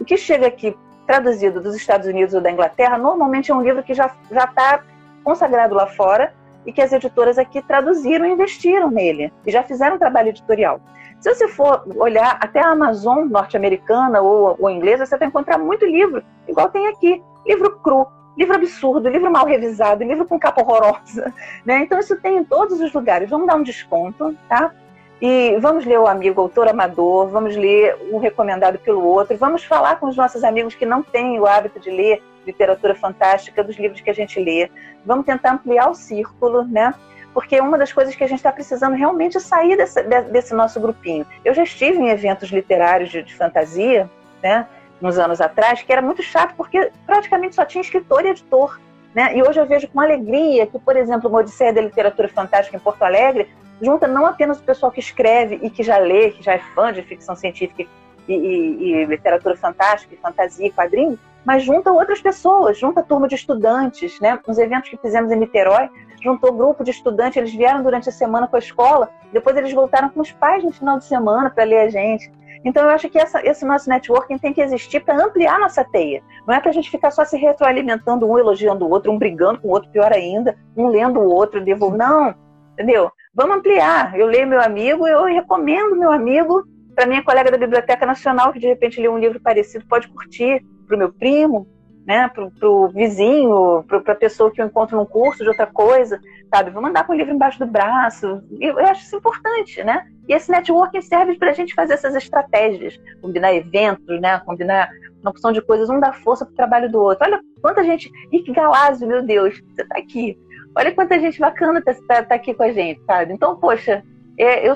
O 0.00 0.04
que 0.04 0.16
chega 0.16 0.48
aqui 0.48 0.76
traduzido 1.06 1.60
dos 1.60 1.76
Estados 1.76 2.06
Unidos 2.08 2.34
ou 2.34 2.40
da 2.40 2.50
Inglaterra, 2.50 2.98
normalmente 2.98 3.50
é 3.50 3.54
um 3.54 3.62
livro 3.62 3.82
que 3.82 3.94
já 3.94 4.10
está 4.30 4.82
consagrado 5.22 5.74
lá 5.74 5.86
fora 5.86 6.32
e 6.66 6.72
que 6.72 6.80
as 6.80 6.92
editoras 6.92 7.38
aqui 7.38 7.60
traduziram 7.62 8.24
e 8.24 8.32
investiram 8.32 8.90
nele, 8.90 9.32
e 9.44 9.50
já 9.50 9.62
fizeram 9.62 9.96
um 9.96 9.98
trabalho 9.98 10.28
editorial. 10.28 10.80
Se 11.22 11.32
você 11.32 11.46
for 11.46 11.84
olhar 11.96 12.36
até 12.40 12.60
a 12.60 12.70
Amazon 12.70 13.28
norte-americana 13.28 14.20
ou, 14.20 14.56
ou 14.58 14.68
inglesa, 14.68 15.06
você 15.06 15.16
vai 15.16 15.28
encontrar 15.28 15.56
muito 15.56 15.86
livro, 15.86 16.20
igual 16.48 16.68
tem 16.68 16.88
aqui. 16.88 17.22
Livro 17.46 17.78
cru, 17.78 18.08
livro 18.36 18.56
absurdo, 18.56 19.08
livro 19.08 19.30
mal 19.30 19.46
revisado, 19.46 20.02
livro 20.02 20.26
com 20.26 20.38
capa 20.38 20.62
horrorosa. 20.62 21.32
Né? 21.64 21.78
Então 21.78 22.00
isso 22.00 22.16
tem 22.20 22.38
em 22.38 22.44
todos 22.44 22.80
os 22.80 22.92
lugares. 22.92 23.30
Vamos 23.30 23.46
dar 23.46 23.54
um 23.54 23.62
desconto, 23.62 24.36
tá? 24.48 24.72
E 25.20 25.56
vamos 25.60 25.86
ler 25.86 26.00
o 26.00 26.08
amigo 26.08 26.40
autor 26.40 26.66
amador, 26.66 27.28
vamos 27.28 27.54
ler 27.54 27.96
um 28.10 28.18
recomendado 28.18 28.80
pelo 28.80 29.04
outro, 29.04 29.36
vamos 29.36 29.62
falar 29.62 30.00
com 30.00 30.08
os 30.08 30.16
nossos 30.16 30.42
amigos 30.42 30.74
que 30.74 30.84
não 30.84 31.04
têm 31.04 31.38
o 31.38 31.46
hábito 31.46 31.78
de 31.78 31.88
ler 31.88 32.20
literatura 32.44 32.96
fantástica, 32.96 33.62
dos 33.62 33.76
livros 33.76 34.00
que 34.00 34.10
a 34.10 34.14
gente 34.14 34.40
lê. 34.40 34.68
Vamos 35.06 35.24
tentar 35.24 35.52
ampliar 35.52 35.88
o 35.88 35.94
círculo, 35.94 36.64
né? 36.64 36.92
Porque 37.32 37.60
uma 37.60 37.78
das 37.78 37.92
coisas 37.92 38.14
que 38.14 38.22
a 38.22 38.26
gente 38.26 38.38
está 38.38 38.52
precisando 38.52 38.94
realmente 38.94 39.36
é 39.36 39.40
sair 39.40 39.76
desse, 39.76 40.02
desse, 40.02 40.54
nosso 40.54 40.78
grupinho. 40.78 41.26
Eu 41.44 41.54
já 41.54 41.62
estive 41.62 41.98
em 41.98 42.08
eventos 42.08 42.50
literários 42.50 43.10
de, 43.10 43.22
de 43.22 43.34
fantasia, 43.34 44.08
né? 44.42 44.66
Nos 45.00 45.18
anos 45.18 45.40
atrás, 45.40 45.82
que 45.82 45.92
era 45.92 46.02
muito 46.02 46.22
chato, 46.22 46.54
porque 46.56 46.92
praticamente 47.06 47.54
só 47.54 47.64
tinha 47.64 47.80
escritor 47.80 48.24
e 48.24 48.28
editor. 48.28 48.78
Né? 49.14 49.36
E 49.36 49.42
hoje 49.42 49.60
eu 49.60 49.66
vejo 49.66 49.88
com 49.88 50.00
alegria 50.00 50.66
que, 50.66 50.78
por 50.78 50.96
exemplo, 50.96 51.30
o 51.30 51.34
Odisseia 51.34 51.72
da 51.72 51.80
Literatura 51.80 52.28
Fantástica 52.28 52.76
em 52.76 52.80
Porto 52.80 53.02
Alegre 53.02 53.48
junta 53.80 54.06
não 54.06 54.24
apenas 54.24 54.60
o 54.60 54.62
pessoal 54.62 54.92
que 54.92 55.00
escreve 55.00 55.58
e 55.60 55.68
que 55.68 55.82
já 55.82 55.98
lê, 55.98 56.30
que 56.30 56.42
já 56.42 56.52
é 56.54 56.58
fã 56.74 56.92
de 56.92 57.02
ficção 57.02 57.34
científica 57.34 57.84
e, 58.28 58.32
e, 58.32 58.92
e 58.92 59.04
literatura 59.04 59.56
fantástica, 59.56 60.14
e 60.14 60.18
fantasia 60.18 60.66
e 60.66 60.70
quadrinhos, 60.70 61.18
mas 61.44 61.64
junta 61.64 61.92
outras 61.92 62.20
pessoas, 62.20 62.78
junta 62.78 63.02
turma 63.02 63.28
de 63.28 63.34
estudantes, 63.34 64.18
né? 64.20 64.38
Nos 64.46 64.58
eventos 64.58 64.90
que 64.90 64.96
fizemos 64.96 65.30
em 65.30 65.36
Niterói, 65.36 65.88
juntou 66.22 66.52
grupo 66.52 66.84
de 66.84 66.90
estudantes, 66.90 67.36
eles 67.36 67.52
vieram 67.52 67.82
durante 67.82 68.08
a 68.08 68.12
semana 68.12 68.46
com 68.46 68.56
a 68.56 68.58
escola, 68.60 69.10
depois 69.32 69.56
eles 69.56 69.72
voltaram 69.72 70.08
com 70.08 70.20
os 70.20 70.30
pais 70.32 70.62
no 70.62 70.72
final 70.72 70.98
de 70.98 71.04
semana 71.04 71.50
para 71.50 71.64
ler 71.64 71.80
a 71.80 71.88
gente. 71.88 72.30
Então 72.64 72.84
eu 72.84 72.90
acho 72.90 73.08
que 73.08 73.18
essa, 73.18 73.44
esse 73.44 73.64
nosso 73.64 73.88
networking 73.88 74.38
tem 74.38 74.52
que 74.52 74.60
existir 74.60 75.00
para 75.00 75.24
ampliar 75.24 75.58
nossa 75.58 75.84
teia. 75.84 76.22
Não 76.46 76.54
é 76.54 76.60
para 76.60 76.70
a 76.70 76.72
gente 76.72 76.90
ficar 76.90 77.10
só 77.10 77.24
se 77.24 77.36
retroalimentando, 77.36 78.26
um 78.26 78.38
elogiando 78.38 78.86
o 78.86 78.90
outro, 78.90 79.10
um 79.10 79.18
brigando 79.18 79.60
com 79.60 79.68
o 79.68 79.70
outro, 79.72 79.90
pior 79.90 80.12
ainda, 80.12 80.56
um 80.76 80.86
lendo 80.86 81.18
o 81.18 81.28
outro, 81.28 81.64
devo 81.64 81.90
não, 81.90 82.34
entendeu? 82.74 83.10
Vamos 83.34 83.56
ampliar. 83.56 84.16
Eu 84.16 84.26
leio 84.26 84.46
meu 84.46 84.60
amigo, 84.60 85.08
eu 85.08 85.24
recomendo 85.24 85.96
meu 85.96 86.12
amigo 86.12 86.64
para 86.94 87.06
minha 87.06 87.22
colega 87.22 87.50
da 87.50 87.56
Biblioteca 87.56 88.06
Nacional, 88.06 88.52
que 88.52 88.60
de 88.60 88.66
repente 88.66 89.00
lê 89.00 89.08
um 89.08 89.18
livro 89.18 89.40
parecido, 89.40 89.86
pode 89.88 90.06
curtir, 90.08 90.62
para 90.92 90.96
o 90.96 90.98
meu 90.98 91.12
primo, 91.12 91.66
né, 92.06 92.28
para 92.28 92.68
o 92.68 92.88
vizinho, 92.88 93.84
para 93.86 94.12
a 94.12 94.16
pessoa 94.16 94.50
que 94.50 94.60
eu 94.60 94.66
encontro 94.66 94.96
num 94.96 95.06
curso 95.06 95.42
de 95.42 95.48
outra 95.48 95.66
coisa, 95.66 96.20
sabe? 96.52 96.70
Vou 96.70 96.82
mandar 96.82 97.06
com 97.06 97.12
o 97.12 97.16
livro 97.16 97.32
embaixo 97.32 97.58
do 97.58 97.66
braço. 97.66 98.42
Eu, 98.60 98.78
eu 98.78 98.86
acho 98.86 99.02
isso 99.02 99.16
importante, 99.16 99.82
né? 99.84 100.06
E 100.28 100.34
esse 100.34 100.50
networking 100.50 101.00
serve 101.00 101.36
para 101.38 101.50
a 101.50 101.54
gente 101.54 101.74
fazer 101.74 101.94
essas 101.94 102.14
estratégias, 102.14 103.00
combinar 103.20 103.54
eventos, 103.54 104.20
né? 104.20 104.38
Combinar 104.40 104.90
uma 105.20 105.30
opção 105.30 105.52
de 105.52 105.62
coisas, 105.62 105.88
um 105.88 106.00
dar 106.00 106.12
força 106.12 106.44
para 106.44 106.52
o 106.52 106.56
trabalho 106.56 106.90
do 106.90 107.00
outro. 107.00 107.24
Olha 107.24 107.40
quanta 107.60 107.84
gente. 107.84 108.10
Rick 108.32 108.52
Galazio, 108.52 109.06
meu 109.06 109.22
Deus, 109.22 109.62
você 109.72 109.82
está 109.82 109.96
aqui. 109.96 110.36
Olha 110.76 110.92
quanta 110.92 111.20
gente 111.20 111.38
bacana 111.38 111.78
está 111.78 111.94
tá, 112.08 112.22
tá 112.24 112.34
aqui 112.34 112.52
com 112.52 112.64
a 112.64 112.72
gente, 112.72 113.00
sabe? 113.04 113.32
Então, 113.32 113.56
poxa, 113.56 114.02
é, 114.36 114.68
eu 114.68 114.74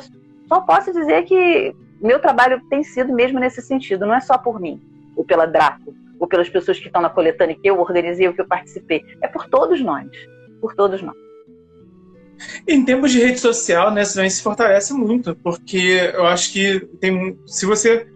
só 0.49 0.61
posso 0.61 0.93
dizer 0.93 1.25
que 1.25 1.75
meu 2.01 2.21
trabalho 2.21 2.63
tem 2.71 2.85
sido 2.85 3.13
mesmo 3.13 3.41
nesse 3.41 3.61
sentido, 3.61 4.07
não 4.07 4.15
é 4.15 4.21
só 4.21 4.39
por 4.39 4.61
mim, 4.61 4.81
ou 5.17 5.25
pela 5.25 5.47
Draco, 5.47 5.95
ou 6.19 6.27
pelas 6.27 6.49
pessoas 6.49 6.79
que 6.79 6.87
estão 6.87 7.03
na 7.03 7.11
coletânea 7.11 7.57
que 7.57 7.69
eu 7.69 7.79
organizei, 7.79 8.27
ou 8.27 8.35
que 8.35 8.41
eu 8.41 8.47
participei. 8.47 9.03
É 9.23 9.29
por 9.29 9.49
todos 9.49 9.81
nós, 9.81 10.09
por 10.61 10.75
todos 10.75 11.03
nós. 11.03 11.17
Em 12.69 12.85
termos 12.85 13.13
de 13.13 13.19
rede 13.19 13.39
social, 13.39 13.91
né, 13.91 14.03
também 14.05 14.29
se 14.29 14.43
fortalece 14.43 14.93
muito, 14.93 15.35
porque 15.37 16.13
eu 16.15 16.27
acho 16.27 16.53
que 16.53 16.81
tem, 17.01 17.39
se 17.47 17.65
você 17.65 18.07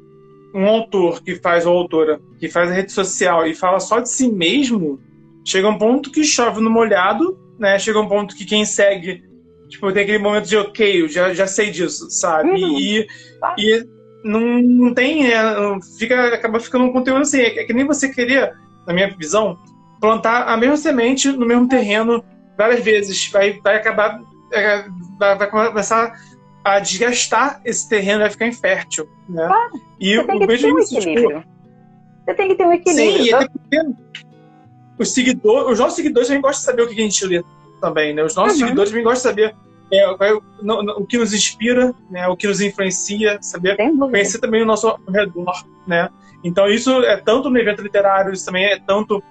um 0.54 0.66
autor 0.66 1.22
que 1.22 1.36
faz 1.36 1.64
ou 1.64 1.76
autora 1.76 2.20
que 2.38 2.48
faz 2.48 2.70
a 2.70 2.74
rede 2.74 2.92
social 2.92 3.46
e 3.46 3.54
fala 3.54 3.78
só 3.78 4.00
de 4.00 4.08
si 4.08 4.28
mesmo, 4.28 5.00
chega 5.44 5.68
um 5.68 5.78
ponto 5.78 6.10
que 6.10 6.24
chove 6.24 6.60
no 6.60 6.70
molhado, 6.70 7.38
né? 7.58 7.78
Chega 7.78 8.00
um 8.00 8.08
ponto 8.08 8.34
que 8.34 8.44
quem 8.44 8.64
segue, 8.64 9.22
tipo, 9.68 9.92
tem 9.92 10.02
aquele 10.02 10.18
momento 10.18 10.48
de 10.48 10.56
ok, 10.56 11.02
eu 11.02 11.08
já, 11.08 11.32
já 11.32 11.46
sei 11.46 11.70
disso, 11.70 12.10
sabe? 12.10 12.50
Uhum. 12.50 12.78
E, 12.78 13.06
e 13.58 13.86
não, 14.24 14.60
não 14.62 14.94
tem. 14.94 15.32
É, 15.32 15.42
fica, 15.98 16.34
acaba 16.34 16.60
ficando 16.60 16.84
um 16.84 16.92
conteúdo 16.92 17.22
assim. 17.22 17.40
É 17.40 17.64
que 17.64 17.72
nem 17.72 17.86
você 17.86 18.08
queria, 18.08 18.52
na 18.86 18.92
minha 18.92 19.14
visão, 19.16 19.58
plantar 20.00 20.48
a 20.48 20.56
mesma 20.56 20.76
semente 20.76 21.30
no 21.30 21.46
mesmo 21.46 21.68
terreno 21.68 22.24
várias 22.56 22.84
vezes. 22.84 23.30
Vai, 23.30 23.60
vai 23.62 23.76
acabar. 23.76 24.20
É, 24.52 24.84
vai, 25.18 25.38
vai 25.38 25.50
começar 25.50 26.14
a 26.64 26.78
desgastar 26.78 27.60
esse 27.64 27.88
terreno, 27.88 28.20
vai 28.20 28.30
ficar 28.30 28.46
infértil. 28.46 29.08
Né? 29.28 29.46
Claro, 29.46 29.72
e 29.98 30.16
você 30.16 30.20
o 30.20 30.26
tem 30.26 30.38
que 30.38 30.46
ter 30.46 30.72
um 30.72 30.78
equilíbrio. 30.78 31.44
Você 32.24 32.34
tem 32.34 32.48
que 32.48 32.54
ter 32.54 32.66
um 32.66 32.72
equilíbrio. 32.72 33.24
Sim, 33.24 33.32
até 33.32 33.48
porque 33.48 33.78
os 34.98 35.14
seguidores, 35.14 35.72
os 35.72 35.78
nossos 35.78 35.96
seguidores 35.96 36.28
também 36.28 36.42
gostam 36.42 36.60
de 36.60 36.66
saber 36.66 36.82
o 36.82 36.94
que 36.94 37.00
a 37.00 37.04
gente 37.04 37.26
lê 37.26 37.42
também, 37.80 38.14
né? 38.14 38.22
Os 38.22 38.36
nossos 38.36 38.54
uhum. 38.54 38.66
seguidores 38.66 38.90
também 38.90 39.04
gostam 39.04 39.32
de 39.32 39.40
saber 39.42 39.56
é, 39.92 40.02
é 40.02 40.32
o, 40.32 40.42
o, 40.98 41.06
que 41.06 41.18
nos 41.18 41.34
inspira, 41.34 41.92
né, 42.08 42.28
o 42.28 42.36
que 42.36 42.46
nos 42.46 42.60
influencia, 42.60 43.38
saber 43.40 43.76
conhecer 43.76 44.38
também 44.38 44.62
o 44.62 44.66
nosso 44.66 44.96
redor, 45.08 45.64
né? 45.86 46.08
Então 46.44 46.68
isso 46.68 47.02
é 47.02 47.16
tanto 47.16 47.50
no 47.50 47.58
evento 47.58 47.82
literário, 47.82 48.32
isso 48.32 48.46
também 48.46 48.64
é 48.64 48.78
tanto 48.78 49.22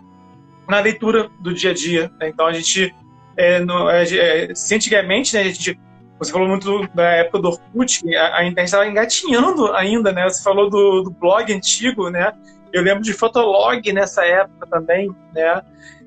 na 0.68 0.80
leitura 0.80 1.30
do 1.40 1.54
dia 1.54 1.72
a 1.72 1.74
dia. 1.74 2.12
Né? 2.20 2.30
Então 2.30 2.46
a 2.46 2.54
gente, 2.54 2.94
é, 3.36 3.60
no, 3.60 3.90
é, 3.90 4.04
é 4.04 4.56
se 4.56 4.76
antigamente, 4.76 5.34
né, 5.34 5.42
a 5.42 5.46
gente, 5.46 5.80
você 6.20 6.32
falou 6.32 6.48
muito 6.48 6.88
da 6.94 7.10
época 7.10 7.40
do 7.40 7.48
Orkut, 7.50 8.16
a, 8.16 8.38
a 8.38 8.46
internet 8.46 8.66
estava 8.66 8.88
engatinhando 8.88 9.74
ainda, 9.74 10.12
né? 10.12 10.28
Você 10.28 10.44
falou 10.44 10.70
do, 10.70 11.04
do 11.04 11.12
blog 11.12 11.52
antigo, 11.52 12.10
né? 12.10 12.34
Eu 12.74 12.84
lembro 12.84 13.02
de 13.02 13.14
Fotolog 13.14 13.92
nessa 13.94 14.24
época 14.26 14.68
também, 14.68 15.10
né? 15.34 15.62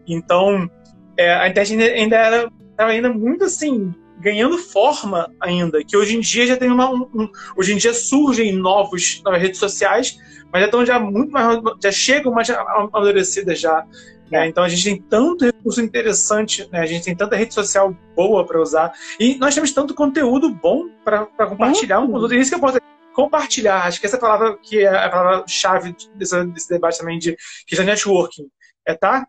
Então 0.07 0.71
é, 1.17 1.35
a 1.35 1.49
internet 1.49 1.83
ainda 1.83 2.17
era 2.17 2.53
estava 2.71 2.91
ainda 2.91 3.09
muito 3.09 3.45
assim 3.45 3.95
ganhando 4.23 4.57
forma 4.57 5.35
ainda, 5.41 5.83
que 5.85 5.97
hoje 5.97 6.17
em 6.17 6.21
dia 6.21 6.47
já 6.47 6.57
tem 6.57 6.71
uma. 6.71 6.89
Um, 6.89 7.09
um, 7.15 7.29
hoje 7.57 7.75
em 7.75 7.77
dia 7.77 7.93
surgem 7.93 8.53
novos, 8.53 9.21
novas 9.25 9.43
redes 9.43 9.59
sociais, 9.59 10.17
mas 10.53 10.63
já 10.63 10.67
estão 10.67 10.87
já 10.87 11.01
muito 11.01 11.33
mais. 11.33 11.61
já 11.83 11.91
chegam 11.91 12.33
mais 12.33 12.49
amadurecidas 12.49 13.59
já. 13.59 13.85
Né? 14.31 14.47
É. 14.47 14.49
Então 14.49 14.65
a 14.65 14.69
gente 14.69 14.85
tem 14.85 15.03
tanto 15.03 15.45
recurso 15.45 15.83
interessante, 15.83 16.67
né? 16.73 16.81
a 16.81 16.87
gente 16.87 17.05
tem 17.05 17.15
tanta 17.15 17.37
rede 17.37 17.53
social 17.53 17.95
boa 18.17 18.47
para 18.47 18.61
usar, 18.61 18.93
e 19.19 19.35
nós 19.37 19.55
temos 19.55 19.73
tanto 19.73 19.95
conteúdo 19.95 20.49
bom 20.49 20.89
para 21.05 21.27
compartilhar 21.27 22.01
um 22.01 22.07
com 22.07 22.17
os 22.17 22.23
outros. 22.23 22.41
Isso 22.41 22.51
que 22.51 22.57
eu 22.57 22.61
posso 22.61 22.79
compartilhar, 23.13 23.87
acho 23.87 24.01
que 24.01 24.07
essa 24.07 24.17
palavra 24.17 24.57
que 24.57 24.81
é 24.81 24.89
a 24.89 25.11
palavra-chave 25.11 25.95
desse, 26.15 26.45
desse 26.47 26.69
debate 26.71 26.99
também 26.99 27.19
de 27.19 27.37
que 27.67 27.79
é 27.79 27.85
networking. 27.85 28.47
É 28.87 28.95
tá 28.95 29.27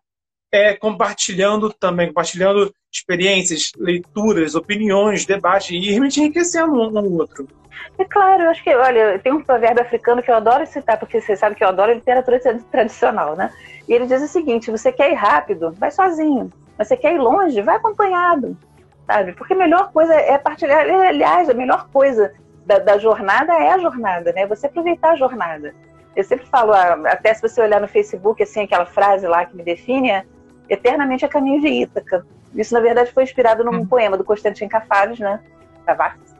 é, 0.54 0.76
compartilhando 0.76 1.74
também, 1.74 2.10
compartilhando 2.10 2.72
experiências, 2.92 3.72
leituras, 3.76 4.54
opiniões, 4.54 5.26
debates 5.26 5.72
e 5.72 5.90
realmente 5.90 6.20
enriquecendo 6.20 6.80
um 6.80 6.92
no 6.92 7.18
outro. 7.18 7.48
É 7.98 8.06
claro, 8.06 8.44
eu 8.44 8.50
acho 8.52 8.64
que, 8.64 8.74
olha, 8.74 9.18
tem 9.18 9.34
um 9.34 9.42
provérbio 9.42 9.82
africano 9.82 10.22
que 10.22 10.30
eu 10.30 10.36
adoro 10.36 10.66
citar, 10.68 11.00
porque 11.00 11.20
você 11.20 11.36
sabe 11.36 11.56
que 11.56 11.64
eu 11.64 11.70
adoro 11.70 11.92
literatura 11.92 12.40
tradicional, 12.72 13.36
né? 13.36 13.52
E 13.90 13.94
ele 13.94 14.06
diz 14.06 14.22
o 14.22 14.28
seguinte: 14.28 14.70
você 14.70 14.92
quer 14.92 15.12
ir 15.12 15.16
rápido, 15.16 15.72
vai 15.72 15.90
sozinho. 15.90 16.54
Você 16.78 16.96
quer 16.96 17.16
ir 17.16 17.20
longe, 17.20 17.60
vai 17.64 17.78
acompanhado. 17.78 18.56
sabe? 19.08 19.34
Porque 19.34 19.54
a 19.54 19.58
melhor 19.58 19.92
coisa 19.92 20.14
é 20.14 20.38
partilhar. 20.38 20.88
Aliás, 20.88 21.50
a 21.50 21.54
melhor 21.56 21.88
coisa 21.92 22.32
da, 22.64 22.78
da 22.78 23.00
jornada 23.00 23.54
é 23.54 23.72
a 23.72 23.80
jornada, 23.80 24.32
né? 24.34 24.46
Você 24.46 24.68
aproveitar 24.68 25.14
a 25.14 25.16
jornada. 25.16 25.74
Eu 26.16 26.24
sempre 26.24 26.46
falo, 26.46 26.74
até 26.74 27.34
se 27.34 27.42
você 27.42 27.60
olhar 27.60 27.82
no 27.82 27.88
Facebook, 27.88 28.42
assim, 28.44 28.62
aquela 28.62 28.86
frase 28.86 29.28
lá 29.28 29.46
que 29.46 29.56
me 29.56 29.64
define 29.64 30.12
é 30.12 30.26
eternamente 30.70 31.26
a 31.26 31.30
caminho 31.30 31.62
de 31.62 31.68
Ítaca. 31.68 32.26
Isso, 32.56 32.74
na 32.74 32.80
verdade, 32.80 33.12
foi 33.12 33.24
inspirado 33.24 33.64
num 33.64 33.80
hum. 33.80 33.86
poema 33.86 34.18
do 34.18 34.24
Constantino 34.24 34.70
Cafalhes, 34.70 35.20
né? 35.20 35.40
Cavaques. 35.86 36.34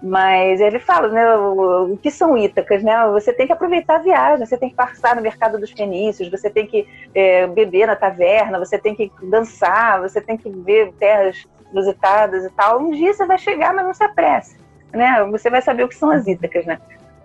Mas 0.00 0.60
ele 0.60 0.78
fala, 0.78 1.08
né, 1.08 1.36
o, 1.36 1.92
o, 1.92 1.96
que 1.96 2.10
são 2.10 2.38
Ítacas, 2.38 2.84
né? 2.84 2.94
Você 3.08 3.32
tem 3.32 3.46
que 3.46 3.52
aproveitar 3.52 3.96
a 3.96 4.02
viagem, 4.02 4.46
você 4.46 4.56
tem 4.56 4.70
que 4.70 4.76
passar 4.76 5.16
no 5.16 5.22
mercado 5.22 5.58
dos 5.58 5.72
fenícios, 5.72 6.30
você 6.30 6.48
tem 6.48 6.66
que 6.66 6.86
é, 7.12 7.48
beber 7.48 7.86
na 7.86 7.96
taverna, 7.96 8.60
você 8.60 8.78
tem 8.78 8.94
que 8.94 9.10
dançar, 9.24 10.00
você 10.00 10.20
tem 10.20 10.36
que 10.36 10.48
ver 10.48 10.92
terras 10.92 11.44
inusitadas 11.72 12.44
e 12.44 12.50
tal. 12.50 12.80
Um 12.80 12.92
dia 12.92 13.12
você 13.12 13.26
vai 13.26 13.38
chegar, 13.38 13.74
mas 13.74 13.84
não 13.84 13.94
se 13.94 14.04
apresse, 14.04 14.56
né? 14.92 15.24
Você 15.32 15.50
vai 15.50 15.60
saber 15.60 15.82
o 15.82 15.88
que 15.88 15.96
são 15.96 16.10
as 16.12 16.28
Ítacas, 16.28 16.64
né? 16.64 16.78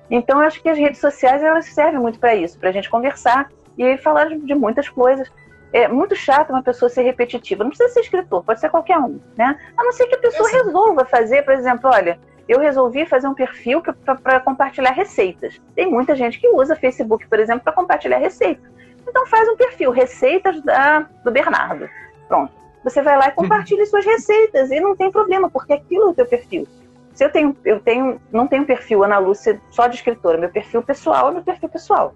Então, 0.10 0.42
eu 0.42 0.48
acho 0.48 0.62
que 0.62 0.70
as 0.70 0.78
redes 0.78 1.00
sociais 1.00 1.44
elas 1.44 1.66
servem 1.68 2.00
muito 2.00 2.20
para 2.20 2.36
isso, 2.36 2.58
para 2.60 2.70
a 2.70 2.72
gente 2.74 2.90
conversar 2.90 3.50
e 3.78 3.98
falar 3.98 4.30
de 4.30 4.56
muitas 4.56 4.90
coisas 4.90 5.32
é 5.74 5.88
muito 5.88 6.16
chato 6.16 6.52
uma 6.52 6.62
pessoa 6.62 6.88
ser 6.88 7.02
repetitiva. 7.02 7.64
Não 7.64 7.72
precisa 7.72 7.90
ser 7.92 8.02
escritor, 8.02 8.44
pode 8.44 8.60
ser 8.60 8.70
qualquer 8.70 9.00
um, 9.00 9.20
né? 9.36 9.60
A 9.76 9.84
não 9.84 9.92
ser 9.92 10.06
que 10.06 10.16
a 10.16 10.20
pessoa 10.20 10.48
resolva 10.48 11.04
fazer, 11.04 11.42
por 11.42 11.54
exemplo, 11.54 11.90
olha, 11.92 12.20
eu 12.48 12.60
resolvi 12.60 13.06
fazer 13.08 13.28
um 13.28 13.34
perfil 13.34 13.82
para 14.22 14.40
compartilhar 14.40 14.92
receitas. 14.92 15.60
Tem 15.76 15.90
muita 15.90 16.16
gente 16.16 16.40
que 16.40 16.48
usa 16.48 16.76
Facebook, 16.76 17.28
por 17.28 17.40
exemplo, 17.40 17.64
para 17.64 17.74
compartilhar 17.74 18.20
receitas. 18.20 18.72
Então 19.08 19.26
faz 19.26 19.50
um 19.50 19.58
perfil, 19.58 19.90
receitas 19.92 20.62
da, 20.62 21.08
do 21.24 21.32
Bernardo. 21.32 21.90
Pronto. 22.28 22.54
Você 22.84 23.02
vai 23.02 23.18
lá 23.18 23.30
e 23.30 23.32
compartilha 23.32 23.86
suas 23.86 24.06
receitas 24.06 24.70
e 24.70 24.80
não 24.80 24.96
tem 24.96 25.10
problema, 25.10 25.50
porque 25.50 25.74
aquilo 25.74 26.08
é 26.08 26.10
o 26.10 26.14
teu 26.14 26.26
perfil. 26.26 26.68
Se 27.14 27.24
eu 27.24 27.32
tenho, 27.32 27.56
eu 27.64 27.80
tenho, 27.80 28.22
não 28.32 28.46
tenho 28.46 28.66
perfil 28.66 29.04
Ana 29.04 29.18
Lúcia 29.18 29.60
só 29.72 29.88
de 29.88 29.96
escritora, 29.96 30.38
meu 30.38 30.50
perfil 30.50 30.84
pessoal 30.84 31.30
é 31.30 31.32
meu 31.32 31.44
perfil 31.44 31.70
pessoal 31.70 32.14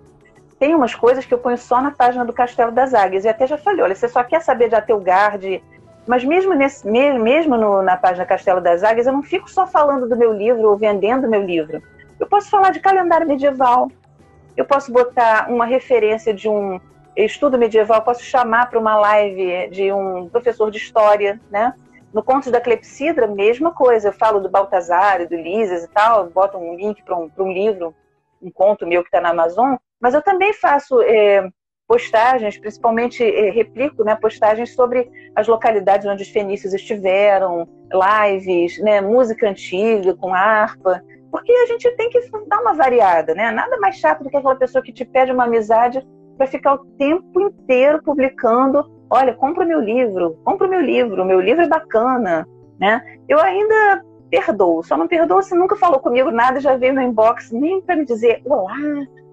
tem 0.60 0.74
umas 0.74 0.96
coisas 0.96 1.26
que 1.26 1.34
eu 1.34 1.38
ponho 1.38 1.58
só 1.58 1.82
na 1.82 1.92
página 1.92 2.26
do 2.26 2.34
Castelo 2.34 2.72
das 2.72 2.94
Águias. 2.94 3.26
E 3.26 3.30
até 3.30 3.46
já 3.46 3.58
falei, 3.58 3.82
olha, 3.84 3.96
você 3.96 4.08
só 4.08 4.24
quer 4.24 4.42
saber 4.42 4.70
de 4.70 4.76
Atelgard, 4.76 5.64
mas 6.08 6.24
mesmo, 6.24 6.54
nesse, 6.54 6.88
mesmo 6.88 7.58
no, 7.58 7.82
na 7.82 7.98
página 7.98 8.26
Castelo 8.26 8.62
das 8.62 8.84
Águias, 8.84 9.06
eu 9.06 9.14
não 9.14 9.22
fico 9.22 9.50
só 9.50 9.68
falando 9.68 10.08
do 10.08 10.16
meu 10.16 10.34
livro 10.34 10.70
ou 10.70 10.78
vendendo 10.78 11.30
meu 11.30 11.44
livro. 11.44 11.82
Eu 12.20 12.26
posso 12.26 12.50
falar 12.50 12.72
de 12.72 12.80
calendário 12.80 13.28
medieval, 13.28 13.92
eu 14.56 14.66
posso 14.66 14.92
botar 14.92 15.48
uma 15.50 15.66
referência 15.66 16.34
de 16.34 16.50
um 16.50 16.80
estudo 17.16 17.58
medieval, 17.58 18.02
posso 18.02 18.24
chamar 18.24 18.70
para 18.70 18.80
uma 18.80 18.96
live 18.96 19.70
de 19.70 19.92
um 19.92 20.28
professor 20.30 20.72
de 20.72 20.78
história, 20.78 21.40
né? 21.52 21.74
No 22.14 22.24
Contos 22.24 22.52
da 22.52 22.62
Clepsidra, 22.62 23.28
mesma 23.28 23.72
coisa. 23.72 24.08
Eu 24.08 24.14
falo 24.14 24.40
do 24.40 24.50
Baltazar, 24.50 25.28
do 25.28 25.36
Lises 25.36 25.84
e 25.84 25.88
tal, 25.90 26.26
boto 26.28 26.58
um 26.58 26.76
link 26.76 27.04
para 27.04 27.16
um, 27.16 27.30
um 27.38 27.52
livro, 27.52 27.94
um 28.42 28.50
conto 28.50 28.88
meu 28.88 29.04
que 29.04 29.10
está 29.10 29.20
na 29.20 29.30
Amazon, 29.30 29.76
mas 30.00 30.14
eu 30.14 30.22
também 30.22 30.54
faço 30.54 31.02
é, 31.02 31.50
postagens, 31.88 32.58
principalmente 32.58 33.24
é, 33.24 33.50
replico 33.50 34.04
né, 34.04 34.16
postagens 34.16 34.74
sobre 34.74 35.10
as 35.36 35.48
localidades 35.48 36.06
onde 36.06 36.24
os 36.24 36.30
fenícios 36.30 36.74
estiveram, 36.74 37.68
lives, 37.92 38.78
né, 38.80 39.00
música 39.00 39.50
antiga 39.50 40.16
com 40.16 40.34
harpa, 40.34 41.02
porque 41.32 41.52
a 41.52 41.66
gente 41.68 41.90
tem 41.92 42.10
que 42.10 42.20
dar 42.48 42.62
uma 42.62 42.74
variada, 42.74 43.36
né? 43.36 43.52
Nada 43.52 43.78
mais 43.80 43.98
chato 43.98 44.24
do 44.24 44.30
que 44.30 44.38
aquela 44.38 44.56
pessoa 44.56 44.82
que 44.82 44.94
te 44.94 45.06
pede 45.06 45.32
uma 45.32 45.44
amizade 45.44 46.06
para 46.38 46.48
ficar 46.48 46.76
o 46.76 46.86
tempo 46.98 47.42
inteiro 47.42 48.02
publicando, 48.02 48.90
olha, 49.10 49.34
compra 49.34 49.66
meu 49.66 49.80
livro, 49.80 50.40
compra 50.44 50.68
meu 50.68 50.82
livro, 50.82 51.26
meu 51.26 51.40
livro 51.40 51.64
é 51.64 51.68
bacana, 51.68 52.48
né? 52.80 53.02
Eu 53.28 53.40
ainda 53.40 54.04
perdoo, 54.30 54.84
só 54.84 54.98
não 54.98 55.08
perdoo 55.08 55.42
se 55.42 55.56
nunca 55.56 55.76
falou 55.76 56.00
comigo 56.00 56.32
nada, 56.32 56.60
já 56.60 56.76
veio 56.76 56.94
no 56.94 57.02
inbox 57.02 57.52
nem 57.52 57.82
para 57.82 57.96
me 57.96 58.06
dizer, 58.06 58.42
olá, 58.46 58.74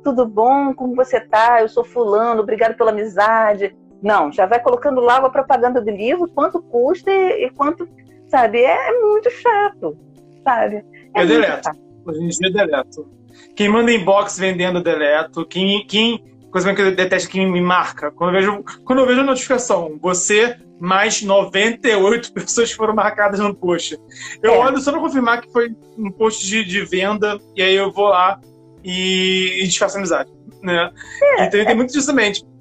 tudo 0.05 0.27
bom? 0.27 0.75
Como 0.75 0.95
você 0.95 1.19
tá? 1.19 1.63
Eu 1.63 1.69
sou 1.69 1.83
fulano, 1.83 2.43
obrigado 2.43 2.77
pela 2.77 2.91
amizade. 2.91 3.75
Não, 4.03 4.31
já 4.31 4.45
vai 4.45 4.61
colocando 4.61 5.01
lá 5.01 5.17
a 5.17 5.31
propaganda 5.31 5.81
do 5.81 5.91
livro, 5.91 6.29
quanto 6.29 6.63
custa 6.63 7.11
e, 7.11 7.47
e 7.47 7.51
quanto, 7.51 7.89
sabe? 8.29 8.59
É, 8.59 8.91
é, 8.91 9.01
muito 9.01 9.31
chato, 9.31 9.97
sabe? 10.45 10.85
É 11.15 11.23
eu 11.23 11.27
deleto. 11.27 11.65
Chato. 11.65 11.79
Hoje 12.05 12.23
em 12.23 12.29
dia 12.29 12.49
eu 12.49 12.53
deleto. 12.53 13.11
Quem 13.57 13.69
manda 13.69 13.91
inbox 13.91 14.39
vendendo, 14.39 14.83
deleto. 14.83 15.47
Quem, 15.47 15.87
quem, 15.87 16.23
coisa 16.53 16.75
que 16.75 16.83
eu 16.83 16.95
detesto, 16.95 17.31
quem 17.31 17.51
me 17.51 17.63
marca. 17.63 18.11
Quando 18.11 18.37
eu 18.37 18.41
vejo, 18.41 18.65
quando 18.85 18.99
eu 18.99 19.07
vejo 19.07 19.21
a 19.21 19.25
notificação, 19.25 19.99
você 20.01 20.57
mais 20.79 21.23
98 21.23 22.31
pessoas 22.35 22.73
foram 22.73 22.95
marcadas 22.95 23.41
no 23.41 23.55
post. 23.55 23.99
Eu 24.43 24.53
é. 24.53 24.59
olho 24.59 24.79
só 24.79 24.93
para 24.93 25.01
confirmar 25.01 25.41
que 25.41 25.51
foi 25.51 25.75
um 25.97 26.11
post 26.11 26.47
de, 26.47 26.63
de 26.63 26.85
venda, 26.85 27.39
e 27.57 27.63
aí 27.63 27.75
eu 27.75 27.91
vou 27.91 28.09
lá 28.09 28.39
e, 28.85 29.63
e 29.63 29.67
desfaça 29.67 29.99
amizade, 29.99 30.31
né? 30.63 30.91
É, 31.23 31.47
então 31.47 31.65
tem 31.65 31.73
é. 31.73 31.75
muito 31.75 32.07
também, 32.07 32.33
tipo, 32.33 32.55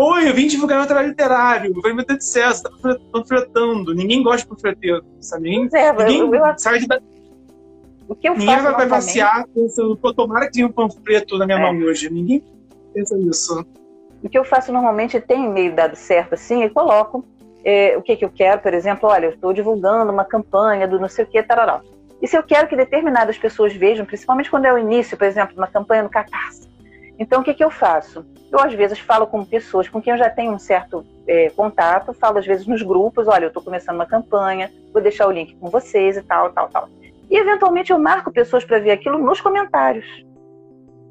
Oi, 0.00 0.28
eu 0.28 0.34
vim 0.34 0.46
divulgar 0.46 0.78
meu 0.78 0.86
trabalho 0.86 1.08
literário, 1.08 1.74
vai 1.82 1.92
me 1.92 2.04
ter 2.04 2.20
sucesso, 2.20 2.62
tá 2.62 2.70
panfletando. 3.12 3.92
Ninguém 3.92 4.22
gosta 4.22 4.42
de 4.42 4.46
panfleteiro, 4.46 5.04
sabe? 5.18 5.50
Ninguém, 5.50 5.80
é, 5.80 5.92
ninguém 5.92 6.20
eu, 6.20 6.34
eu, 6.34 6.58
sai 6.58 6.78
de... 6.78 6.86
O 8.08 8.14
que 8.14 8.28
eu 8.28 8.34
ninguém 8.34 8.60
faço 8.60 8.76
vai 8.76 8.88
passear 8.88 9.44
pensando, 9.52 9.96
pô, 9.96 10.14
tomara 10.14 10.46
que 10.46 10.52
tenha 10.52 10.68
um 10.68 10.72
panfleto 10.72 11.36
na 11.36 11.46
minha 11.46 11.58
é. 11.58 11.60
mão 11.60 11.76
hoje. 11.82 12.08
Ninguém 12.08 12.44
pensa 12.94 13.16
nisso. 13.16 13.66
O 14.22 14.28
que 14.28 14.38
eu 14.38 14.44
faço 14.44 14.72
normalmente 14.72 15.20
tem 15.20 15.48
meio 15.50 15.74
dado 15.74 15.96
certo 15.96 16.34
assim, 16.34 16.62
e 16.62 16.70
coloco 16.70 17.24
é, 17.64 17.96
o 17.96 18.02
que, 18.02 18.14
que 18.14 18.24
eu 18.24 18.30
quero, 18.30 18.60
por 18.60 18.72
exemplo, 18.72 19.08
olha, 19.08 19.26
eu 19.26 19.30
estou 19.30 19.52
divulgando 19.52 20.12
uma 20.12 20.24
campanha 20.24 20.86
do 20.86 21.00
não 21.00 21.08
sei 21.08 21.24
o 21.24 21.28
que, 21.28 21.42
tarará. 21.42 21.80
E 22.20 22.26
se 22.26 22.36
eu 22.36 22.42
quero 22.42 22.66
que 22.66 22.76
determinadas 22.76 23.38
pessoas 23.38 23.74
vejam, 23.74 24.04
principalmente 24.04 24.50
quando 24.50 24.64
é 24.64 24.72
o 24.72 24.78
início, 24.78 25.16
por 25.16 25.24
exemplo, 25.26 25.56
uma 25.56 25.66
campanha 25.66 26.02
no 26.02 26.10
Catarse, 26.10 26.68
então 27.18 27.40
o 27.40 27.44
que, 27.44 27.54
que 27.54 27.64
eu 27.64 27.70
faço? 27.70 28.24
Eu 28.50 28.60
às 28.60 28.72
vezes 28.72 28.98
falo 28.98 29.26
com 29.26 29.44
pessoas 29.44 29.88
com 29.88 30.00
quem 30.00 30.12
eu 30.12 30.18
já 30.18 30.30
tenho 30.30 30.52
um 30.52 30.58
certo 30.58 31.04
é, 31.26 31.50
contato, 31.50 32.12
falo 32.14 32.38
às 32.38 32.46
vezes 32.46 32.66
nos 32.66 32.82
grupos, 32.82 33.28
olha, 33.28 33.44
eu 33.44 33.48
estou 33.48 33.62
começando 33.62 33.96
uma 33.96 34.06
campanha, 34.06 34.70
vou 34.92 35.02
deixar 35.02 35.26
o 35.26 35.30
link 35.30 35.56
com 35.56 35.68
vocês 35.68 36.16
e 36.16 36.22
tal, 36.22 36.50
tal, 36.50 36.68
tal. 36.68 36.88
E 37.30 37.36
eventualmente 37.36 37.92
eu 37.92 37.98
marco 37.98 38.32
pessoas 38.32 38.64
para 38.64 38.78
ver 38.78 38.92
aquilo 38.92 39.18
nos 39.18 39.40
comentários, 39.40 40.06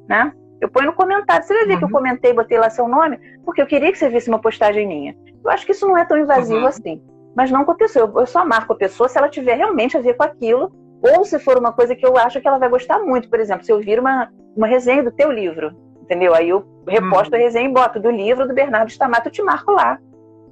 né? 0.08 0.32
Eu 0.60 0.68
ponho 0.68 0.86
no 0.86 0.92
comentário. 0.92 1.46
Você 1.46 1.54
vai 1.54 1.66
ver 1.66 1.72
uhum. 1.74 1.78
que 1.78 1.84
eu 1.84 1.88
uhum. 1.88 1.94
comentei, 1.94 2.32
botei 2.32 2.58
lá 2.58 2.68
seu 2.68 2.88
nome, 2.88 3.18
porque 3.44 3.62
eu 3.62 3.66
queria 3.66 3.92
que 3.92 3.98
você 3.98 4.08
visse 4.08 4.28
uma 4.28 4.40
postagem 4.40 4.86
minha. 4.86 5.16
Eu 5.44 5.50
acho 5.50 5.64
que 5.64 5.72
isso 5.72 5.86
não 5.86 5.96
é 5.96 6.04
tão 6.04 6.18
invasivo 6.18 6.60
uhum. 6.60 6.66
assim. 6.66 7.00
Mas 7.36 7.50
não 7.50 7.64
com 7.64 7.70
a 7.70 7.76
pessoa. 7.76 8.12
Eu 8.16 8.26
só 8.26 8.44
marco 8.44 8.72
a 8.72 8.76
pessoa 8.76 9.08
se 9.08 9.16
ela 9.16 9.28
tiver 9.28 9.54
realmente 9.54 9.96
a 9.96 10.00
ver 10.00 10.14
com 10.14 10.24
aquilo 10.24 10.72
ou 11.02 11.24
se 11.24 11.38
for 11.38 11.58
uma 11.58 11.72
coisa 11.72 11.94
que 11.94 12.04
eu 12.04 12.16
acho 12.16 12.40
que 12.40 12.48
ela 12.48 12.58
vai 12.58 12.68
gostar 12.68 12.98
muito, 13.00 13.28
por 13.28 13.38
exemplo, 13.38 13.64
se 13.64 13.72
eu 13.72 13.80
vir 13.80 14.00
uma, 14.00 14.30
uma 14.56 14.66
resenha 14.66 15.02
do 15.02 15.12
teu 15.12 15.30
livro, 15.30 15.74
entendeu? 16.02 16.34
Aí 16.34 16.48
eu 16.48 16.64
reposto 16.86 17.34
hum. 17.34 17.38
a 17.38 17.42
resenha 17.42 17.68
e 17.68 17.72
boto 17.72 18.00
do 18.00 18.10
livro 18.10 18.46
do 18.48 18.54
Bernardo 18.54 18.90
Stamato, 18.90 19.28
eu 19.28 19.32
te 19.32 19.42
marco 19.42 19.72
lá. 19.72 19.98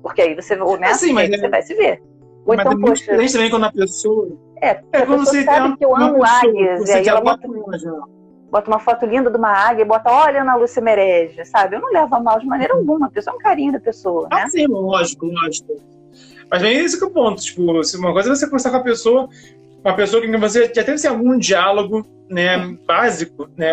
Porque 0.03 0.23
aí 0.23 0.35
você, 0.35 0.55
né, 0.55 0.89
assim, 0.89 1.13
mas 1.13 1.29
você 1.29 1.47
é... 1.47 1.49
vai 1.49 1.63
se 1.63 1.75
ver. 1.75 2.01
Ou 2.45 2.55
mas 2.57 2.61
então, 2.61 2.73
é 2.73 2.81
poxa. 2.81 3.03
Diferente 3.03 3.33
também 3.33 3.51
quando 3.51 3.65
a 3.65 3.73
pessoa. 3.73 4.29
É, 4.63 4.69
é 4.69 4.99
a 4.99 5.07
pessoa 5.07 5.43
sabe 5.43 5.77
que 5.77 5.85
eu 5.85 5.97
amo 5.97 6.25
águias, 6.25 6.89
e 6.89 6.93
aí 6.93 7.09
ela 7.09 7.21
bota, 7.21 7.47
bota 8.51 8.71
uma 8.71 8.79
foto 8.79 9.05
linda 9.05 9.31
de 9.31 9.37
uma 9.37 9.51
águia 9.51 9.83
e 9.83 9.87
bota, 9.87 10.11
olha, 10.11 10.43
Ana 10.43 10.55
Lúcia 10.55 10.81
Mereja, 10.81 11.45
sabe? 11.45 11.77
Eu 11.77 11.81
não 11.81 11.93
levo 11.93 12.15
a 12.15 12.21
mal 12.21 12.39
de 12.39 12.47
maneira 12.47 12.75
uhum. 12.75 12.81
alguma, 12.81 13.07
a 13.07 13.11
pessoa 13.11 13.35
é 13.35 13.37
um 13.37 13.41
carinho 13.41 13.73
da 13.73 13.81
pessoa. 13.81 14.29
Ah, 14.31 14.45
né? 14.45 14.49
sim, 14.49 14.67
lógico, 14.67 15.27
lógico. 15.27 15.75
Mas 16.51 16.63
é 16.63 16.73
esse 16.73 16.97
que 16.97 17.05
é 17.05 17.07
o 17.07 17.11
ponto. 17.11 17.43
Tipo, 17.43 17.83
se 17.83 17.99
uma 17.99 18.13
coisa 18.13 18.31
é 18.31 18.35
você 18.35 18.47
conversar 18.47 18.71
com 18.71 18.77
a 18.77 18.83
pessoa, 18.83 19.29
uma 19.87 19.95
pessoa 19.95 20.21
que 20.21 20.37
você 20.37 20.63
já 20.67 20.83
teve 20.83 20.93
assim, 20.93 21.07
algum 21.07 21.39
diálogo 21.39 22.03
né, 22.29 22.77
básico, 22.85 23.49
né? 23.57 23.73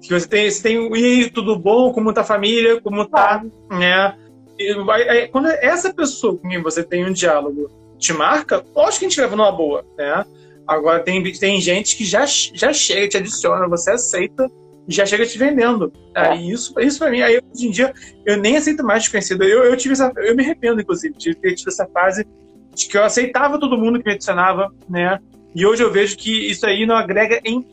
Que 0.00 0.08
você 0.08 0.28
tem, 0.28 0.48
você 0.48 0.62
tem, 0.62 0.96
e 0.96 1.04
aí, 1.04 1.30
tudo 1.30 1.58
bom? 1.58 1.92
Como 1.92 2.12
tá 2.12 2.20
a 2.20 2.24
família? 2.24 2.80
Como 2.80 3.04
tá, 3.04 3.42
né? 3.68 4.16
E, 4.56 4.72
aí, 5.08 5.28
quando 5.28 5.48
essa 5.48 5.92
pessoa 5.92 6.38
com 6.38 6.48
quem 6.48 6.62
você 6.62 6.84
tem 6.84 7.04
um 7.04 7.12
diálogo 7.12 7.68
te 7.98 8.12
marca, 8.12 8.64
lógico 8.74 9.00
que 9.00 9.06
a 9.06 9.08
gente 9.08 9.20
leva 9.20 9.34
numa 9.34 9.50
boa, 9.50 9.84
né? 9.98 10.24
Agora 10.68 11.00
tem, 11.00 11.20
tem 11.32 11.60
gente 11.60 11.96
que 11.96 12.04
já, 12.04 12.24
já 12.26 12.72
chega, 12.72 13.08
te 13.08 13.16
adiciona, 13.16 13.66
você 13.68 13.90
aceita 13.90 14.48
e 14.86 14.94
já 14.94 15.04
chega 15.04 15.26
te 15.26 15.36
vendendo. 15.36 15.92
É. 16.14 16.28
Aí 16.28 16.48
isso, 16.48 16.72
isso 16.78 17.00
pra 17.00 17.10
mim, 17.10 17.22
aí 17.22 17.42
hoje 17.52 17.66
em 17.66 17.70
dia 17.72 17.92
eu 18.24 18.36
nem 18.36 18.56
aceito 18.56 18.84
mais 18.84 19.02
desconhecido. 19.02 19.42
Eu, 19.42 19.64
eu 19.64 19.76
tive 19.76 19.94
essa, 19.94 20.12
eu 20.18 20.36
me 20.36 20.44
arrependo, 20.44 20.80
inclusive, 20.80 21.12
de 21.18 21.34
ter 21.34 21.54
tido 21.56 21.68
essa 21.68 21.86
fase 21.88 22.24
de 22.72 22.86
que 22.86 22.96
eu 22.96 23.02
aceitava 23.02 23.58
todo 23.58 23.76
mundo 23.76 23.98
que 23.98 24.06
me 24.06 24.14
adicionava, 24.14 24.72
né? 24.88 25.18
E 25.54 25.66
hoje 25.66 25.82
eu 25.82 25.90
vejo 25.90 26.16
que 26.16 26.50
isso 26.50 26.66
aí 26.66 26.86
não 26.86 26.96
agrega 26.96 27.40
em 27.44 27.66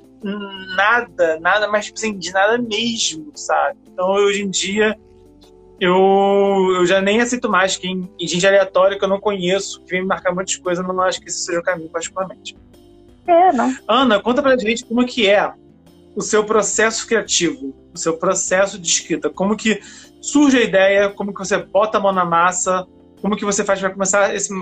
nada, 0.75 1.39
nada 1.39 1.67
mais 1.67 1.85
tipo 1.85 1.97
assim, 1.97 2.17
de 2.17 2.31
nada 2.31 2.57
mesmo, 2.57 3.31
sabe? 3.35 3.77
Então 3.91 4.09
hoje 4.09 4.41
em 4.41 4.49
dia 4.49 4.97
eu, 5.79 6.73
eu 6.75 6.85
já 6.85 6.99
nem 6.99 7.21
aceito 7.21 7.49
mais 7.49 7.77
quem 7.77 8.09
gente 8.19 8.45
aleatória 8.45 8.97
que 8.97 9.03
eu 9.03 9.09
não 9.09 9.19
conheço, 9.19 9.81
que 9.83 9.91
vem 9.91 10.01
me 10.01 10.07
marcar 10.07 10.33
muitas 10.33 10.55
coisas, 10.57 10.85
eu 10.85 10.93
não 10.93 11.03
acho 11.03 11.21
que 11.21 11.27
esse 11.27 11.39
seja 11.39 11.59
o 11.59 11.63
caminho, 11.63 11.89
particularmente. 11.89 12.57
É, 13.27 13.51
não. 13.51 13.75
Ana, 13.87 14.19
conta 14.19 14.41
pra 14.41 14.57
gente 14.57 14.85
como 14.85 15.05
que 15.05 15.29
é 15.29 15.51
o 16.15 16.21
seu 16.21 16.43
processo 16.43 17.05
criativo, 17.05 17.75
o 17.93 17.97
seu 17.97 18.17
processo 18.17 18.79
de 18.79 18.87
escrita, 18.87 19.29
como 19.29 19.55
que 19.55 19.79
surge 20.19 20.57
a 20.57 20.63
ideia, 20.63 21.09
como 21.09 21.31
que 21.31 21.39
você 21.39 21.57
bota 21.57 21.99
a 21.99 22.01
mão 22.01 22.11
na 22.11 22.25
massa 22.25 22.87
como 23.21 23.35
que 23.35 23.45
você 23.45 23.63
faz 23.63 23.79
para 23.79 23.89
começar 23.89 24.33
esse, 24.33 24.53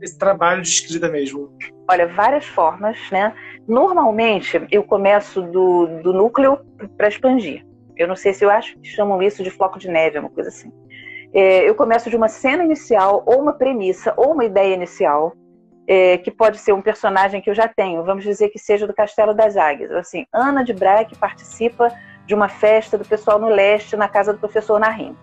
esse 0.00 0.18
trabalho 0.18 0.62
de 0.62 0.68
escrita 0.68 1.08
mesmo? 1.08 1.52
Olha, 1.90 2.06
várias 2.06 2.46
formas, 2.46 2.98
né? 3.10 3.34
Normalmente 3.66 4.66
eu 4.70 4.82
começo 4.84 5.42
do, 5.42 6.00
do 6.02 6.12
núcleo 6.12 6.58
para 6.96 7.08
expandir. 7.08 7.66
Eu 7.96 8.06
não 8.06 8.14
sei 8.14 8.32
se 8.32 8.44
eu 8.44 8.50
acho 8.50 8.78
que 8.78 8.88
chamam 8.88 9.22
isso 9.22 9.42
de 9.42 9.50
floco 9.50 9.78
de 9.78 9.88
neve, 9.88 10.18
uma 10.18 10.30
coisa 10.30 10.48
assim. 10.48 10.72
É, 11.32 11.68
eu 11.68 11.74
começo 11.74 12.08
de 12.08 12.16
uma 12.16 12.28
cena 12.28 12.64
inicial, 12.64 13.22
ou 13.26 13.42
uma 13.42 13.52
premissa, 13.52 14.14
ou 14.16 14.32
uma 14.32 14.44
ideia 14.44 14.74
inicial, 14.74 15.34
é, 15.86 16.18
que 16.18 16.30
pode 16.30 16.58
ser 16.58 16.72
um 16.72 16.82
personagem 16.82 17.40
que 17.40 17.50
eu 17.50 17.54
já 17.54 17.66
tenho, 17.66 18.04
vamos 18.04 18.22
dizer 18.22 18.50
que 18.50 18.58
seja 18.58 18.86
do 18.86 18.94
Castelo 18.94 19.34
das 19.34 19.56
Águias. 19.56 19.90
Assim, 19.90 20.26
Ana 20.32 20.62
de 20.62 20.72
Braque 20.72 21.16
participa 21.16 21.90
de 22.26 22.34
uma 22.34 22.48
festa 22.48 22.96
do 22.96 23.04
pessoal 23.04 23.38
no 23.38 23.48
leste 23.48 23.96
na 23.96 24.08
casa 24.08 24.32
do 24.32 24.38
professor 24.38 24.78
Narim. 24.78 25.16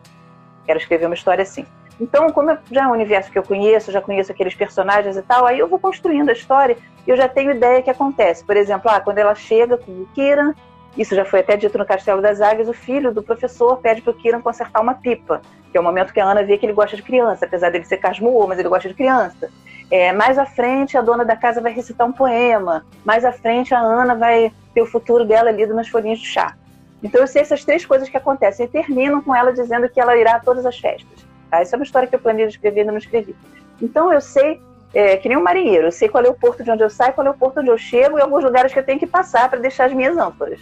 Quero 0.65 0.79
escrever 0.79 1.05
uma 1.05 1.15
história 1.15 1.43
assim. 1.43 1.65
Então, 1.99 2.29
como 2.29 2.57
já 2.71 2.83
é 2.83 2.87
um 2.87 2.91
universo 2.91 3.31
que 3.31 3.37
eu 3.37 3.43
conheço, 3.43 3.91
já 3.91 4.01
conheço 4.01 4.31
aqueles 4.31 4.53
personagens 4.53 5.15
e 5.15 5.21
tal, 5.21 5.45
aí 5.45 5.59
eu 5.59 5.67
vou 5.67 5.79
construindo 5.79 6.29
a 6.29 6.33
história 6.33 6.77
e 7.07 7.09
eu 7.09 7.15
já 7.15 7.27
tenho 7.27 7.51
ideia 7.51 7.81
que 7.81 7.89
acontece. 7.89 8.43
Por 8.43 8.57
exemplo, 8.57 8.91
ah, 8.91 8.99
quando 8.99 9.17
ela 9.17 9.33
chega 9.33 9.77
com 9.77 9.91
o 9.91 10.07
Kiran, 10.13 10.53
isso 10.97 11.15
já 11.15 11.25
foi 11.25 11.39
até 11.39 11.55
dito 11.55 11.77
no 11.77 11.85
Castelo 11.85 12.21
das 12.21 12.41
Águias, 12.41 12.67
o 12.67 12.73
filho 12.73 13.13
do 13.13 13.23
professor 13.23 13.77
pede 13.77 14.01
para 14.01 14.11
o 14.11 14.13
Kiran 14.13 14.41
consertar 14.41 14.81
uma 14.81 14.93
pipa, 14.93 15.41
que 15.71 15.77
é 15.77 15.81
o 15.81 15.83
momento 15.83 16.13
que 16.13 16.19
a 16.19 16.25
Ana 16.25 16.43
vê 16.43 16.57
que 16.57 16.65
ele 16.65 16.73
gosta 16.73 16.95
de 16.95 17.03
criança, 17.03 17.45
apesar 17.45 17.69
dele 17.69 17.85
ser 17.85 17.97
casmurro, 17.97 18.47
mas 18.47 18.59
ele 18.59 18.69
gosta 18.69 18.87
de 18.87 18.95
criança. 18.95 19.49
É, 19.91 20.11
mais 20.11 20.37
à 20.37 20.45
frente, 20.45 20.97
a 20.97 21.01
dona 21.01 21.23
da 21.23 21.35
casa 21.35 21.61
vai 21.61 21.71
recitar 21.71 22.07
um 22.07 22.11
poema. 22.11 22.85
Mais 23.03 23.23
à 23.23 23.31
frente, 23.31 23.73
a 23.73 23.79
Ana 23.79 24.15
vai 24.15 24.51
ter 24.73 24.81
o 24.81 24.85
futuro 24.85 25.25
dela 25.25 25.51
lido 25.51 25.73
nas 25.73 25.87
folhinhas 25.87 26.19
de 26.19 26.25
chá. 26.25 26.55
Então, 27.03 27.21
eu 27.21 27.27
sei 27.27 27.41
essas 27.41 27.63
três 27.63 27.85
coisas 27.85 28.09
que 28.09 28.17
acontecem 28.17 28.65
e 28.65 28.69
terminam 28.69 29.21
com 29.21 29.35
ela 29.35 29.53
dizendo 29.53 29.87
que 29.87 29.99
ela 29.99 30.17
irá 30.17 30.35
a 30.35 30.39
todas 30.39 30.65
as 30.65 30.79
festas. 30.79 31.24
Tá? 31.55 31.61
Essa 31.61 31.75
é 31.75 31.77
uma 31.77 31.83
história 31.83 32.07
que 32.07 32.15
eu 32.15 32.19
planejo 32.19 32.49
escrever 32.49 32.77
e 32.77 32.79
ainda 32.81 32.91
não 32.91 32.99
escrevi. 32.99 33.35
Então 33.81 34.11
eu 34.11 34.19
sei, 34.19 34.61
é, 34.93 35.17
que 35.17 35.29
nem 35.29 35.37
um 35.37 35.43
marinheiro, 35.43 35.87
eu 35.87 35.91
sei 35.91 36.09
qual 36.09 36.23
é 36.23 36.29
o 36.29 36.33
porto 36.33 36.63
de 36.63 36.71
onde 36.71 36.83
eu 36.83 36.89
saio, 36.89 37.13
qual 37.13 37.25
é 37.25 37.29
o 37.29 37.33
porto 37.33 37.59
onde 37.59 37.69
eu 37.69 37.77
chego 37.77 38.17
e 38.17 38.21
alguns 38.21 38.43
lugares 38.43 38.73
que 38.73 38.79
eu 38.79 38.85
tenho 38.85 38.99
que 38.99 39.07
passar 39.07 39.49
para 39.49 39.59
deixar 39.59 39.85
as 39.85 39.93
minhas 39.93 40.17
âncoras. 40.17 40.59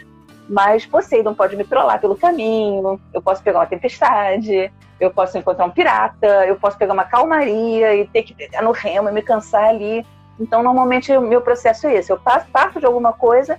Mas 0.47 0.85
Poseidon 0.85 1.33
pode 1.33 1.55
me 1.55 1.63
trollar 1.63 1.99
pelo 1.99 2.15
caminho, 2.15 2.99
eu 3.13 3.21
posso 3.21 3.41
pegar 3.41 3.59
uma 3.59 3.65
tempestade, 3.65 4.71
eu 4.99 5.09
posso 5.09 5.37
encontrar 5.37 5.65
um 5.65 5.71
pirata, 5.71 6.45
eu 6.45 6.57
posso 6.57 6.77
pegar 6.77 6.93
uma 6.93 7.05
calmaria 7.05 7.95
e 7.95 8.07
ter 8.07 8.23
que 8.23 8.33
pegar 8.33 8.61
no 8.61 8.71
remo 8.71 9.09
e 9.09 9.11
me 9.11 9.21
cansar 9.21 9.69
ali. 9.69 10.05
Então, 10.39 10.61
normalmente, 10.61 11.15
o 11.15 11.21
meu 11.21 11.41
processo 11.41 11.87
é 11.87 11.95
esse. 11.95 12.11
Eu 12.11 12.19
parto 12.51 12.79
de 12.79 12.85
alguma 12.85 13.13
coisa, 13.13 13.57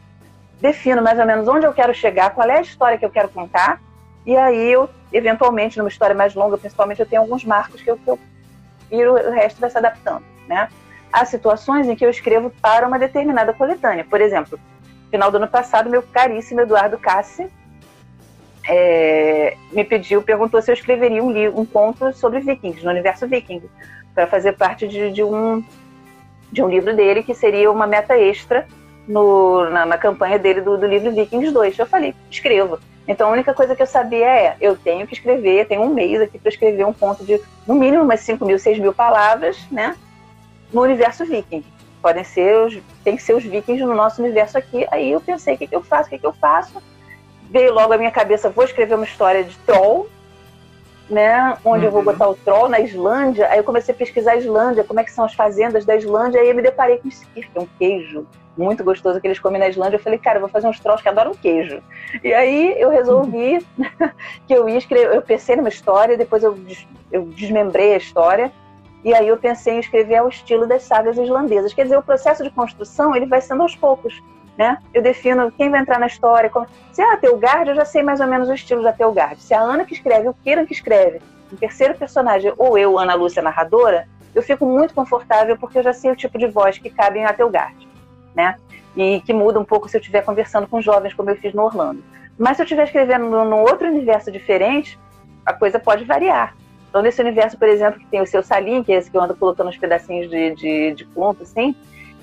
defino 0.61 1.03
mais 1.03 1.18
ou 1.18 1.24
menos 1.24 1.49
onde 1.49 1.66
eu 1.66 1.72
quero 1.72 1.95
chegar, 1.95 2.30
qual 2.30 2.49
é 2.49 2.59
a 2.59 2.62
história 2.62 2.99
que 2.99 3.05
eu 3.05 3.11
quero 3.11 3.28
contar, 3.28 3.80
e 4.26 4.37
aí 4.37 4.72
eu, 4.72 4.89
eventualmente, 5.14 5.78
numa 5.78 5.88
história 5.88 6.14
mais 6.14 6.34
longa, 6.34 6.58
principalmente, 6.58 7.00
eu 7.00 7.06
tenho 7.06 7.22
alguns 7.22 7.44
marcos 7.44 7.80
que 7.80 7.90
eu, 7.90 7.96
que 7.96 8.10
eu 8.10 8.18
e 8.90 9.06
o 9.06 9.30
resto 9.30 9.60
vai 9.60 9.70
se 9.70 9.78
adaptando, 9.78 10.24
né? 10.46 10.68
Há 11.12 11.24
situações 11.24 11.88
em 11.88 11.94
que 11.94 12.04
eu 12.04 12.10
escrevo 12.10 12.52
para 12.60 12.86
uma 12.86 12.98
determinada 12.98 13.52
coletânea. 13.52 14.04
Por 14.04 14.20
exemplo, 14.20 14.58
final 15.10 15.30
do 15.30 15.36
ano 15.36 15.48
passado, 15.48 15.88
meu 15.88 16.02
caríssimo 16.02 16.60
Eduardo 16.60 16.98
Cassi 16.98 17.48
é, 18.68 19.56
me 19.72 19.84
pediu, 19.84 20.22
perguntou 20.22 20.60
se 20.60 20.70
eu 20.70 20.74
escreveria 20.74 21.22
um, 21.22 21.60
um 21.60 21.64
conto 21.64 22.12
sobre 22.12 22.40
vikings, 22.40 22.84
no 22.84 22.90
universo 22.90 23.26
viking, 23.28 23.62
para 24.14 24.26
fazer 24.26 24.54
parte 24.54 24.88
de, 24.88 25.12
de, 25.12 25.22
um, 25.22 25.62
de 26.50 26.62
um 26.62 26.68
livro 26.68 26.94
dele, 26.94 27.22
que 27.22 27.34
seria 27.34 27.70
uma 27.70 27.86
meta 27.86 28.18
extra 28.18 28.66
no, 29.06 29.68
na, 29.70 29.86
na 29.86 29.98
campanha 29.98 30.38
dele 30.38 30.60
do, 30.60 30.76
do 30.76 30.86
livro 30.86 31.12
Vikings 31.12 31.52
2. 31.52 31.78
Eu 31.78 31.86
falei, 31.86 32.14
escrevo. 32.30 32.78
Então 33.07 33.28
a 33.28 33.32
única 33.32 33.52
coisa 33.52 33.76
que 33.76 33.82
eu 33.82 33.86
sabia 33.86 34.26
é, 34.26 34.57
eu 34.61 34.76
tenho 34.76 35.07
que 35.07 35.14
escrever, 35.14 35.66
tenho 35.66 35.82
um 35.82 35.92
mês 35.92 36.20
aqui 36.20 36.38
para 36.38 36.48
escrever 36.48 36.86
um 36.86 36.92
conto 36.92 37.24
de 37.24 37.40
no 37.66 37.74
mínimo 37.74 38.02
umas 38.02 38.20
5 38.20 38.44
mil, 38.44 38.59
6 38.59 38.78
mil 38.78 38.94
palavras, 38.94 39.59
né? 39.70 39.96
No 40.72 40.82
universo 40.82 41.24
viking. 41.24 41.64
Podem 42.00 42.24
ser 42.24 42.57
os, 42.59 42.78
tem 43.02 43.16
que 43.16 43.22
ser 43.22 43.34
os 43.34 43.44
vikings 43.44 43.84
no 43.84 43.94
nosso 43.94 44.22
universo 44.22 44.57
aqui. 44.57 44.86
Aí 44.90 45.11
eu 45.11 45.20
pensei, 45.20 45.55
o 45.55 45.59
que, 45.59 45.66
que 45.66 45.76
eu 45.76 45.82
faço, 45.82 46.09
o 46.09 46.11
que, 46.11 46.18
que 46.18 46.26
eu 46.26 46.32
faço? 46.32 46.82
Veio 47.50 47.72
logo 47.72 47.92
à 47.92 47.98
minha 47.98 48.11
cabeça, 48.11 48.50
vou 48.50 48.64
escrever 48.64 48.94
uma 48.94 49.05
história 49.05 49.44
de 49.44 49.57
troll, 49.59 50.09
né? 51.09 51.57
Onde 51.64 51.80
uhum. 51.80 51.84
eu 51.84 51.90
vou 51.90 52.00
uhum. 52.00 52.07
botar 52.07 52.28
o 52.28 52.34
troll 52.34 52.68
na 52.68 52.80
Islândia. 52.80 53.48
Aí 53.48 53.59
eu 53.59 53.64
comecei 53.64 53.94
a 53.94 53.96
pesquisar 53.96 54.32
a 54.32 54.36
Islândia, 54.36 54.84
como 54.84 55.00
é 55.00 55.05
que 55.05 55.12
são 55.12 55.24
as 55.24 55.34
fazendas 55.34 55.84
da 55.84 55.94
Islândia. 55.94 56.40
Aí 56.40 56.48
eu 56.48 56.55
me 56.55 56.62
deparei 56.62 56.98
com 56.98 57.09
skir, 57.09 57.50
que 57.50 57.59
é 57.59 57.61
um 57.61 57.68
queijo 57.78 58.26
muito 58.57 58.84
gostoso 58.84 59.20
que 59.20 59.26
eles 59.26 59.38
comem 59.38 59.61
na 59.61 59.68
Islândia. 59.68 59.96
Eu 59.96 60.02
falei, 60.02 60.18
cara, 60.18 60.36
eu 60.36 60.40
vou 60.40 60.48
fazer 60.48 60.66
uns 60.66 60.78
trolls 60.78 61.02
que 61.02 61.09
adoram 61.09 61.34
queijo. 61.34 61.82
E 62.22 62.32
aí 62.32 62.74
eu 62.78 62.88
resolvi 62.90 63.64
que 64.46 64.52
eu 64.55 64.68
ia 64.68 64.78
escrever. 64.78 65.14
Eu 65.14 65.22
pensei 65.22 65.57
numa 65.57 65.68
história, 65.68 66.16
depois 66.16 66.42
eu, 66.42 66.59
eu 67.11 67.24
desmembrei 67.26 67.94
a 67.94 67.98
história. 67.98 68.52
E 69.05 69.12
aí 69.12 69.28
eu 69.28 69.36
pensei 69.36 69.74
em 69.74 69.80
escrever 69.80 70.16
ao 70.16 70.28
estilo 70.28 70.66
das 70.66 70.82
sagas 70.82 71.18
islandesas. 71.18 71.74
Quer 71.74 71.82
dizer, 71.82 71.98
o 71.98 72.02
processo 72.02 72.42
de 72.42 72.50
construção 72.50 73.14
ele 73.14 73.26
vai 73.26 73.40
sendo 73.40 73.62
aos 73.62 73.76
poucos. 73.76 74.22
Né? 74.57 74.78
Eu 74.94 75.02
defino 75.02 75.50
quem 75.50 75.68
vai 75.68 75.80
entrar 75.80 75.98
na 75.98 76.07
história. 76.07 76.48
Como... 76.48 76.66
Se 76.92 77.02
é 77.02 77.12
a 77.12 77.16
Telgard, 77.16 77.68
eu 77.68 77.74
já 77.74 77.84
sei 77.84 78.02
mais 78.02 78.20
ou 78.20 78.26
menos 78.26 78.48
o 78.48 78.55
estilo 78.55 78.82
da 78.82 78.92
Telgard. 78.92 79.42
Se 79.42 79.52
é 79.52 79.57
a 79.57 79.61
Ana 79.61 79.84
que 79.84 79.94
escreve, 79.94 80.28
o 80.28 80.34
Kieran 80.34 80.64
que 80.64 80.72
escreve, 80.72 81.20
o 81.52 81.57
terceiro 81.57 81.94
personagem, 81.96 82.52
ou 82.57 82.78
eu, 82.78 82.96
Ana 82.98 83.14
Lúcia, 83.14 83.42
narradora, 83.42 84.09
eu 84.32 84.42
fico 84.42 84.64
muito 84.64 84.94
confortável 84.94 85.59
porque 85.59 85.78
eu 85.78 85.82
já 85.82 85.92
sei 85.92 86.12
o 86.12 86.16
tipo 86.16 86.38
de 86.38 86.46
voz 86.46 86.78
que 86.78 86.88
cabe 86.88 87.18
em 87.18 87.24
Atelgard 87.24 87.84
né? 88.35 88.57
E 88.97 89.20
que 89.22 89.32
muda 89.32 89.59
um 89.59 89.64
pouco 89.64 89.89
se 89.89 89.97
eu 89.97 90.01
estiver 90.01 90.22
conversando 90.22 90.66
com 90.66 90.80
jovens, 90.80 91.14
como 91.14 91.30
eu 91.30 91.37
fiz 91.37 91.53
no 91.53 91.62
Orlando. 91.62 92.03
Mas 92.39 92.57
se 92.57 92.62
eu 92.62 92.64
estiver 92.64 92.85
escrevendo 92.85 93.26
num 93.26 93.61
outro 93.61 93.89
universo 93.89 94.30
diferente, 94.30 94.99
a 95.45 95.53
coisa 95.53 95.78
pode 95.78 96.05
variar. 96.05 96.57
Então, 96.89 97.03
nesse 97.03 97.20
universo, 97.20 97.59
por 97.59 97.68
exemplo, 97.68 97.99
que 97.99 98.07
tem 98.07 98.20
o 98.20 98.26
seu 98.26 98.43
Salim, 98.43 98.82
que 98.82 98.93
é 98.93 98.97
esse 98.97 99.11
que 99.11 99.16
eu 99.16 99.20
ando 99.20 99.35
colocando 99.35 99.68
uns 99.68 99.76
pedacinhos 99.76 100.30
de, 100.30 100.55
de, 100.55 100.95
de 100.95 101.05
ponto, 101.07 101.43
assim, 101.43 101.74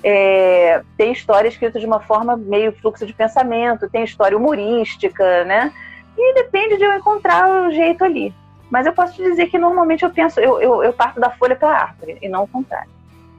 é, 0.02 0.82
tem 0.96 1.12
história 1.12 1.48
escrita 1.48 1.78
de 1.78 1.86
uma 1.86 2.00
forma 2.00 2.36
meio 2.36 2.72
fluxo 2.72 3.06
de 3.06 3.12
pensamento, 3.12 3.88
tem 3.88 4.02
história 4.02 4.36
humorística, 4.36 5.44
né? 5.44 5.72
E 6.16 6.34
depende 6.34 6.76
de 6.76 6.84
eu 6.84 6.92
encontrar 6.94 7.66
o 7.66 7.70
jeito 7.70 8.02
ali. 8.02 8.34
Mas 8.70 8.86
eu 8.86 8.92
posso 8.92 9.14
te 9.14 9.22
dizer 9.22 9.48
que 9.48 9.58
normalmente 9.58 10.04
eu 10.04 10.10
penso, 10.10 10.40
eu, 10.40 10.60
eu, 10.60 10.82
eu 10.82 10.92
parto 10.92 11.20
da 11.20 11.30
folha 11.30 11.54
para 11.54 11.68
a 11.68 11.82
árvore, 11.82 12.18
e 12.22 12.28
não 12.28 12.44
o 12.44 12.48
contrário. 12.48 12.90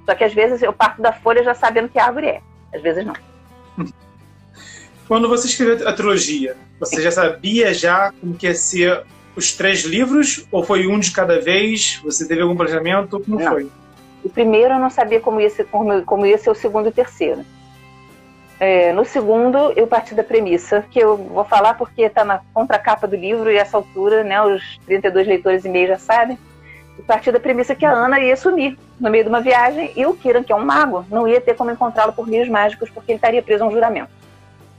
Só 0.05 0.13
que 0.13 0.23
às 0.23 0.33
vezes 0.33 0.61
eu 0.61 0.71
parto 0.71 1.01
da 1.01 1.11
folha 1.11 1.43
já 1.43 1.55
sabendo 1.55 1.89
que 1.89 1.97
árvore 1.97 2.27
é 2.27 2.41
às 2.73 2.81
vezes 2.81 3.05
não. 3.05 3.13
Quando 5.07 5.27
você 5.27 5.47
escreveu 5.47 5.87
a 5.87 5.93
trilogia, 5.93 6.55
você 6.79 7.01
já 7.01 7.11
sabia 7.11 7.73
já 7.73 8.11
como 8.19 8.35
que 8.35 8.47
ia 8.47 8.55
ser 8.55 9.03
os 9.35 9.51
três 9.53 9.83
livros 9.83 10.45
ou 10.51 10.63
foi 10.63 10.87
um 10.87 10.99
de 10.99 11.11
cada 11.11 11.39
vez? 11.39 11.99
Você 12.03 12.27
teve 12.27 12.41
algum 12.41 12.55
planejamento? 12.55 13.19
Como 13.19 13.39
não. 13.39 13.51
foi? 13.51 13.69
O 14.23 14.29
primeiro 14.29 14.73
eu 14.73 14.79
não 14.79 14.89
sabia 14.89 15.19
como 15.19 15.41
ia 15.41 15.49
ser, 15.49 15.65
como, 15.65 16.25
ia 16.25 16.37
ser 16.37 16.49
o 16.49 16.55
segundo 16.55 16.85
e 16.85 16.89
o 16.89 16.93
terceiro. 16.93 17.45
É, 18.59 18.93
no 18.93 19.03
segundo, 19.03 19.73
eu 19.75 19.85
parti 19.85 20.15
da 20.15 20.23
premissa, 20.23 20.85
que 20.89 20.99
eu 20.99 21.17
vou 21.17 21.43
falar 21.43 21.73
porque 21.73 22.03
está 22.03 22.23
na 22.23 22.39
contracapa 22.53 23.05
do 23.05 23.15
livro 23.15 23.51
e 23.51 23.57
essa 23.57 23.75
altura, 23.75 24.23
né, 24.23 24.41
os 24.41 24.79
32 24.85 25.27
leitores 25.27 25.65
e 25.65 25.69
meio 25.69 25.89
já 25.89 25.97
sabem, 25.97 26.37
eu 26.97 27.03
parti 27.03 27.31
da 27.31 27.39
premissa 27.39 27.75
que 27.75 27.85
a 27.85 27.91
Ana 27.91 28.19
ia 28.19 28.35
sumir 28.35 28.77
no 28.99 29.09
meio 29.09 29.23
de 29.23 29.29
uma 29.29 29.41
viagem 29.41 29.91
e 29.95 30.05
o 30.05 30.13
Kiran, 30.13 30.43
que 30.43 30.51
é 30.51 30.55
um 30.55 30.63
mago, 30.63 31.05
não 31.09 31.27
ia 31.27 31.41
ter 31.41 31.55
como 31.55 31.71
encontrá-lo 31.71 32.13
por 32.13 32.27
meios 32.27 32.47
mágicos 32.47 32.89
porque 32.89 33.11
ele 33.11 33.17
estaria 33.17 33.41
preso 33.41 33.63
a 33.63 33.67
um 33.67 33.71
juramento 33.71 34.11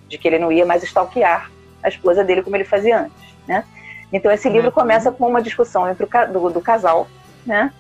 de 0.09 0.19
que 0.19 0.29
ele 0.29 0.39
não 0.39 0.53
ia 0.53 0.65
mais 0.65 0.83
stalkear 0.83 1.51
a 1.83 1.89
esposa 1.89 2.23
dele 2.23 2.43
como 2.43 2.57
ele 2.57 2.65
fazia 2.65 3.01
antes, 3.01 3.35
né? 3.47 3.65
Então 4.13 4.31
esse 4.31 4.49
livro 4.49 4.69
uhum. 4.69 4.75
começa 4.75 5.11
com 5.11 5.27
uma 5.27 5.43
discussão 5.43 5.89
entre 5.89 6.05
o, 6.05 6.33
do, 6.33 6.51
do 6.51 6.61
casal, 6.61 7.09
né? 7.45 7.73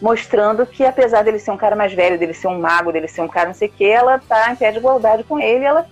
Mostrando 0.00 0.66
que 0.66 0.84
apesar 0.84 1.22
dele 1.22 1.38
ser 1.38 1.52
um 1.52 1.56
cara 1.56 1.76
mais 1.76 1.92
velho, 1.92 2.18
dele 2.18 2.34
ser 2.34 2.48
um 2.48 2.58
mago, 2.58 2.92
dele 2.92 3.08
ser 3.08 3.22
um 3.22 3.28
cara 3.28 3.48
não 3.48 3.54
sei 3.54 3.68
o 3.68 3.72
que, 3.72 3.86
ela 3.86 4.18
tá 4.18 4.52
em 4.52 4.56
pé 4.56 4.72
de 4.72 4.78
igualdade 4.78 5.24
com 5.24 5.38
ele, 5.38 5.64
ela 5.64 5.86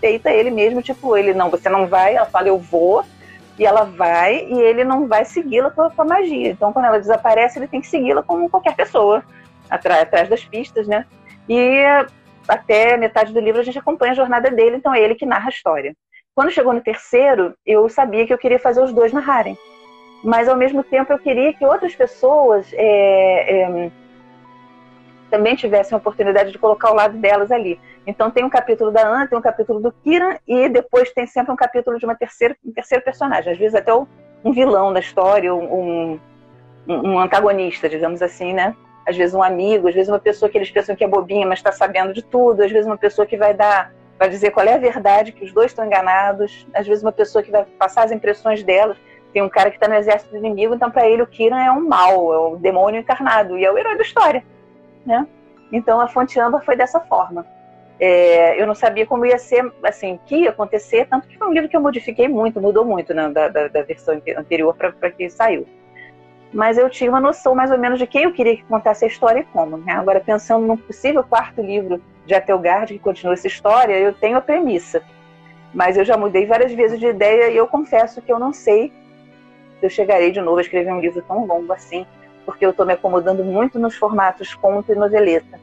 deita 0.00 0.30
ele 0.30 0.50
mesmo, 0.50 0.82
tipo, 0.82 1.16
ele 1.16 1.34
não, 1.34 1.50
você 1.50 1.68
não 1.68 1.86
vai, 1.86 2.14
ela 2.14 2.26
fala 2.26 2.48
eu 2.48 2.58
vou, 2.58 3.04
e 3.58 3.66
ela 3.66 3.84
vai 3.84 4.46
e 4.46 4.60
ele 4.60 4.84
não 4.84 5.06
vai 5.06 5.24
segui-la 5.24 5.70
com, 5.70 5.82
a 5.82 6.04
magia. 6.04 6.50
Então, 6.50 6.72
quando 6.72 6.86
ela 6.86 7.00
desaparece, 7.00 7.58
ele 7.58 7.68
tem 7.68 7.80
que 7.80 7.88
segui-la 7.88 8.22
como 8.22 8.48
qualquer 8.48 8.76
pessoa, 8.76 9.22
atrás, 9.68 10.02
atrás 10.02 10.28
das 10.28 10.44
pistas, 10.44 10.86
né? 10.86 11.04
E 11.48 11.82
até 12.46 12.96
metade 12.96 13.32
do 13.32 13.40
livro 13.40 13.60
a 13.60 13.64
gente 13.64 13.78
acompanha 13.78 14.12
a 14.12 14.16
jornada 14.16 14.50
dele, 14.50 14.76
então 14.76 14.94
é 14.94 15.00
ele 15.00 15.14
que 15.14 15.26
narra 15.26 15.46
a 15.46 15.50
história. 15.50 15.94
Quando 16.34 16.52
chegou 16.52 16.72
no 16.72 16.80
terceiro, 16.80 17.54
eu 17.66 17.88
sabia 17.88 18.24
que 18.24 18.32
eu 18.32 18.38
queria 18.38 18.60
fazer 18.60 18.80
os 18.80 18.92
dois 18.92 19.12
narrarem. 19.12 19.58
Mas, 20.22 20.48
ao 20.48 20.56
mesmo 20.56 20.82
tempo, 20.84 21.12
eu 21.12 21.18
queria 21.18 21.52
que 21.52 21.64
outras 21.64 21.94
pessoas 21.94 22.72
é, 22.74 23.62
é, 23.62 23.90
também 25.30 25.54
tivessem 25.54 25.94
a 25.94 25.98
oportunidade 25.98 26.52
de 26.52 26.58
colocar 26.58 26.90
o 26.90 26.94
lado 26.94 27.16
delas 27.18 27.50
ali. 27.50 27.80
Então 28.06 28.30
tem 28.30 28.44
um 28.44 28.50
capítulo 28.50 28.90
da 28.90 29.06
Ana, 29.06 29.26
tem 29.26 29.38
um 29.38 29.42
capítulo 29.42 29.80
do 29.80 29.92
Kiran 29.92 30.36
e 30.46 30.68
depois 30.68 31.12
tem 31.12 31.26
sempre 31.26 31.52
um 31.52 31.56
capítulo 31.56 31.98
de 31.98 32.04
uma 32.04 32.14
terceira, 32.14 32.56
um 32.64 32.72
terceiro 32.72 33.04
personagem, 33.04 33.52
às 33.52 33.58
vezes 33.58 33.74
até 33.74 33.92
um 34.44 34.52
vilão 34.52 34.92
da 34.92 35.00
história, 35.00 35.54
um, 35.54 36.18
um, 36.86 37.18
antagonista, 37.18 37.88
digamos 37.88 38.22
assim, 38.22 38.52
né? 38.52 38.74
Às 39.06 39.16
vezes 39.16 39.34
um 39.34 39.42
amigo, 39.42 39.88
às 39.88 39.94
vezes 39.94 40.08
uma 40.08 40.18
pessoa 40.18 40.50
que 40.50 40.56
eles 40.56 40.70
pensam 40.70 40.94
que 40.94 41.04
é 41.04 41.08
bobinha, 41.08 41.46
mas 41.46 41.58
está 41.58 41.72
sabendo 41.72 42.12
de 42.12 42.22
tudo, 42.22 42.62
às 42.62 42.70
vezes 42.70 42.86
uma 42.86 42.96
pessoa 42.96 43.26
que 43.26 43.36
vai 43.36 43.54
dar, 43.54 43.92
vai 44.18 44.28
dizer 44.28 44.50
qual 44.50 44.66
é 44.66 44.74
a 44.74 44.78
verdade, 44.78 45.32
que 45.32 45.44
os 45.44 45.52
dois 45.52 45.70
estão 45.70 45.84
enganados, 45.84 46.66
às 46.74 46.86
vezes 46.86 47.02
uma 47.02 47.12
pessoa 47.12 47.42
que 47.42 47.50
vai 47.50 47.64
passar 47.78 48.04
as 48.04 48.12
impressões 48.12 48.62
delas. 48.62 48.96
tem 49.32 49.42
um 49.42 49.48
cara 49.48 49.70
que 49.70 49.76
está 49.76 49.88
no 49.88 49.94
exército 49.94 50.30
do 50.30 50.38
inimigo, 50.38 50.74
então 50.74 50.90
para 50.90 51.08
ele 51.08 51.22
o 51.22 51.26
Kiran 51.26 51.60
é 51.60 51.70
um 51.70 51.86
mal, 51.86 52.32
é 52.32 52.40
um 52.48 52.56
demônio 52.56 53.00
encarnado 53.00 53.58
e 53.58 53.64
é 53.64 53.72
o 53.72 53.78
herói 53.78 53.96
da 53.96 54.02
história, 54.02 54.42
né? 55.08 55.26
Então 55.72 56.00
a 56.00 56.06
Fonte 56.06 56.38
Âmbar 56.38 56.64
foi 56.64 56.76
dessa 56.76 57.00
forma. 57.00 57.44
É, 57.98 58.60
eu 58.60 58.66
não 58.66 58.76
sabia 58.76 59.04
como 59.04 59.26
ia 59.26 59.38
ser, 59.38 59.72
assim, 59.82 60.20
que 60.26 60.36
ia 60.36 60.50
acontecer, 60.50 61.06
tanto 61.08 61.26
que 61.26 61.36
foi 61.36 61.48
um 61.48 61.52
livro 61.52 61.68
que 61.68 61.76
eu 61.76 61.80
modifiquei 61.80 62.28
muito, 62.28 62.60
mudou 62.60 62.84
muito 62.84 63.12
né, 63.12 63.28
da, 63.28 63.48
da, 63.48 63.66
da, 63.66 63.82
versão 63.82 64.22
anterior 64.36 64.76
para 64.76 65.10
que 65.10 65.28
saiu. 65.28 65.66
Mas 66.52 66.78
eu 66.78 66.88
tinha 66.88 67.10
uma 67.10 67.20
noção 67.20 67.54
mais 67.54 67.72
ou 67.72 67.78
menos 67.78 67.98
de 67.98 68.06
quem 68.06 68.22
eu 68.22 68.32
queria 68.32 68.56
que 68.56 68.62
contasse 68.62 69.04
a 69.04 69.08
história 69.08 69.40
e 69.40 69.44
como. 69.44 69.78
Né? 69.78 69.92
Agora, 69.92 70.20
pensando 70.20 70.64
num 70.64 70.76
possível 70.76 71.24
quarto 71.24 71.60
livro 71.60 72.00
de 72.24 72.34
Atelgard 72.34 72.92
que 72.92 73.00
continua 73.00 73.34
essa 73.34 73.48
história, 73.48 73.98
eu 73.98 74.12
tenho 74.12 74.36
a 74.36 74.40
premissa. 74.40 75.02
Mas 75.74 75.96
eu 75.98 76.04
já 76.04 76.16
mudei 76.16 76.46
várias 76.46 76.72
vezes 76.72 77.00
de 77.00 77.06
ideia 77.06 77.50
e 77.50 77.56
eu 77.56 77.66
confesso 77.66 78.22
que 78.22 78.32
eu 78.32 78.38
não 78.38 78.52
sei 78.52 78.92
se 79.80 79.86
eu 79.86 79.90
chegarei 79.90 80.30
de 80.30 80.40
novo 80.40 80.58
a 80.58 80.62
escrever 80.62 80.92
um 80.92 81.00
livro 81.00 81.22
tão 81.22 81.44
longo 81.44 81.72
assim, 81.72 82.06
porque 82.48 82.64
eu 82.64 82.70
estou 82.70 82.86
me 82.86 82.94
acomodando 82.94 83.44
muito 83.44 83.78
nos 83.78 83.94
formatos 83.94 84.54
conto 84.54 84.90
e 84.90 84.94
noveleta 84.94 85.60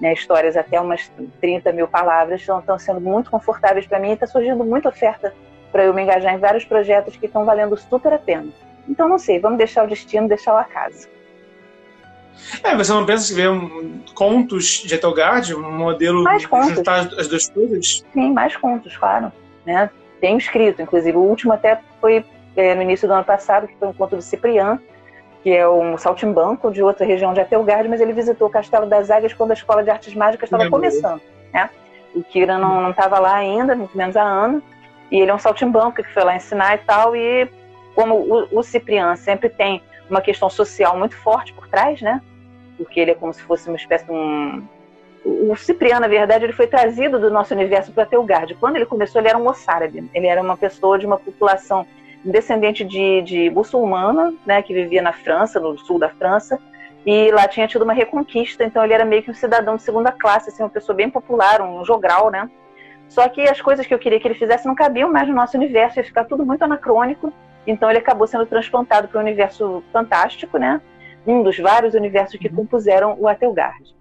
né, 0.00 0.12
histórias 0.12 0.56
até 0.56 0.80
umas 0.80 1.10
30 1.40 1.72
mil 1.72 1.88
palavras, 1.88 2.38
estão, 2.38 2.60
estão 2.60 2.78
sendo 2.78 3.00
muito 3.00 3.32
confortáveis 3.32 3.84
para 3.84 3.98
mim 3.98 4.10
e 4.10 4.12
está 4.12 4.28
surgindo 4.28 4.64
muita 4.64 4.90
oferta 4.90 5.34
para 5.72 5.82
eu 5.82 5.92
me 5.92 6.02
engajar 6.02 6.32
em 6.32 6.38
vários 6.38 6.64
projetos 6.64 7.16
que 7.16 7.26
estão 7.26 7.44
valendo 7.44 7.76
super 7.76 8.12
a 8.12 8.18
pena. 8.18 8.46
Então, 8.88 9.08
não 9.08 9.18
sei, 9.18 9.40
vamos 9.40 9.58
deixar 9.58 9.84
o 9.84 9.88
destino, 9.88 10.28
deixar 10.28 10.54
o 10.54 10.56
acaso. 10.56 11.08
É, 12.62 12.76
você 12.76 12.92
não 12.92 13.04
pensa 13.04 13.26
que 13.26 13.34
ver 13.34 13.50
um, 13.50 14.00
contos 14.14 14.84
de 14.84 14.94
Etelgard, 14.94 15.52
um 15.52 15.72
modelo 15.72 16.22
mais 16.22 16.46
contos. 16.46 16.76
juntar 16.76 17.00
as 17.18 17.26
duas 17.26 17.50
coisas? 17.50 18.04
Sim, 18.12 18.32
mais 18.32 18.56
contos, 18.56 18.96
claro. 18.96 19.32
Né? 19.66 19.90
Tenho 20.20 20.38
escrito, 20.38 20.80
inclusive. 20.80 21.16
O 21.16 21.22
último 21.22 21.52
até 21.52 21.80
foi 22.00 22.24
é, 22.56 22.74
no 22.74 22.82
início 22.82 23.08
do 23.08 23.14
ano 23.14 23.24
passado, 23.24 23.66
que 23.66 23.76
foi 23.76 23.88
um 23.88 23.92
conto 23.92 24.16
do 24.16 24.22
Cipriano, 24.22 24.80
que 25.42 25.50
é 25.50 25.68
um 25.68 25.96
saltimbanco 25.96 26.70
de 26.70 26.82
outra 26.82 27.06
região 27.06 27.32
de 27.32 27.40
Atelgard, 27.40 27.88
mas 27.88 28.00
ele 28.00 28.12
visitou 28.12 28.48
o 28.48 28.50
Castelo 28.50 28.86
das 28.86 29.10
Águias 29.10 29.32
quando 29.32 29.52
a 29.52 29.54
Escola 29.54 29.82
de 29.82 29.90
Artes 29.90 30.14
Mágicas 30.14 30.48
estava 30.48 30.68
começando. 30.68 31.20
Né? 31.52 31.70
O 32.14 32.22
Kira 32.22 32.58
não 32.58 32.90
estava 32.90 33.18
lá 33.18 33.36
ainda, 33.36 33.74
muito 33.74 33.96
menos 33.96 34.16
a 34.16 34.22
Ana, 34.22 34.62
e 35.10 35.20
ele 35.20 35.30
é 35.30 35.34
um 35.34 35.38
saltimbanco 35.38 36.02
que 36.02 36.12
foi 36.12 36.24
lá 36.24 36.36
ensinar 36.36 36.74
e 36.74 36.78
tal, 36.78 37.16
e 37.16 37.48
como 37.94 38.16
o, 38.16 38.58
o 38.58 38.62
Cipriano 38.62 39.16
sempre 39.16 39.48
tem 39.48 39.82
uma 40.08 40.20
questão 40.20 40.50
social 40.50 40.96
muito 40.98 41.16
forte 41.16 41.52
por 41.52 41.68
trás, 41.68 42.02
né? 42.02 42.20
Porque 42.76 43.00
ele 43.00 43.12
é 43.12 43.14
como 43.14 43.32
se 43.32 43.42
fosse 43.42 43.68
uma 43.68 43.76
espécie 43.76 44.04
de 44.04 44.12
um... 44.12 44.62
O 45.24 45.54
Cipriano, 45.54 46.00
na 46.00 46.08
verdade, 46.08 46.44
ele 46.44 46.52
foi 46.52 46.66
trazido 46.66 47.18
do 47.18 47.30
nosso 47.30 47.54
universo 47.54 47.92
para 47.92 48.06
Telgard. 48.06 48.54
Quando 48.54 48.76
ele 48.76 48.86
começou, 48.86 49.20
ele 49.20 49.28
era 49.28 49.36
um 49.36 49.44
moçárabe. 49.44 50.08
Ele 50.14 50.26
era 50.26 50.40
uma 50.40 50.56
pessoa 50.56 50.98
de 50.98 51.04
uma 51.04 51.18
população 51.18 51.86
descendente 52.24 52.84
de, 52.84 53.22
de 53.22 53.50
muçulmana, 53.50 54.34
né, 54.44 54.62
que 54.62 54.74
vivia 54.74 55.02
na 55.02 55.12
França, 55.12 55.58
no 55.58 55.78
sul 55.78 55.98
da 55.98 56.08
França, 56.08 56.58
e 57.04 57.30
lá 57.30 57.48
tinha 57.48 57.66
tido 57.66 57.82
uma 57.82 57.94
reconquista, 57.94 58.62
então 58.62 58.84
ele 58.84 58.92
era 58.92 59.04
meio 59.04 59.22
que 59.22 59.30
um 59.30 59.34
cidadão 59.34 59.76
de 59.76 59.82
segunda 59.82 60.12
classe, 60.12 60.50
assim, 60.50 60.62
uma 60.62 60.68
pessoa 60.68 60.94
bem 60.94 61.08
popular, 61.08 61.62
um 61.62 61.84
jogral, 61.84 62.30
né? 62.30 62.50
Só 63.08 63.26
que 63.28 63.40
as 63.42 63.60
coisas 63.60 63.86
que 63.86 63.94
eu 63.94 63.98
queria 63.98 64.20
que 64.20 64.28
ele 64.28 64.34
fizesse 64.34 64.66
não 64.66 64.74
cabiam 64.74 65.10
mais 65.10 65.26
no 65.26 65.34
nosso 65.34 65.56
universo, 65.56 65.98
ia 65.98 66.04
ficar 66.04 66.24
tudo 66.24 66.44
muito 66.44 66.62
anacrônico, 66.62 67.32
então 67.66 67.88
ele 67.88 67.98
acabou 67.98 68.26
sendo 68.26 68.46
transplantado 68.46 69.08
para 69.08 69.18
o 69.18 69.22
universo 69.22 69.82
fantástico, 69.92 70.58
né? 70.58 70.80
Um 71.26 71.42
dos 71.42 71.58
vários 71.58 71.94
universos 71.94 72.38
que 72.38 72.48
uhum. 72.48 72.56
compuseram 72.56 73.16
o 73.18 73.26
Atelgard. 73.26 73.94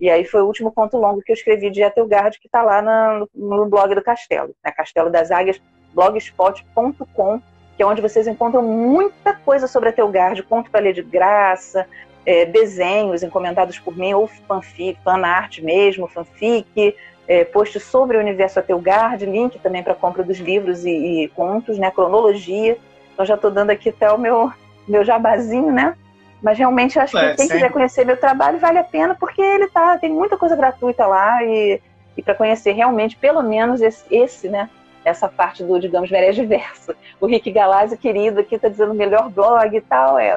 E 0.00 0.10
aí 0.10 0.24
foi 0.24 0.42
o 0.42 0.46
último 0.46 0.70
conto 0.72 0.96
longo 0.98 1.22
que 1.22 1.32
eu 1.32 1.34
escrevi 1.34 1.70
de 1.70 1.82
Atelgard, 1.82 2.38
que 2.38 2.48
está 2.48 2.62
lá 2.62 2.82
no, 2.82 3.28
no 3.34 3.66
blog 3.66 3.94
do 3.94 4.02
Castelo, 4.02 4.54
né? 4.64 4.72
Castelo 4.72 5.10
das 5.10 5.30
Águias, 5.30 5.60
blogspot.com 5.94 7.40
que 7.76 7.82
é 7.82 7.86
onde 7.86 8.00
vocês 8.00 8.26
encontram 8.26 8.62
muita 8.62 9.34
coisa 9.34 9.66
sobre 9.66 9.90
a 9.90 9.92
Telgard, 9.92 10.42
conto 10.44 10.70
para 10.70 10.80
ler 10.80 10.94
de 10.94 11.02
graça, 11.02 11.86
é, 12.24 12.44
desenhos 12.44 13.22
encomendados 13.22 13.78
por 13.78 13.96
mim, 13.96 14.14
ou 14.14 14.26
fanfic, 14.26 14.98
fanart 15.04 15.60
mesmo, 15.60 16.08
fanfic, 16.08 16.96
é, 17.28 17.44
posts 17.44 17.82
sobre 17.84 18.16
o 18.16 18.20
universo 18.20 18.58
Atelgard, 18.58 19.24
link 19.26 19.58
também 19.58 19.82
para 19.82 19.94
compra 19.94 20.22
dos 20.22 20.38
livros 20.38 20.84
e, 20.84 21.24
e, 21.24 21.28
contos, 21.28 21.78
né, 21.78 21.90
cronologia. 21.90 22.78
Então 23.12 23.26
já 23.26 23.34
estou 23.34 23.50
dando 23.50 23.70
aqui 23.70 23.90
até 23.90 24.10
o 24.10 24.18
meu, 24.18 24.52
meu 24.86 25.04
jabazinho, 25.04 25.72
né? 25.72 25.94
Mas 26.42 26.58
realmente 26.58 26.98
acho 26.98 27.16
é, 27.16 27.30
que 27.30 27.36
quem 27.36 27.46
sim. 27.46 27.52
quiser 27.52 27.72
conhecer 27.72 28.04
meu 28.04 28.16
trabalho 28.16 28.58
vale 28.58 28.78
a 28.78 28.84
pena, 28.84 29.14
porque 29.14 29.40
ele 29.40 29.68
tá, 29.68 29.98
tem 29.98 30.10
muita 30.10 30.36
coisa 30.36 30.54
gratuita 30.54 31.06
lá 31.06 31.42
e, 31.42 31.80
e 32.16 32.22
para 32.22 32.34
conhecer 32.34 32.72
realmente, 32.72 33.16
pelo 33.16 33.42
menos 33.42 33.80
esse, 33.80 34.04
esse 34.10 34.48
né, 34.48 34.68
essa 35.06 35.28
parte 35.28 35.62
do, 35.62 35.78
digamos, 35.78 36.10
merece 36.10 36.44
verso. 36.44 36.92
O 37.20 37.26
Rick 37.26 37.52
Galazzi, 37.52 37.96
querido, 37.96 38.40
aqui 38.40 38.56
está 38.56 38.68
dizendo 38.68 38.92
melhor 38.92 39.30
blog 39.30 39.74
e 39.74 39.80
tal. 39.80 40.18
É, 40.18 40.36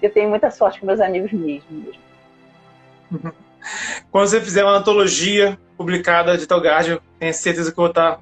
eu 0.00 0.10
tenho 0.10 0.30
muita 0.30 0.50
sorte 0.50 0.80
com 0.80 0.86
meus 0.86 1.00
amigos 1.00 1.30
mesmo. 1.32 1.92
Quando 4.10 4.26
você 4.26 4.40
fizer 4.40 4.64
uma 4.64 4.78
antologia 4.78 5.58
publicada 5.76 6.38
de 6.38 6.46
Telgard, 6.46 6.98
tenho 7.18 7.34
certeza 7.34 7.70
que 7.70 7.78
eu 7.78 7.82
vou 7.82 7.90
estar 7.90 8.18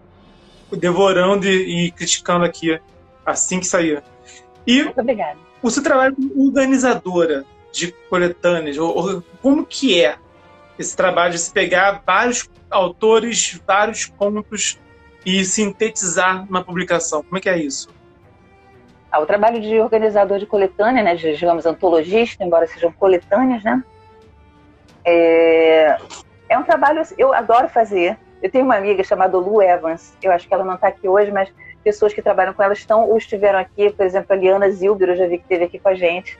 devorando 0.72 1.46
e, 1.46 1.86
e 1.86 1.90
criticando 1.92 2.44
aqui 2.44 2.80
assim 3.24 3.60
que 3.60 3.66
sair. 3.66 4.02
E 4.66 4.82
Muito 4.82 5.00
obrigada. 5.00 5.38
o 5.62 5.70
seu 5.70 5.82
trabalho 5.82 6.16
como 6.16 6.46
organizadora 6.46 7.44
de 7.72 7.92
coletâneas, 8.10 8.78
ou, 8.78 8.96
ou, 8.96 9.22
como 9.40 9.64
que 9.64 10.02
é 10.02 10.16
esse 10.76 10.96
trabalho 10.96 11.32
de 11.32 11.38
se 11.38 11.52
pegar 11.52 12.02
vários 12.04 12.50
autores, 12.68 13.60
vários 13.64 14.06
contos 14.06 14.78
e 15.24 15.44
sintetizar 15.44 16.44
uma 16.48 16.64
publicação? 16.64 17.22
Como 17.22 17.38
é 17.38 17.40
que 17.40 17.48
é 17.48 17.58
isso? 17.58 17.88
Ah, 19.10 19.20
o 19.20 19.26
trabalho 19.26 19.60
de 19.60 19.78
organizador 19.78 20.38
de 20.38 20.46
coletânea, 20.46 21.02
né, 21.02 21.14
de, 21.14 21.36
digamos, 21.36 21.66
antologista, 21.66 22.42
embora 22.42 22.66
sejam 22.66 22.90
coletâneas, 22.92 23.62
né, 23.62 23.84
é, 25.04 25.96
é 26.48 26.58
um 26.58 26.62
trabalho, 26.62 27.00
assim, 27.00 27.14
eu 27.18 27.32
adoro 27.32 27.68
fazer. 27.68 28.16
Eu 28.42 28.50
tenho 28.50 28.64
uma 28.64 28.76
amiga 28.76 29.02
chamada 29.04 29.36
Lu 29.38 29.62
Evans, 29.62 30.16
eu 30.22 30.32
acho 30.32 30.48
que 30.48 30.54
ela 30.54 30.64
não 30.64 30.74
está 30.74 30.88
aqui 30.88 31.08
hoje, 31.08 31.30
mas 31.30 31.52
pessoas 31.84 32.12
que 32.12 32.22
trabalham 32.22 32.52
com 32.52 32.62
ela 32.62 32.72
estão 32.72 33.08
ou 33.08 33.16
estiveram 33.16 33.58
aqui, 33.58 33.90
por 33.90 34.04
exemplo, 34.04 34.32
a 34.32 34.36
Liana 34.36 34.70
Zilber, 34.70 35.10
eu 35.10 35.16
já 35.16 35.26
vi 35.26 35.38
que 35.38 35.44
esteve 35.44 35.64
aqui 35.64 35.78
com 35.78 35.88
a 35.88 35.94
gente. 35.94 36.38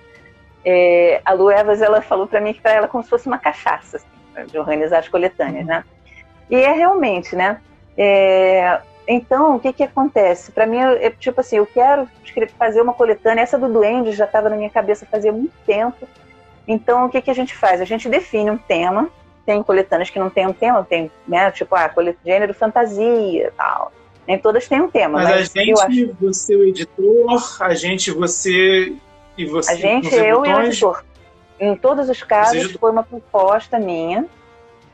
É, 0.65 1.21
a 1.25 1.33
Lu 1.33 1.51
Evans, 1.51 1.81
ela 1.81 2.01
falou 2.01 2.27
para 2.27 2.41
mim 2.41 2.53
que 2.53 2.61
para 2.61 2.73
ela 2.73 2.87
é 2.87 2.89
como 2.89 3.03
se 3.03 3.11
fosse 3.11 3.27
uma 3.27 3.39
cachaça, 3.39 3.99
assim, 3.99 4.47
de 4.47 4.59
organizar 4.59 4.99
as 4.99 5.09
coletâneas, 5.09 5.67
né? 5.67 5.85
E 6.51 6.57
é 6.57 6.73
realmente, 6.73 7.35
né? 7.35 7.61
É, 7.97 8.81
então, 9.07 9.57
o 9.57 9.61
que 9.61 9.73
que 9.73 9.83
acontece? 9.83 10.53
Para 10.53 10.67
mim, 10.67 10.79
é 10.79 11.11
tipo 11.11 11.41
assim, 11.41 11.57
eu 11.57 11.67
quero 11.67 12.09
fazer 12.59 12.81
uma 12.81 12.95
coletânea. 12.95 13.43
Essa 13.43 13.59
do 13.59 13.69
Duende 13.69 14.13
já 14.13 14.25
estava 14.25 14.49
na 14.49 14.57
minha 14.57 14.71
cabeça 14.71 15.07
fazia 15.07 15.33
muito 15.33 15.55
tempo. 15.67 16.09
Então, 16.67 17.07
o 17.07 17.09
que 17.11 17.21
que 17.21 17.31
a 17.31 17.35
gente 17.35 17.55
faz? 17.55 17.81
A 17.81 17.85
gente 17.85 18.09
define 18.09 18.51
um 18.51 18.59
tema. 18.59 19.09
Tem 19.45 19.61
coletâneas 19.63 20.09
que 20.09 20.21
não 20.21 20.31
tem 20.31 20.47
um 20.47 20.53
tema, 20.53 20.87
tem, 20.89 21.11
né, 21.27 21.51
tipo, 21.51 21.75
ah, 21.75 21.93
gênero 22.25 22.55
fantasia 22.55 23.53
tal. 23.57 23.91
Nem 24.27 24.39
todas 24.39 24.69
têm 24.69 24.81
um 24.81 24.89
tema. 24.89 25.19
Mas, 25.19 25.29
mas 25.29 25.57
a 25.57 25.61
gente, 25.61 25.81
acho... 25.83 26.17
você, 26.21 26.55
o 26.55 26.63
editor, 26.63 27.57
a 27.61 27.75
gente, 27.75 28.13
você 28.13 28.93
e 29.37 29.45
você. 29.45 29.73
A 29.73 29.75
gente, 29.75 30.15
eu 30.15 30.47
e 30.47 30.55
o 30.55 30.63
editor. 30.63 31.05
Em 31.59 31.75
todos 31.75 32.09
os 32.09 32.23
casos, 32.23 32.71
foi 32.73 32.93
uma 32.93 33.03
proposta 33.03 33.81
minha, 33.81 34.27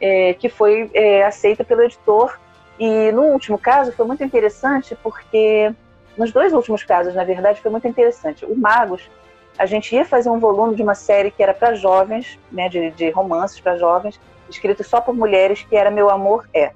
é, 0.01 0.32
que 0.32 0.49
foi 0.49 0.90
é, 0.94 1.24
aceita 1.24 1.62
pelo 1.62 1.82
editor 1.82 2.38
e 2.79 3.12
no 3.12 3.22
último 3.22 3.59
caso 3.59 3.93
foi 3.93 4.07
muito 4.07 4.22
interessante 4.22 4.97
porque 5.03 5.74
nos 6.16 6.33
dois 6.33 6.53
últimos 6.53 6.83
casos, 6.83 7.14
na 7.14 7.24
verdade, 7.24 7.61
foi 7.61 7.70
muito 7.70 7.87
interessante. 7.87 8.45
O 8.45 8.57
Magos, 8.57 9.09
a 9.57 9.66
gente 9.66 9.95
ia 9.95 10.05
fazer 10.05 10.29
um 10.31 10.39
volume 10.39 10.74
de 10.74 10.83
uma 10.83 10.95
série 10.95 11.31
que 11.31 11.43
era 11.43 11.55
para 11.55 11.74
jovens, 11.74 12.39
né, 12.51 12.68
de, 12.68 12.91
de 12.91 13.11
romances 13.11 13.61
para 13.61 13.76
jovens, 13.76 14.20
escrito 14.49 14.83
só 14.83 15.01
por 15.01 15.14
mulheres, 15.14 15.62
que 15.62 15.76
era 15.76 15.91
Meu 15.91 16.11
Amor 16.11 16.49
É. 16.53 16.72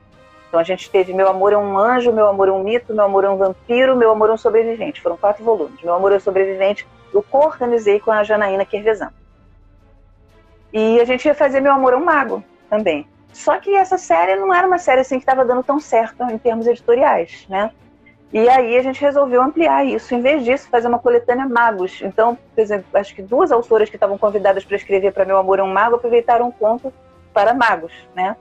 Então 0.49 0.61
a 0.61 0.65
gente 0.65 0.91
teve 0.91 1.15
Meu 1.15 1.29
Amor 1.29 1.53
é 1.53 1.57
um 1.57 1.79
Anjo, 1.79 2.13
Meu 2.13 2.29
Amor 2.29 2.49
é 2.49 2.53
um 2.53 2.63
Mito, 2.63 2.95
Meu 2.95 3.05
Amor 3.05 3.25
é 3.25 3.31
um 3.31 3.37
Vampiro, 3.37 3.97
Meu 3.97 4.11
Amor 4.11 4.29
é 4.29 4.33
um 4.33 4.37
Sobrevivente. 4.37 5.01
Foram 5.01 5.17
quatro 5.17 5.43
volumes. 5.43 5.83
Meu 5.83 5.95
Amor 5.95 6.13
é 6.13 6.17
um 6.17 6.21
Sobrevivente, 6.21 6.87
eu 7.13 7.23
co-organizei 7.23 7.99
com 7.99 8.11
a 8.11 8.23
Janaína 8.23 8.65
Kervezan. 8.65 9.11
E 10.73 11.01
a 11.01 11.05
gente 11.05 11.25
ia 11.25 11.35
fazer 11.35 11.61
Meu 11.61 11.73
Amor 11.73 11.95
é 11.95 11.97
um 11.97 12.05
Mago 12.05 12.45
também. 12.69 13.07
Só 13.33 13.59
que 13.59 13.75
essa 13.75 13.97
série 13.97 14.37
não 14.37 14.53
era 14.53 14.67
uma 14.67 14.79
série 14.79 15.01
assim 15.01 15.17
que 15.17 15.23
estava 15.23 15.45
dando 15.45 15.63
tão 15.63 15.81
certo 15.81 16.23
em 16.25 16.39
termos 16.39 16.67
editoriais, 16.67 17.47
né? 17.49 17.71
E 18.33 18.49
aí 18.49 18.79
a 18.79 18.83
gente 18.83 19.01
resolveu 19.01 19.43
ampliar 19.43 19.85
isso. 19.85 20.15
Em 20.15 20.23
vez 20.23 20.45
disso, 20.45 20.69
fazer 20.71 20.89
uma 20.89 20.99
coletânea 20.99 21.47
magos. 21.47 22.01
Então, 22.03 22.37
por 22.55 22.61
exemplo, 22.61 22.87
acho 22.95 23.15
que 23.15 23.21
duas 23.21 23.53
autoras 23.53 23.91
que 23.91 23.97
estavam 23.97 24.17
convidadas 24.17 24.65
para 24.65 24.77
escrever 24.77 25.13
para 25.13 25.25
Meu 25.25 25.37
Amor 25.37 25.59
é 25.59 25.63
um 25.63 25.73
Mago 25.73 25.97
aproveitaram 25.97 26.49
um 26.49 26.51
conto 26.51 26.93
para 27.33 27.53
magos, 27.53 27.93
né? 28.15 28.37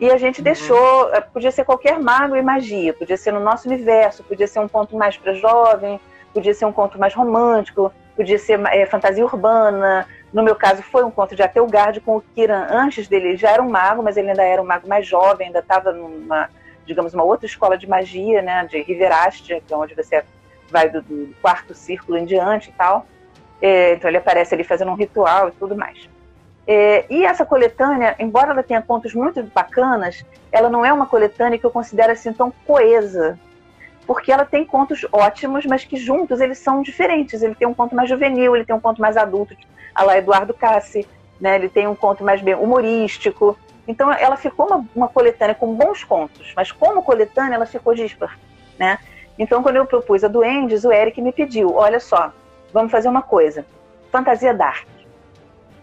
E 0.00 0.10
a 0.10 0.16
gente 0.16 0.38
uhum. 0.38 0.44
deixou, 0.44 1.14
eh, 1.14 1.20
podia 1.20 1.52
ser 1.52 1.64
qualquer 1.64 2.00
mago 2.00 2.34
e 2.34 2.42
magia, 2.42 2.92
podia 2.92 3.16
ser 3.16 3.32
no 3.32 3.38
nosso 3.38 3.68
universo, 3.68 4.24
podia 4.24 4.48
ser 4.48 4.58
um 4.58 4.66
conto 4.66 4.96
mais 4.96 5.16
para 5.16 5.32
jovem, 5.32 6.00
podia 6.34 6.52
ser 6.54 6.64
um 6.64 6.72
conto 6.72 6.98
mais 6.98 7.14
romântico, 7.14 7.92
podia 8.16 8.38
ser 8.38 8.58
é, 8.66 8.84
fantasia 8.86 9.24
urbana, 9.24 10.06
no 10.32 10.42
meu 10.42 10.56
caso, 10.56 10.82
foi 10.82 11.04
um 11.04 11.10
conto 11.10 11.36
de 11.36 11.42
Atelgard 11.42 12.00
com 12.00 12.16
o 12.16 12.20
Kiran. 12.20 12.66
Antes 12.70 13.06
dele 13.06 13.36
já 13.36 13.50
era 13.50 13.62
um 13.62 13.68
mago, 13.68 14.02
mas 14.02 14.16
ele 14.16 14.30
ainda 14.30 14.42
era 14.42 14.62
um 14.62 14.64
mago 14.64 14.88
mais 14.88 15.06
jovem, 15.06 15.48
ainda 15.48 15.58
estava 15.58 15.92
numa, 15.92 16.48
digamos, 16.86 17.12
uma 17.12 17.22
outra 17.22 17.46
escola 17.46 17.76
de 17.76 17.88
magia, 17.88 18.40
né, 18.40 18.64
de 18.64 18.80
Riverastia, 18.80 19.60
que 19.60 19.72
é 19.72 19.76
onde 19.76 19.94
você 19.94 20.24
vai 20.70 20.88
do, 20.88 21.02
do 21.02 21.34
quarto 21.42 21.74
círculo 21.74 22.16
em 22.16 22.24
diante 22.24 22.70
e 22.70 22.72
tal. 22.72 23.06
É, 23.60 23.94
então 23.94 24.08
ele 24.08 24.16
aparece 24.16 24.54
ali 24.54 24.64
fazendo 24.64 24.90
um 24.90 24.96
ritual 24.96 25.48
e 25.48 25.52
tudo 25.52 25.76
mais. 25.76 26.08
É, 26.66 27.04
e 27.10 27.24
essa 27.24 27.44
coletânea, 27.44 28.16
embora 28.18 28.52
ela 28.52 28.62
tenha 28.62 28.80
contos 28.80 29.14
muito 29.14 29.42
bacanas, 29.42 30.24
ela 30.50 30.70
não 30.70 30.84
é 30.84 30.92
uma 30.92 31.06
coletânea 31.06 31.58
que 31.58 31.66
eu 31.66 31.70
considero 31.70 32.12
assim 32.12 32.32
tão 32.32 32.52
coesa, 32.66 33.38
porque 34.06 34.32
ela 34.32 34.44
tem 34.44 34.64
contos 34.64 35.06
ótimos, 35.12 35.64
mas 35.66 35.84
que 35.84 35.96
juntos 35.96 36.40
eles 36.40 36.58
são 36.58 36.82
diferentes. 36.82 37.42
Ele 37.42 37.54
tem 37.54 37.68
um 37.68 37.74
conto 37.74 37.94
mais 37.94 38.08
juvenil, 38.08 38.54
ele 38.54 38.64
tem 38.64 38.74
um 38.74 38.80
conto 38.80 39.00
mais 39.00 39.16
adulto, 39.16 39.56
a 39.94 40.02
lá 40.02 40.18
Eduardo 40.18 40.54
Cassi, 40.54 41.06
né? 41.40 41.56
Ele 41.56 41.68
tem 41.68 41.86
um 41.86 41.94
conto 41.94 42.24
mais 42.24 42.40
bem 42.40 42.54
humorístico. 42.54 43.56
Então 43.86 44.12
ela 44.12 44.36
ficou 44.36 44.66
uma, 44.66 44.84
uma 44.94 45.08
coletânea 45.08 45.54
com 45.54 45.74
bons 45.74 46.04
contos, 46.04 46.52
mas 46.54 46.70
como 46.70 47.02
coletânea 47.02 47.56
ela 47.56 47.66
ficou 47.66 47.94
dispar, 47.94 48.38
né? 48.78 48.98
Então 49.38 49.62
quando 49.62 49.76
eu 49.76 49.86
propus 49.86 50.22
a 50.22 50.28
Duendes, 50.28 50.84
o 50.84 50.92
Eric 50.92 51.20
me 51.20 51.32
pediu, 51.32 51.74
olha 51.74 51.98
só, 51.98 52.32
vamos 52.72 52.92
fazer 52.92 53.08
uma 53.08 53.22
coisa, 53.22 53.66
fantasia 54.10 54.54
dark. 54.54 54.86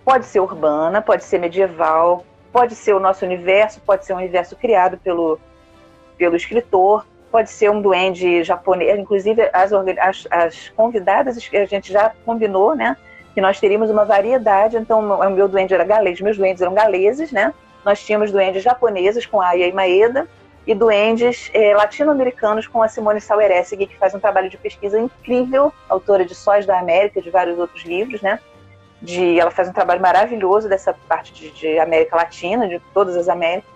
Pode 0.05 0.26
ser 0.26 0.39
urbana, 0.39 1.01
pode 1.01 1.26
ser 1.26 1.39
medieval, 1.39 2.26
pode 2.53 2.74
ser 2.74 2.93
o 2.93 2.99
nosso 2.99 3.26
universo, 3.26 3.82
pode 3.82 4.05
ser 4.05 4.13
um 4.13 4.17
universo 4.17 4.55
criado 4.55 4.97
pelo, 4.97 5.38
pelo 6.17 6.36
escritor, 6.36 7.05
pode 7.32 7.49
ser 7.49 7.69
um 7.69 7.82
duende 7.82 8.43
japonês, 8.43 8.97
inclusive 8.99 9.49
as, 9.53 9.71
as, 9.73 10.27
as 10.30 10.69
convidadas 10.69 11.38
a 11.38 11.65
gente 11.65 11.91
já 11.91 12.11
combinou, 12.25 12.75
né? 12.75 12.97
Que 13.34 13.41
nós 13.41 13.59
teríamos 13.59 13.89
uma 13.89 14.05
variedade, 14.05 14.77
então 14.77 14.99
o 14.99 15.30
meu 15.30 15.47
duende 15.47 15.73
era 15.73 15.84
galês, 15.84 16.19
meus 16.19 16.38
duendes 16.38 16.61
eram 16.61 16.73
galeses, 16.73 17.32
né? 17.32 17.53
Nós 17.86 18.03
tínhamos 18.03 18.32
duendes 18.32 18.63
japoneses 18.63 19.25
com 19.25 19.39
Aya 19.41 19.73
Maeda 19.73 20.27
e 20.65 20.75
duendes 20.75 21.49
eh, 21.53 21.75
latino-americanos 21.75 22.67
com 22.67 22.84
a 22.84 22.88
Simone 22.88 23.21
Saueressig, 23.21 23.88
que 23.88 23.97
faz 23.97 24.13
um 24.13 24.19
trabalho 24.19 24.49
de 24.49 24.57
pesquisa 24.57 24.99
incrível, 24.99 25.71
autora 25.88 26.25
de 26.25 26.36
Sóis 26.36 26.65
da 26.65 26.77
América 26.77 27.19
e 27.19 27.23
de 27.23 27.30
vários 27.30 27.57
outros 27.57 27.84
livros, 27.86 28.21
né? 28.21 28.39
De, 29.01 29.39
ela 29.39 29.49
faz 29.49 29.69
um 29.69 29.73
trabalho 29.73 30.01
maravilhoso 30.01 30.67
dessa 30.67 30.93
parte 31.07 31.34
de, 31.34 31.51
de 31.51 31.80
América 31.80 32.17
Latina, 32.17 32.67
de 32.67 32.80
todas 32.93 33.15
as 33.15 33.30
Américas. 33.30 33.69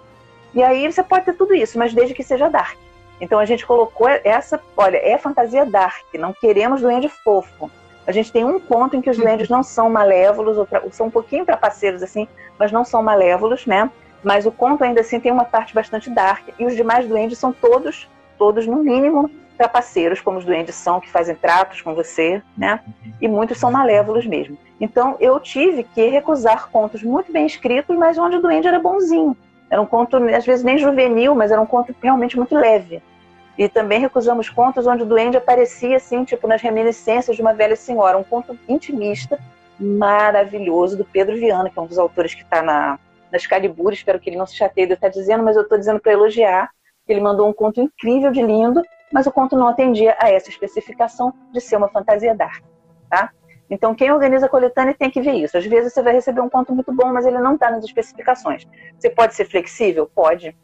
E 0.53 0.61
aí 0.61 0.91
você 0.91 1.01
pode 1.01 1.25
ter 1.25 1.33
tudo 1.33 1.55
isso, 1.55 1.79
mas 1.79 1.93
desde 1.93 2.13
que 2.13 2.23
seja 2.23 2.49
dark. 2.49 2.82
Então 3.23 3.39
a 3.39 3.45
gente 3.45 3.65
colocou 3.65 4.09
essa, 4.09 4.59
olha, 4.75 4.97
é 4.97 5.17
fantasia 5.17 5.65
dark, 5.65 6.13
não 6.15 6.33
queremos 6.33 6.81
duende 6.81 7.07
fofo. 7.07 7.71
A 8.05 8.11
gente 8.11 8.29
tem 8.33 8.43
um 8.43 8.59
conto 8.59 8.97
em 8.97 9.01
que 9.01 9.09
os 9.09 9.17
uhum. 9.17 9.23
duendes 9.23 9.47
não 9.47 9.63
são 9.63 9.89
malévolos, 9.89 10.57
ou, 10.57 10.65
pra, 10.65 10.81
ou 10.81 10.91
são 10.91 11.07
um 11.07 11.09
pouquinho 11.09 11.45
trapaceiros 11.45 12.03
assim, 12.03 12.27
mas 12.59 12.69
não 12.69 12.83
são 12.83 13.01
malévolos, 13.01 13.65
né? 13.65 13.89
Mas 14.21 14.45
o 14.45 14.51
conto 14.51 14.83
ainda 14.83 14.99
assim 14.99 15.21
tem 15.21 15.31
uma 15.31 15.45
parte 15.45 15.73
bastante 15.73 16.09
dark. 16.09 16.49
E 16.59 16.65
os 16.65 16.75
demais 16.75 17.07
duendes 17.07 17.37
são 17.37 17.53
todos, 17.53 18.09
todos 18.37 18.67
no 18.67 18.83
mínimo 18.83 19.31
trapaceiros, 19.57 20.19
como 20.19 20.39
os 20.39 20.43
duendes 20.43 20.75
são, 20.75 20.99
que 20.99 21.09
fazem 21.09 21.33
tratos 21.33 21.81
com 21.81 21.95
você, 21.95 22.41
né? 22.57 22.81
E 23.21 23.27
muitos 23.29 23.57
são 23.57 23.71
malévolos 23.71 24.25
mesmo. 24.25 24.57
Então 24.81 25.15
eu 25.21 25.39
tive 25.39 25.85
que 25.85 26.09
recusar 26.09 26.69
contos 26.69 27.01
muito 27.01 27.31
bem 27.31 27.45
escritos, 27.45 27.97
mas 27.97 28.17
onde 28.17 28.35
o 28.35 28.41
duende 28.41 28.67
era 28.67 28.79
bonzinho. 28.79 29.37
Era 29.69 29.81
um 29.81 29.85
conto, 29.85 30.17
às 30.17 30.45
vezes 30.45 30.65
nem 30.65 30.77
juvenil, 30.77 31.33
mas 31.33 31.51
era 31.51 31.61
um 31.61 31.65
conto 31.65 31.95
realmente 32.01 32.35
muito 32.35 32.53
leve. 32.53 33.01
E 33.57 33.69
também 33.69 33.99
recusamos 33.99 34.49
contos 34.49 34.87
onde 34.87 35.03
o 35.03 35.05
duende 35.05 35.37
aparecia 35.37 35.97
assim, 35.97 36.23
tipo 36.23 36.47
nas 36.47 36.61
reminiscências 36.61 37.35
de 37.35 37.41
uma 37.41 37.53
velha 37.53 37.75
senhora, 37.75 38.17
um 38.17 38.23
conto 38.23 38.57
intimista 38.67 39.39
maravilhoso 39.79 40.97
do 40.97 41.05
Pedro 41.05 41.35
Viana, 41.35 41.69
que 41.69 41.77
é 41.77 41.81
um 41.81 41.87
dos 41.87 41.97
autores 41.97 42.33
que 42.33 42.41
está 42.41 42.61
na, 42.61 42.99
na 43.31 43.37
Excalibur, 43.37 43.93
espero 43.93 44.19
que 44.19 44.29
ele 44.29 44.37
não 44.37 44.45
se 44.45 44.55
chateie 44.55 44.85
de 44.85 44.93
eu 44.93 44.95
estar 44.95 45.09
dizendo, 45.09 45.43
mas 45.43 45.55
eu 45.55 45.63
estou 45.63 45.77
dizendo 45.77 45.99
para 45.99 46.13
elogiar. 46.13 46.69
Ele 47.07 47.19
mandou 47.19 47.47
um 47.47 47.53
conto 47.53 47.81
incrível 47.81 48.31
de 48.31 48.41
lindo, 48.41 48.81
mas 49.11 49.27
o 49.27 49.31
conto 49.31 49.55
não 49.55 49.67
atendia 49.67 50.15
a 50.19 50.29
essa 50.31 50.49
especificação 50.49 51.33
de 51.51 51.59
ser 51.59 51.75
uma 51.75 51.89
fantasia 51.89 52.33
dark, 52.33 52.63
tá? 53.09 53.31
Então, 53.69 53.95
quem 53.95 54.11
organiza 54.11 54.45
a 54.45 54.49
coletânea 54.49 54.93
tem 54.93 55.09
que 55.09 55.21
ver 55.21 55.33
isso. 55.33 55.57
Às 55.57 55.65
vezes 55.65 55.93
você 55.93 56.01
vai 56.01 56.13
receber 56.13 56.41
um 56.41 56.49
conto 56.49 56.73
muito 56.73 56.93
bom, 56.93 57.11
mas 57.11 57.25
ele 57.25 57.39
não 57.39 57.55
está 57.55 57.71
nas 57.71 57.83
especificações. 57.83 58.67
Você 58.99 59.09
pode 59.09 59.35
ser 59.35 59.45
flexível? 59.45 60.09
Pode, 60.13 60.55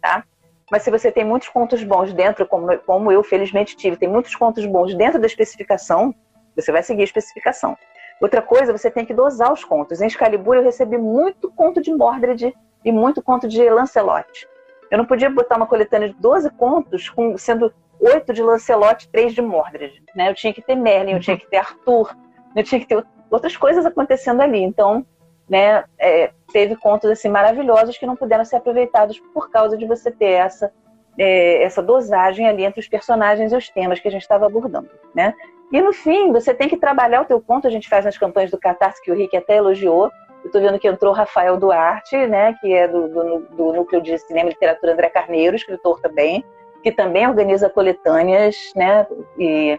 tá? 0.00 0.24
Mas 0.70 0.82
se 0.82 0.90
você 0.90 1.10
tem 1.10 1.24
muitos 1.24 1.48
contos 1.48 1.82
bons 1.82 2.12
dentro, 2.12 2.46
como, 2.46 2.76
como 2.78 3.12
eu 3.12 3.22
felizmente 3.22 3.76
tive, 3.76 3.96
tem 3.96 4.08
muitos 4.08 4.34
contos 4.34 4.64
bons 4.66 4.94
dentro 4.94 5.20
da 5.20 5.26
especificação, 5.26 6.14
você 6.56 6.72
vai 6.72 6.82
seguir 6.82 7.02
a 7.02 7.04
especificação. 7.04 7.76
Outra 8.20 8.40
coisa, 8.40 8.72
você 8.72 8.90
tem 8.90 9.04
que 9.04 9.12
dosar 9.12 9.52
os 9.52 9.64
contos. 9.64 10.00
Em 10.00 10.06
Excalibur 10.06 10.56
eu 10.56 10.62
recebi 10.62 10.96
muito 10.96 11.50
conto 11.52 11.82
de 11.82 11.92
Mordred 11.92 12.54
e 12.84 12.92
muito 12.92 13.22
conto 13.22 13.48
de 13.48 13.68
Lancelot. 13.68 14.48
Eu 14.90 14.98
não 14.98 15.04
podia 15.04 15.28
botar 15.28 15.56
uma 15.56 15.66
coletânea 15.66 16.08
de 16.08 16.14
12 16.14 16.50
contos, 16.50 17.08
com, 17.10 17.36
sendo 17.36 17.72
oito 18.00 18.32
de 18.32 18.42
Lancelot, 18.42 19.08
três 19.08 19.34
de 19.34 19.42
Mordred. 19.42 20.02
Né? 20.14 20.30
Eu 20.30 20.34
tinha 20.34 20.52
que 20.52 20.62
ter 20.62 20.74
Merlin, 20.74 21.12
eu 21.12 21.20
tinha 21.20 21.36
que 21.36 21.46
ter 21.46 21.56
Arthur, 21.56 22.16
eu 22.54 22.62
tinha 22.62 22.80
que 22.80 22.86
ter 22.86 23.04
outras 23.30 23.56
coisas 23.56 23.84
acontecendo 23.84 24.40
ali. 24.40 24.62
Então, 24.62 25.04
né, 25.48 25.84
é, 25.98 26.30
teve 26.52 26.76
contos 26.76 27.10
assim 27.10 27.28
maravilhosos 27.28 27.98
que 27.98 28.06
não 28.06 28.16
puderam 28.16 28.44
ser 28.44 28.56
aproveitados 28.56 29.20
por 29.32 29.50
causa 29.50 29.76
de 29.76 29.86
você 29.86 30.10
ter 30.10 30.30
essa 30.30 30.72
é, 31.18 31.62
essa 31.62 31.82
dosagem 31.82 32.48
ali 32.48 32.64
entre 32.64 32.80
os 32.80 32.88
personagens 32.88 33.52
e 33.52 33.56
os 33.56 33.68
temas 33.68 34.00
que 34.00 34.08
a 34.08 34.10
gente 34.10 34.22
estava 34.22 34.46
abordando, 34.46 34.90
né? 35.14 35.34
E 35.72 35.80
no 35.80 35.92
fim, 35.92 36.32
você 36.32 36.52
tem 36.52 36.68
que 36.68 36.76
trabalhar 36.76 37.22
o 37.22 37.24
teu 37.24 37.40
conto, 37.40 37.66
a 37.66 37.70
gente 37.70 37.88
faz 37.88 38.04
nas 38.04 38.18
campanhas 38.18 38.50
do 38.50 38.58
Catarse, 38.58 39.02
que 39.02 39.10
o 39.10 39.14
Rick 39.14 39.36
até 39.36 39.56
elogiou. 39.56 40.10
Eu 40.42 40.46
estou 40.46 40.60
vendo 40.60 40.78
que 40.78 40.86
entrou 40.86 41.12
Rafael 41.12 41.56
Duarte, 41.56 42.16
né, 42.26 42.54
que 42.60 42.72
é 42.72 42.86
do, 42.86 43.08
do, 43.08 43.38
do 43.50 43.72
Núcleo 43.72 44.02
de 44.02 44.18
Cinema 44.18 44.50
e 44.50 44.52
Literatura 44.52 44.92
André 44.92 45.08
Carneiro, 45.08 45.56
escritor 45.56 46.00
também, 46.00 46.44
que 46.82 46.92
também 46.92 47.26
organiza 47.26 47.70
coletâneas, 47.70 48.56
né, 48.76 49.06
e, 49.38 49.78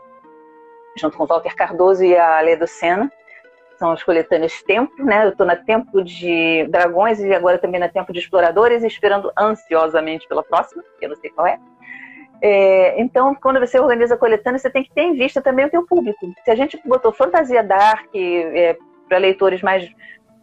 junto 0.98 1.18
com 1.18 1.28
Walter 1.28 1.56
Cardoso 1.56 2.04
e 2.04 2.18
a 2.18 2.42
Leda 2.42 2.66
Sena 2.66 3.12
são 3.78 3.92
as 3.92 4.04
coletâneas 4.04 4.62
Tempo, 4.64 5.04
né? 5.04 5.26
Eu 5.26 5.30
estou 5.30 5.46
na 5.46 5.56
Tempo 5.56 6.04
de 6.04 6.66
Dragões 6.70 7.20
e 7.20 7.34
agora 7.34 7.58
também 7.58 7.80
na 7.80 7.90
Tempo 7.90 8.12
de 8.12 8.20
Exploradores, 8.20 8.84
esperando 8.84 9.32
ansiosamente 9.38 10.28
pela 10.28 10.44
próxima, 10.44 10.84
que 11.00 11.06
eu 11.06 11.10
não 11.10 11.16
sei 11.16 11.30
qual 11.30 11.48
é. 11.48 11.60
é 12.42 13.02
então, 13.02 13.36
quando 13.36 13.60
você 13.60 13.80
organiza 13.80 14.16
a 14.16 14.18
coletânea, 14.18 14.60
você 14.60 14.70
tem 14.70 14.84
que 14.84 14.94
ter 14.94 15.02
em 15.02 15.14
vista 15.14 15.42
também 15.42 15.66
o 15.66 15.70
teu 15.70 15.86
público. 15.86 16.32
Se 16.44 16.52
a 16.52 16.56
gente 16.56 16.80
botou 16.86 17.12
fantasia 17.12 17.64
dark 17.64 18.10
é, 18.16 18.78
para 19.08 19.18
leitores 19.18 19.62
mais 19.62 19.90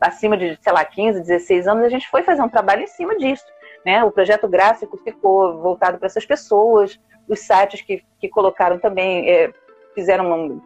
acima 0.00 0.36
de, 0.36 0.58
sei 0.60 0.72
lá, 0.72 0.84
15, 0.84 1.20
16 1.20 1.68
anos, 1.68 1.84
a 1.84 1.88
gente 1.88 2.08
foi 2.08 2.22
fazer 2.22 2.42
um 2.42 2.48
trabalho 2.48 2.82
em 2.82 2.88
cima 2.88 3.16
disso. 3.16 3.46
Né? 3.84 4.04
O 4.04 4.10
projeto 4.10 4.48
gráfico 4.48 4.96
ficou 4.98 5.60
voltado 5.60 5.98
para 5.98 6.06
essas 6.06 6.26
pessoas, 6.26 7.00
os 7.28 7.40
sites 7.40 7.82
que, 7.82 8.04
que 8.18 8.28
colocaram 8.28 8.78
também 8.78 9.28
é, 9.28 9.52
fizeram 9.94 10.30
um, 10.32 10.60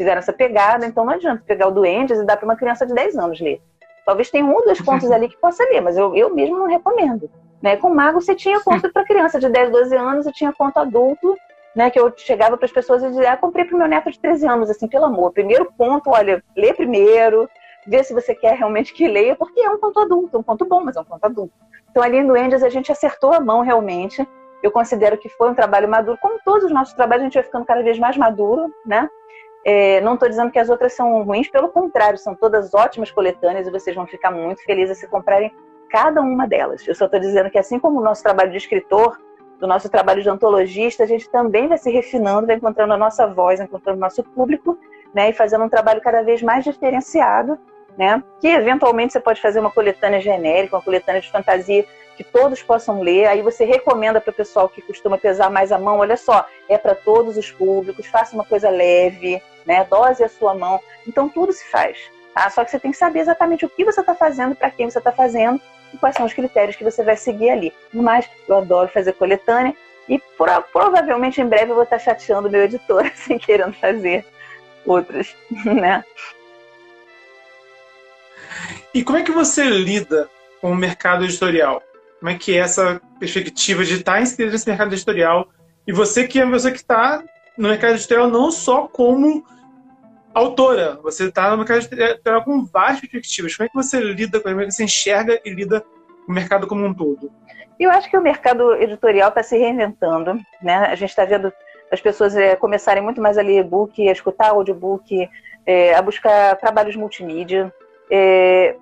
fizeram 0.00 0.18
essa 0.18 0.32
pegada, 0.32 0.86
então 0.86 1.04
não 1.04 1.12
adianta 1.12 1.42
pegar 1.46 1.68
o 1.68 1.70
Duendes 1.70 2.18
e 2.18 2.24
dar 2.24 2.38
para 2.38 2.46
uma 2.46 2.56
criança 2.56 2.86
de 2.86 2.94
10 2.94 3.18
anos 3.18 3.38
ler. 3.38 3.60
Talvez 4.06 4.30
tenha 4.30 4.42
um 4.42 4.54
ou 4.54 4.64
dois 4.64 4.80
contos 4.80 5.10
ali 5.10 5.28
que 5.28 5.36
possa 5.36 5.62
ler, 5.64 5.82
mas 5.82 5.94
eu, 5.94 6.16
eu 6.16 6.34
mesmo 6.34 6.56
não 6.56 6.66
recomendo. 6.66 7.30
Né? 7.60 7.76
Com 7.76 7.90
Mago 7.90 8.18
você 8.18 8.34
tinha 8.34 8.58
conto 8.60 8.90
para 8.90 9.04
criança 9.04 9.38
de 9.38 9.50
10, 9.50 9.70
12 9.70 9.94
anos 9.94 10.26
e 10.26 10.32
tinha 10.32 10.54
conto 10.54 10.78
adulto, 10.78 11.36
né? 11.76 11.90
Que 11.90 12.00
eu 12.00 12.10
chegava 12.16 12.56
para 12.56 12.64
as 12.64 12.72
pessoas 12.72 13.02
e 13.02 13.08
dizia, 13.08 13.32
ah, 13.32 13.36
comprei 13.36 13.66
para 13.66 13.74
o 13.74 13.78
meu 13.78 13.86
neto 13.86 14.10
de 14.10 14.18
13 14.18 14.46
anos, 14.48 14.70
assim, 14.70 14.88
pelo 14.88 15.04
amor. 15.04 15.32
Primeiro 15.32 15.70
ponto, 15.76 16.08
olha, 16.08 16.42
lê 16.56 16.72
primeiro, 16.72 17.46
vê 17.86 18.02
se 18.02 18.14
você 18.14 18.34
quer 18.34 18.56
realmente 18.56 18.94
que 18.94 19.06
leia, 19.06 19.36
porque 19.36 19.60
é 19.60 19.68
um 19.68 19.78
conto 19.78 20.00
adulto, 20.00 20.38
um 20.38 20.42
conto 20.42 20.64
bom, 20.64 20.82
mas 20.82 20.96
é 20.96 21.00
um 21.00 21.04
conto 21.04 21.24
adulto. 21.26 21.52
Então 21.90 22.02
ali 22.02 22.16
em 22.16 22.26
Duendes 22.26 22.62
a 22.62 22.70
gente 22.70 22.90
acertou 22.90 23.34
a 23.34 23.40
mão 23.40 23.60
realmente. 23.60 24.26
Eu 24.62 24.70
considero 24.70 25.18
que 25.18 25.28
foi 25.28 25.50
um 25.50 25.54
trabalho 25.54 25.88
maduro, 25.88 26.16
como 26.22 26.40
todos 26.42 26.64
os 26.64 26.72
nossos 26.72 26.94
trabalhos, 26.94 27.22
a 27.22 27.24
gente 27.26 27.34
vai 27.34 27.42
ficando 27.42 27.66
cada 27.66 27.82
vez 27.82 27.98
mais 27.98 28.16
maduro, 28.16 28.74
né? 28.86 29.06
É, 29.64 30.00
não 30.00 30.14
estou 30.14 30.28
dizendo 30.28 30.50
que 30.50 30.58
as 30.58 30.70
outras 30.70 30.94
são 30.94 31.22
ruins, 31.22 31.50
pelo 31.50 31.68
contrário, 31.68 32.18
são 32.18 32.34
todas 32.34 32.72
ótimas 32.72 33.10
coletâneas 33.10 33.66
e 33.66 33.70
vocês 33.70 33.94
vão 33.94 34.06
ficar 34.06 34.30
muito 34.30 34.62
felizes 34.64 34.98
se 34.98 35.06
comprarem 35.06 35.52
cada 35.90 36.20
uma 36.20 36.46
delas. 36.46 36.86
Eu 36.86 36.94
só 36.94 37.04
estou 37.04 37.20
dizendo 37.20 37.50
que, 37.50 37.58
assim 37.58 37.78
como 37.78 38.00
o 38.00 38.02
nosso 38.02 38.22
trabalho 38.22 38.50
de 38.50 38.56
escritor, 38.56 39.18
do 39.58 39.66
nosso 39.66 39.90
trabalho 39.90 40.22
de 40.22 40.28
antologista, 40.28 41.04
a 41.04 41.06
gente 41.06 41.28
também 41.28 41.68
vai 41.68 41.76
se 41.76 41.90
refinando, 41.90 42.46
vai 42.46 42.56
encontrando 42.56 42.94
a 42.94 42.96
nossa 42.96 43.26
voz, 43.26 43.60
encontrando 43.60 43.98
o 43.98 44.00
nosso 44.00 44.22
público, 44.22 44.78
né, 45.14 45.30
e 45.30 45.32
fazendo 45.32 45.64
um 45.64 45.68
trabalho 45.68 46.00
cada 46.00 46.22
vez 46.22 46.42
mais 46.42 46.64
diferenciado, 46.64 47.58
né, 47.98 48.22
que 48.40 48.48
eventualmente 48.48 49.12
você 49.12 49.20
pode 49.20 49.40
fazer 49.40 49.60
uma 49.60 49.70
coletânea 49.70 50.20
genérica, 50.20 50.76
uma 50.76 50.82
coletânea 50.82 51.20
de 51.20 51.30
fantasia 51.30 51.84
que 52.16 52.24
todos 52.24 52.62
possam 52.62 53.00
ler. 53.00 53.26
Aí 53.26 53.42
você 53.42 53.64
recomenda 53.64 54.20
para 54.20 54.30
o 54.30 54.34
pessoal 54.34 54.68
que 54.68 54.82
costuma 54.82 55.18
pesar 55.18 55.50
mais 55.50 55.72
a 55.72 55.78
mão, 55.78 55.98
olha 55.98 56.16
só, 56.16 56.46
é 56.68 56.78
para 56.78 56.94
todos 56.94 57.36
os 57.36 57.50
públicos, 57.50 58.06
faça 58.06 58.34
uma 58.34 58.44
coisa 58.44 58.70
leve, 58.70 59.42
né? 59.66 59.84
Dose 59.84 60.22
a 60.22 60.28
sua 60.28 60.54
mão. 60.54 60.80
Então 61.06 61.28
tudo 61.28 61.52
se 61.52 61.64
faz. 61.70 61.98
Tá? 62.34 62.48
Só 62.50 62.64
que 62.64 62.70
você 62.70 62.78
tem 62.78 62.90
que 62.90 62.96
saber 62.96 63.20
exatamente 63.20 63.64
o 63.64 63.68
que 63.68 63.84
você 63.84 64.00
está 64.00 64.14
fazendo, 64.14 64.54
para 64.54 64.70
quem 64.70 64.90
você 64.90 64.98
está 64.98 65.12
fazendo 65.12 65.60
e 65.92 65.98
quais 65.98 66.14
são 66.14 66.26
os 66.26 66.32
critérios 66.32 66.76
que 66.76 66.84
você 66.84 67.02
vai 67.02 67.16
seguir 67.16 67.50
ali. 67.50 67.72
Mas 67.92 68.28
eu 68.48 68.58
adoro 68.58 68.88
fazer 68.88 69.12
coletânea 69.14 69.74
e 70.08 70.18
pro, 70.36 70.62
provavelmente 70.72 71.40
em 71.40 71.46
breve 71.46 71.70
eu 71.70 71.74
vou 71.74 71.84
estar 71.84 71.98
tá 71.98 72.04
chateando 72.04 72.50
meu 72.50 72.62
editor, 72.62 73.04
assim, 73.12 73.38
querendo 73.38 73.72
fazer 73.74 74.24
outras, 74.86 75.34
né? 75.64 76.04
E 78.92 79.04
como 79.04 79.18
é 79.18 79.22
que 79.22 79.30
você 79.30 79.64
lida 79.64 80.28
com 80.60 80.70
o 80.70 80.76
mercado 80.76 81.24
editorial? 81.24 81.82
como 82.20 82.30
é 82.30 82.34
que 82.36 82.54
é 82.54 82.58
essa 82.58 83.00
perspectiva 83.18 83.82
de 83.82 83.94
estar 83.94 84.20
inserido 84.20 84.52
nesse 84.52 84.68
mercado 84.68 84.92
editorial 84.92 85.48
e 85.86 85.92
você 85.92 86.28
que 86.28 86.38
é 86.38 86.46
você 86.46 86.70
que 86.70 86.76
está 86.76 87.24
no 87.60 87.68
mercado 87.68 87.92
editorial 87.92 88.26
não 88.26 88.50
só 88.50 88.88
como 88.88 89.44
autora, 90.32 90.98
você 91.02 91.26
está 91.26 91.50
no 91.50 91.58
mercado 91.58 91.78
editorial 91.78 92.42
com 92.42 92.64
várias 92.64 93.00
perspectivas. 93.00 93.54
Como 93.54 93.66
é 93.66 93.68
que 93.68 93.74
você 93.74 94.00
lida 94.00 94.40
com 94.40 94.48
como 94.48 94.62
é 94.62 94.64
que 94.64 94.72
você 94.72 94.84
enxerga 94.84 95.38
e 95.44 95.50
lida 95.50 95.82
com 96.24 96.32
o 96.32 96.34
mercado 96.34 96.66
como 96.66 96.86
um 96.86 96.94
todo? 96.94 97.30
Eu 97.78 97.90
acho 97.90 98.10
que 98.10 98.16
o 98.16 98.22
mercado 98.22 98.74
editorial 98.76 99.28
está 99.28 99.42
se 99.42 99.58
reinventando, 99.58 100.40
né? 100.62 100.76
A 100.86 100.94
gente 100.94 101.10
está 101.10 101.26
vendo 101.26 101.52
as 101.92 102.00
pessoas 102.00 102.34
é, 102.34 102.56
começarem 102.56 103.02
muito 103.02 103.20
mais 103.20 103.36
a 103.36 103.42
ler 103.42 103.60
e-book, 103.60 104.08
a 104.08 104.12
escutar 104.12 104.50
audiobook, 104.50 105.28
é, 105.66 105.94
a 105.94 106.00
buscar 106.00 106.56
trabalhos 106.56 106.96
multimídia. 106.96 107.70
É, 108.10 108.74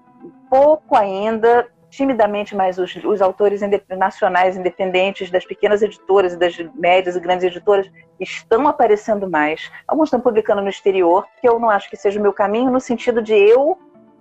pouco 0.49 0.97
ainda, 0.97 1.67
timidamente, 1.91 2.55
mas 2.55 2.79
os, 2.79 2.95
os 2.97 3.23
autores 3.23 3.61
nacionais 3.89 4.57
independentes 4.57 5.31
das 5.31 5.45
pequenas 5.45 5.83
editoras 5.83 6.35
e 6.35 6.39
das 6.39 6.57
médias 6.75 7.17
e 7.17 7.21
grandes 7.21 7.45
editoras 7.47 7.91
estão 8.21 8.69
aparecendo 8.69 9.29
mais. 9.29 9.71
Alguns 9.87 10.09
estão 10.09 10.21
publicando 10.21 10.61
no 10.61 10.69
exterior, 10.69 11.27
que 11.41 11.49
eu 11.49 11.59
não 11.59 11.71
acho 11.71 11.89
que 11.89 11.97
seja 11.97 12.19
o 12.19 12.23
meu 12.23 12.33
caminho, 12.33 12.71
no 12.71 12.81
sentido 12.81 13.23
de 13.23 13.35
eu, 13.35 13.79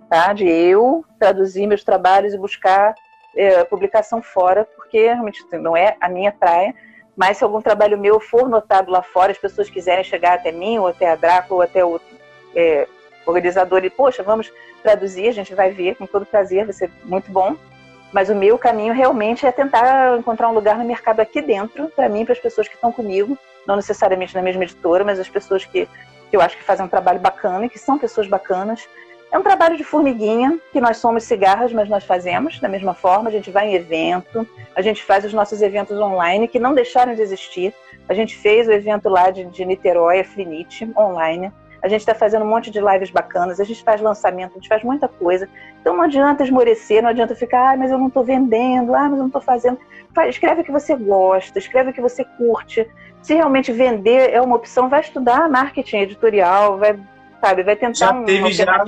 tá, 0.08 0.32
de 0.32 0.48
eu 0.48 1.04
traduzir 1.18 1.66
meus 1.66 1.84
trabalhos 1.84 2.32
e 2.32 2.38
buscar 2.38 2.94
é, 3.36 3.64
publicação 3.64 4.22
fora, 4.22 4.66
porque 4.76 4.98
realmente 5.02 5.44
não 5.52 5.76
é 5.76 5.96
a 6.00 6.08
minha 6.08 6.32
praia. 6.32 6.74
Mas 7.16 7.38
se 7.38 7.44
algum 7.44 7.60
trabalho 7.60 7.98
meu 7.98 8.20
for 8.20 8.48
notado 8.48 8.90
lá 8.90 9.02
fora, 9.02 9.32
as 9.32 9.38
pessoas 9.38 9.68
quiserem 9.68 10.04
chegar 10.04 10.34
até 10.34 10.52
mim, 10.52 10.78
ou 10.78 10.86
até 10.86 11.10
a 11.10 11.16
Draco, 11.16 11.54
ou 11.54 11.62
até 11.62 11.84
o 11.84 12.00
é, 12.54 12.86
organizador, 13.30 13.84
e, 13.84 13.90
poxa, 13.90 14.22
vamos 14.22 14.52
traduzir, 14.82 15.28
a 15.28 15.32
gente 15.32 15.54
vai 15.54 15.70
ver 15.70 15.96
com 15.96 16.06
todo 16.06 16.26
prazer, 16.26 16.64
vai 16.64 16.72
ser 16.72 16.90
muito 17.04 17.30
bom. 17.30 17.56
Mas 18.12 18.30
o 18.30 18.34
meu 18.34 18.56
caminho 18.56 18.94
realmente 18.94 19.46
é 19.46 19.52
tentar 19.52 20.18
encontrar 20.18 20.48
um 20.48 20.54
lugar 20.54 20.78
no 20.78 20.84
mercado 20.84 21.20
aqui 21.20 21.42
dentro, 21.42 21.88
para 21.94 22.08
mim, 22.08 22.24
para 22.24 22.32
as 22.32 22.38
pessoas 22.38 22.66
que 22.66 22.74
estão 22.74 22.90
comigo, 22.90 23.36
não 23.66 23.76
necessariamente 23.76 24.34
na 24.34 24.40
mesma 24.40 24.64
editora, 24.64 25.04
mas 25.04 25.20
as 25.20 25.28
pessoas 25.28 25.64
que, 25.64 25.86
que 26.30 26.36
eu 26.36 26.40
acho 26.40 26.56
que 26.56 26.64
fazem 26.64 26.86
um 26.86 26.88
trabalho 26.88 27.20
bacana 27.20 27.66
e 27.66 27.68
que 27.68 27.78
são 27.78 27.98
pessoas 27.98 28.26
bacanas. 28.26 28.88
É 29.30 29.36
um 29.36 29.42
trabalho 29.42 29.76
de 29.76 29.84
formiguinha, 29.84 30.58
que 30.72 30.80
nós 30.80 30.96
somos 30.96 31.24
cigarras, 31.24 31.70
mas 31.70 31.86
nós 31.86 32.02
fazemos 32.02 32.58
da 32.60 32.68
mesma 32.68 32.94
forma. 32.94 33.28
A 33.28 33.32
gente 33.32 33.50
vai 33.50 33.68
em 33.68 33.74
evento, 33.74 34.48
a 34.74 34.80
gente 34.80 35.04
faz 35.04 35.22
os 35.22 35.34
nossos 35.34 35.60
eventos 35.60 36.00
online, 36.00 36.48
que 36.48 36.58
não 36.58 36.72
deixaram 36.72 37.14
de 37.14 37.20
existir. 37.20 37.74
A 38.08 38.14
gente 38.14 38.34
fez 38.34 38.66
o 38.66 38.72
evento 38.72 39.10
lá 39.10 39.30
de, 39.30 39.44
de 39.44 39.66
Niterói, 39.66 40.20
a 40.20 40.24
Flinite, 40.24 40.90
online. 40.96 41.52
A 41.82 41.88
gente 41.88 42.00
está 42.00 42.14
fazendo 42.14 42.44
um 42.44 42.48
monte 42.48 42.70
de 42.70 42.80
lives 42.80 43.10
bacanas, 43.10 43.60
a 43.60 43.64
gente 43.64 43.82
faz 43.82 44.00
lançamento, 44.00 44.52
a 44.52 44.54
gente 44.54 44.68
faz 44.68 44.82
muita 44.82 45.06
coisa. 45.06 45.48
Então 45.80 45.96
não 45.96 46.02
adianta 46.02 46.42
esmorecer, 46.42 47.02
não 47.02 47.10
adianta 47.10 47.34
ficar, 47.34 47.74
ah, 47.74 47.76
mas 47.76 47.90
eu 47.90 47.98
não 47.98 48.08
estou 48.08 48.24
vendendo, 48.24 48.94
ah, 48.94 49.02
mas 49.02 49.12
eu 49.12 49.18
não 49.18 49.26
estou 49.26 49.42
fazendo. 49.42 49.78
Escreve 50.28 50.62
o 50.62 50.64
que 50.64 50.72
você 50.72 50.96
gosta, 50.96 51.58
escreve 51.58 51.90
o 51.90 51.92
que 51.92 52.00
você 52.00 52.24
curte. 52.36 52.88
Se 53.22 53.34
realmente 53.34 53.72
vender 53.72 54.30
é 54.32 54.40
uma 54.40 54.56
opção, 54.56 54.88
vai 54.88 55.00
estudar 55.00 55.48
marketing 55.48 55.98
editorial, 55.98 56.78
vai 56.78 56.98
sabe? 57.40 57.62
Vai 57.62 57.76
tentar 57.76 57.94
já 57.94 58.22
teve 58.22 58.52
já, 58.52 58.84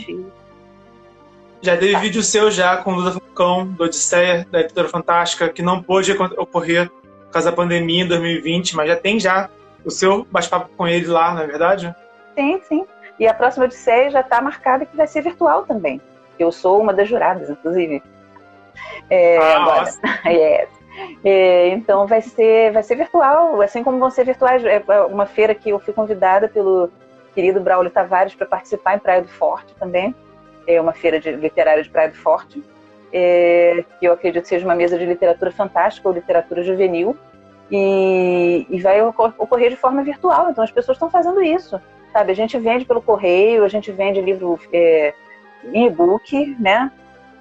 já 1.63 1.77
teve 1.77 1.93
tá. 1.93 1.99
vídeo 1.99 2.23
seu 2.23 2.51
já 2.51 2.77
com 2.79 2.93
o 2.93 2.95
Luda 2.97 3.13
Falcão, 3.13 3.67
do 3.67 3.85
Odisseia, 3.85 4.47
da 4.51 4.61
Editora 4.61 4.89
Fantástica, 4.89 5.49
que 5.49 5.63
não 5.63 5.83
pôde 5.83 6.13
ocorrer 6.13 6.89
por 6.89 7.33
causa 7.33 7.51
da 7.51 7.57
pandemia 7.57 8.05
em 8.05 8.09
2020, 8.09 8.75
mas 8.77 8.89
já 8.89 8.97
tem 8.97 9.21
já 9.21 9.49
o 9.85 9.91
seu 9.91 10.27
bate-papo 10.31 10.71
com 10.77 10.87
ele 10.87 11.07
lá, 11.07 11.35
não 11.35 11.43
é 11.43 11.47
verdade? 11.47 11.95
Sim, 12.35 12.61
sim. 12.63 12.87
E 13.19 13.27
a 13.27 13.35
próxima 13.35 13.67
Odisseia 13.67 14.11
já 14.11 14.21
está 14.21 14.41
marcada 14.41 14.87
que 14.87 14.97
vai 14.97 15.07
ser 15.07 15.23
virtual 15.23 15.65
também. 15.65 16.01
Eu 16.39 16.51
sou 16.51 16.81
uma 16.81 16.93
das 16.93 17.09
juradas, 17.09 17.51
inclusive. 17.51 18.03
É, 19.11 19.37
ah, 19.39 19.63
agora. 19.63 19.91
yes. 20.27 20.81
É, 21.25 21.69
então 21.69 22.07
vai 22.07 22.21
ser, 22.21 22.73
vai 22.73 22.83
ser 22.83 22.97
virtual, 22.97 23.61
assim 23.61 23.83
como 23.83 23.99
vão 23.99 24.11
ser 24.11 24.25
virtuais. 24.25 24.65
É 24.65 24.83
uma 25.05 25.27
feira 25.27 25.55
que 25.55 25.71
eu 25.71 25.79
fui 25.79 25.93
convidada 25.93 26.49
pelo 26.49 26.91
querido 27.35 27.61
Braulio 27.61 27.91
Tavares 27.91 28.35
para 28.35 28.47
participar 28.47 28.97
em 28.97 28.99
Praia 28.99 29.23
do 29.23 29.29
Forte 29.29 29.75
também. 29.77 30.15
É 30.67 30.81
uma 30.81 30.93
feira 30.93 31.21
de, 31.21 31.33
literária 31.33 31.83
de 31.83 31.91
Praia 31.91 32.09
do 32.09 32.17
Forte, 32.17 32.63
é, 33.13 33.85
que 33.99 34.07
eu 34.07 34.13
acredito 34.13 34.47
seja 34.47 34.65
uma 34.65 34.75
mesa 34.75 34.99
de 34.99 35.05
literatura 35.05 35.51
fantástica 35.51 36.09
ou 36.09 36.15
literatura 36.15 36.63
juvenil. 36.63 37.17
E, 37.73 38.67
e 38.69 38.81
vai 38.81 39.01
ocorrer 39.01 39.71
de 39.71 39.77
forma 39.77 40.03
virtual. 40.03 40.51
Então 40.51 40.65
as 40.65 40.73
pessoas 40.73 40.97
estão 40.97 41.09
fazendo 41.09 41.41
isso, 41.41 41.81
sabe? 42.13 42.33
A 42.33 42.35
gente 42.35 42.59
vende 42.59 42.85
pelo 42.85 43.03
correio, 43.03 43.65
a 43.65 43.69
gente 43.69 43.91
vende 43.93 44.21
livro 44.21 44.59
é, 44.73 45.15
e-book, 45.73 46.57
né? 46.59 46.91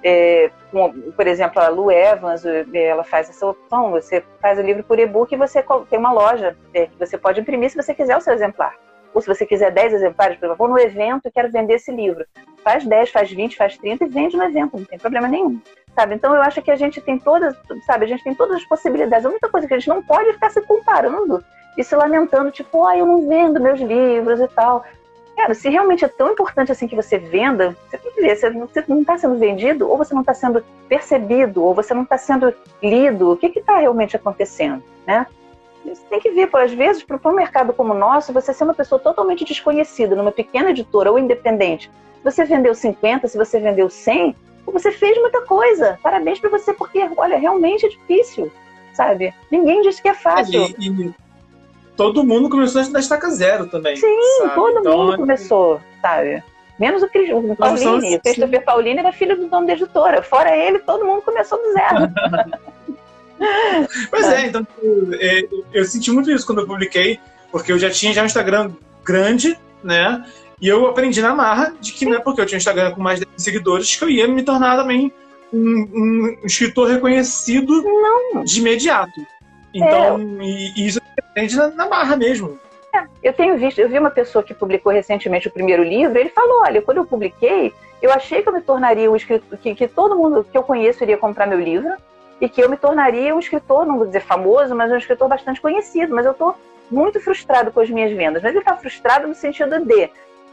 É, 0.02 0.50
com, 0.70 0.92
por 1.12 1.26
exemplo, 1.26 1.60
a 1.60 1.68
Lu 1.68 1.90
Evans, 1.90 2.42
ela 2.72 3.04
faz 3.04 3.28
essa 3.28 3.46
opção, 3.46 3.90
você 3.90 4.24
faz 4.40 4.58
o 4.58 4.62
livro 4.62 4.82
por 4.82 4.98
e-book 4.98 5.32
e 5.32 5.36
você 5.36 5.62
tem 5.90 5.98
uma 5.98 6.12
loja 6.12 6.56
é, 6.72 6.86
que 6.86 6.98
você 6.98 7.18
pode 7.18 7.40
imprimir 7.40 7.70
se 7.70 7.76
você 7.76 7.92
quiser 7.94 8.16
o 8.16 8.20
seu 8.20 8.32
exemplar 8.32 8.74
ou 9.12 9.20
se 9.20 9.26
você 9.26 9.44
quiser 9.44 9.70
10 9.70 9.94
exemplares, 9.94 10.36
por 10.38 10.46
exemplo, 10.46 10.66
vou 10.66 10.68
no 10.68 10.78
evento 10.78 11.26
e 11.26 11.30
quero 11.30 11.50
vender 11.50 11.74
esse 11.74 11.90
livro. 11.90 12.24
Faz 12.62 12.84
10, 12.84 13.10
faz 13.10 13.30
20, 13.30 13.56
faz 13.56 13.76
30 13.76 14.04
e 14.04 14.08
vende 14.08 14.36
no 14.36 14.44
evento, 14.44 14.76
não 14.76 14.84
tem 14.84 14.98
problema 14.98 15.28
nenhum. 15.28 15.60
Sabe? 15.94 16.14
Então 16.14 16.34
eu 16.34 16.42
acho 16.42 16.62
que 16.62 16.70
a 16.70 16.76
gente 16.76 17.00
tem 17.00 17.18
todas, 17.18 17.56
sabe, 17.86 18.04
a 18.04 18.08
gente 18.08 18.22
tem 18.22 18.34
todas 18.34 18.56
as 18.56 18.64
possibilidades. 18.64 19.24
É 19.24 19.28
muita 19.28 19.48
coisa 19.48 19.66
que 19.66 19.74
a 19.74 19.78
gente 19.78 19.88
não 19.88 20.02
pode 20.02 20.32
ficar 20.32 20.50
se 20.50 20.60
comparando 20.62 21.44
e 21.76 21.84
se 21.84 21.94
lamentando, 21.94 22.50
tipo, 22.50 22.84
ah, 22.84 22.96
eu 22.96 23.06
não 23.06 23.28
vendo 23.28 23.60
meus 23.60 23.80
livros 23.80 24.40
e 24.40 24.48
tal. 24.48 24.84
Cara, 25.36 25.54
se 25.54 25.68
realmente 25.70 26.04
é 26.04 26.08
tão 26.08 26.32
importante 26.32 26.70
assim 26.70 26.86
que 26.86 26.96
você 26.96 27.16
venda, 27.16 27.76
você 27.88 27.96
tem 27.96 28.12
que 28.12 28.20
ver, 28.20 28.36
você 28.36 28.50
não 28.86 29.00
está 29.00 29.16
sendo 29.16 29.38
vendido, 29.38 29.88
ou 29.88 29.96
você 29.96 30.12
não 30.12 30.20
está 30.20 30.34
sendo 30.34 30.62
percebido, 30.88 31.64
ou 31.64 31.74
você 31.74 31.94
não 31.94 32.02
está 32.02 32.18
sendo 32.18 32.52
lido, 32.82 33.32
o 33.32 33.36
que 33.36 33.46
está 33.46 33.78
realmente 33.78 34.16
acontecendo, 34.16 34.82
né? 35.06 35.26
Você 35.84 36.02
tem 36.10 36.20
que 36.20 36.30
ver, 36.30 36.48
por 36.48 36.60
às 36.60 36.72
vezes, 36.72 37.02
para 37.02 37.18
um 37.24 37.32
mercado 37.32 37.72
como 37.72 37.94
o 37.94 37.98
nosso, 37.98 38.34
você 38.34 38.52
ser 38.52 38.64
uma 38.64 38.74
pessoa 38.74 38.98
totalmente 38.98 39.44
desconhecida, 39.44 40.14
numa 40.14 40.30
pequena 40.30 40.70
editora 40.70 41.10
ou 41.10 41.18
independente. 41.18 41.90
Se 42.18 42.24
você 42.24 42.44
vendeu 42.44 42.74
50, 42.74 43.26
se 43.26 43.38
você 43.38 43.58
vendeu 43.58 43.88
100, 43.88 44.36
você 44.66 44.92
fez 44.92 45.18
muita 45.18 45.40
coisa. 45.42 45.98
Parabéns 46.02 46.38
para 46.38 46.50
você, 46.50 46.72
porque, 46.74 47.08
olha, 47.16 47.38
realmente 47.38 47.86
é 47.86 47.88
difícil, 47.88 48.52
sabe? 48.92 49.32
Ninguém 49.50 49.80
disse 49.80 50.02
que 50.02 50.08
é 50.08 50.14
fácil. 50.14 50.66
E, 50.78 51.08
e 51.08 51.14
todo 51.96 52.24
mundo 52.24 52.48
começou 52.48 52.82
da 52.90 53.00
estaca 53.00 53.30
zero 53.30 53.66
também. 53.66 53.96
Sim, 53.96 54.16
sabe? 54.38 54.54
todo 54.54 54.78
então, 54.80 54.98
mundo 54.98 55.14
é 55.14 55.16
começou, 55.16 55.80
sabe? 56.00 56.42
Menos 56.78 57.02
o, 57.02 57.08
Cris, 57.08 57.30
o 57.30 57.54
Paulini. 57.54 58.16
O 58.16 58.20
Christopher 58.20 58.64
Paulini 58.64 58.98
era 59.00 59.12
filho 59.12 59.36
do 59.36 59.48
dono 59.48 59.66
da 59.66 59.74
editora. 59.74 60.22
Fora 60.22 60.56
ele, 60.56 60.78
todo 60.78 61.04
mundo 61.04 61.20
começou 61.20 61.58
do 61.58 61.72
zero. 61.74 62.10
Pois 64.10 64.26
é, 64.32 64.46
então 64.46 64.66
é, 65.12 65.42
eu 65.74 65.84
senti 65.84 66.10
muito 66.10 66.30
isso 66.30 66.46
quando 66.46 66.62
eu 66.62 66.66
publiquei, 66.66 67.18
porque 67.52 67.70
eu 67.70 67.78
já 67.78 67.90
tinha 67.90 68.14
já 68.14 68.22
um 68.22 68.26
Instagram 68.26 68.70
grande, 69.04 69.58
né? 69.84 70.24
E 70.60 70.68
eu 70.68 70.86
aprendi 70.86 71.20
na 71.20 71.34
marra 71.34 71.74
de 71.80 71.92
que 71.92 72.04
não 72.04 72.14
é 72.14 72.20
porque 72.20 72.40
eu 72.40 72.46
tinha 72.46 72.56
um 72.56 72.58
Instagram 72.60 72.92
com 72.92 73.02
mais 73.02 73.20
de 73.20 73.26
seguidores 73.36 73.94
que 73.96 74.04
eu 74.04 74.10
ia 74.10 74.26
me 74.26 74.42
tornar 74.42 74.76
também 74.76 75.12
um, 75.52 76.38
um 76.42 76.46
escritor 76.46 76.88
reconhecido 76.88 77.82
não. 77.82 78.44
de 78.44 78.60
imediato. 78.60 79.20
Então, 79.74 80.18
é. 80.40 80.44
e, 80.44 80.72
e, 80.76 80.86
isso 80.86 81.00
aprende 81.20 81.56
na, 81.56 81.68
na 81.68 81.88
marra 81.88 82.16
mesmo. 82.16 82.58
É, 82.94 83.04
eu 83.22 83.32
tenho 83.32 83.56
visto, 83.56 83.78
eu 83.78 83.88
vi 83.88 83.98
uma 83.98 84.10
pessoa 84.10 84.42
que 84.42 84.52
publicou 84.52 84.92
recentemente 84.92 85.46
o 85.46 85.50
primeiro 85.50 85.82
livro, 85.82 86.18
ele 86.18 86.30
falou, 86.30 86.62
olha, 86.62 86.82
quando 86.82 86.98
eu 86.98 87.04
publiquei, 87.04 87.72
eu 88.02 88.10
achei 88.10 88.42
que 88.42 88.48
eu 88.48 88.52
me 88.52 88.60
tornaria 88.60 89.10
um 89.10 89.14
escritor, 89.14 89.58
que, 89.58 89.74
que 89.74 89.86
todo 89.86 90.16
mundo 90.16 90.44
que 90.50 90.58
eu 90.58 90.62
conheço 90.62 91.04
iria 91.04 91.16
comprar 91.16 91.46
meu 91.46 91.60
livro, 91.60 91.94
e 92.40 92.48
que 92.48 92.60
eu 92.60 92.70
me 92.70 92.76
tornaria 92.76 93.34
um 93.34 93.38
escritor, 93.38 93.86
não 93.86 93.98
vou 93.98 94.06
dizer 94.06 94.20
famoso, 94.20 94.74
mas 94.74 94.90
um 94.90 94.96
escritor 94.96 95.28
bastante 95.28 95.60
conhecido. 95.60 96.14
Mas 96.14 96.24
eu 96.24 96.32
estou 96.32 96.56
muito 96.90 97.20
frustrado 97.20 97.70
com 97.70 97.80
as 97.80 97.90
minhas 97.90 98.10
vendas. 98.16 98.42
Mas 98.42 98.52
ele 98.52 98.60
está 98.60 98.76
frustrado 98.76 99.28
no 99.28 99.34
sentido 99.34 99.78
de 99.84 100.10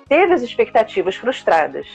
teve 0.08 0.34
as 0.34 0.42
expectativas 0.42 1.16
frustradas, 1.16 1.88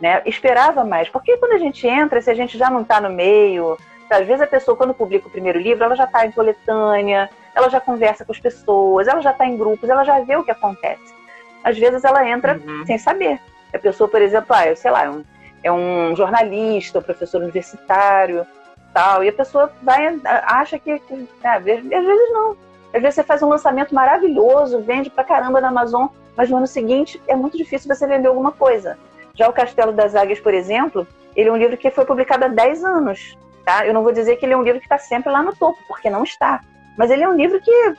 né? 0.00 0.22
Esperava 0.26 0.84
mais. 0.84 1.08
Porque 1.08 1.36
quando 1.38 1.52
a 1.52 1.58
gente 1.58 1.86
entra, 1.86 2.22
se 2.22 2.30
a 2.30 2.34
gente 2.34 2.56
já 2.56 2.70
não 2.70 2.82
está 2.82 3.00
no 3.00 3.10
meio, 3.10 3.76
às 4.08 4.26
vezes 4.26 4.42
a 4.42 4.46
pessoa, 4.46 4.76
quando 4.76 4.94
publica 4.94 5.26
o 5.26 5.30
primeiro 5.30 5.58
livro, 5.58 5.82
ela 5.82 5.96
já 5.96 6.04
está 6.04 6.24
em 6.24 6.30
coletânea, 6.30 7.28
ela 7.54 7.68
já 7.68 7.80
conversa 7.80 8.24
com 8.24 8.32
as 8.32 8.40
pessoas, 8.40 9.08
ela 9.08 9.20
já 9.20 9.30
está 9.30 9.46
em 9.46 9.56
grupos, 9.56 9.88
ela 9.88 10.04
já 10.04 10.20
vê 10.20 10.36
o 10.36 10.44
que 10.44 10.50
acontece. 10.50 11.14
Às 11.62 11.78
vezes 11.78 12.04
ela 12.04 12.28
entra 12.28 12.58
uhum. 12.58 12.84
sem 12.86 12.98
saber. 12.98 13.40
A 13.72 13.78
pessoa, 13.78 14.08
por 14.08 14.20
exemplo, 14.20 14.48
ah, 14.50 14.66
eu 14.66 14.76
sei 14.76 14.90
lá, 14.90 15.04
é 15.04 15.10
um, 15.10 15.24
é 15.62 15.72
um 15.72 16.14
jornalista, 16.16 16.98
um 16.98 17.02
professor 17.02 17.40
universitário, 17.40 18.46
tal. 18.92 19.22
E 19.24 19.28
a 19.28 19.32
pessoa 19.32 19.72
vai, 19.82 20.20
acha 20.24 20.78
que. 20.78 20.98
que 20.98 21.14
né, 21.14 21.56
às 21.56 21.64
vezes 21.64 22.32
não. 22.32 22.56
Às 22.92 23.00
vezes 23.00 23.14
você 23.14 23.22
faz 23.22 23.42
um 23.42 23.48
lançamento 23.48 23.94
maravilhoso, 23.94 24.82
vende 24.82 25.08
pra 25.08 25.24
caramba 25.24 25.60
na 25.60 25.68
Amazon, 25.68 26.08
mas 26.36 26.50
no 26.50 26.58
ano 26.58 26.66
seguinte 26.66 27.20
é 27.26 27.34
muito 27.34 27.56
difícil 27.56 27.94
você 27.94 28.06
vender 28.06 28.28
alguma 28.28 28.52
coisa. 28.52 28.98
Já 29.34 29.48
o 29.48 29.52
Castelo 29.52 29.92
das 29.92 30.14
Águias, 30.14 30.40
por 30.40 30.52
exemplo, 30.52 31.06
ele 31.34 31.48
é 31.48 31.52
um 31.52 31.56
livro 31.56 31.76
que 31.76 31.90
foi 31.90 32.04
publicado 32.04 32.44
há 32.44 32.48
10 32.48 32.84
anos. 32.84 33.36
Tá? 33.64 33.86
Eu 33.86 33.94
não 33.94 34.02
vou 34.02 34.12
dizer 34.12 34.36
que 34.36 34.44
ele 34.44 34.52
é 34.52 34.56
um 34.56 34.62
livro 34.62 34.80
que 34.80 34.86
está 34.86 34.98
sempre 34.98 35.30
lá 35.30 35.42
no 35.42 35.54
topo, 35.54 35.78
porque 35.88 36.10
não 36.10 36.22
está. 36.24 36.60
Mas 36.96 37.10
ele 37.10 37.22
é 37.22 37.28
um 37.28 37.36
livro 37.36 37.60
que, 37.60 37.94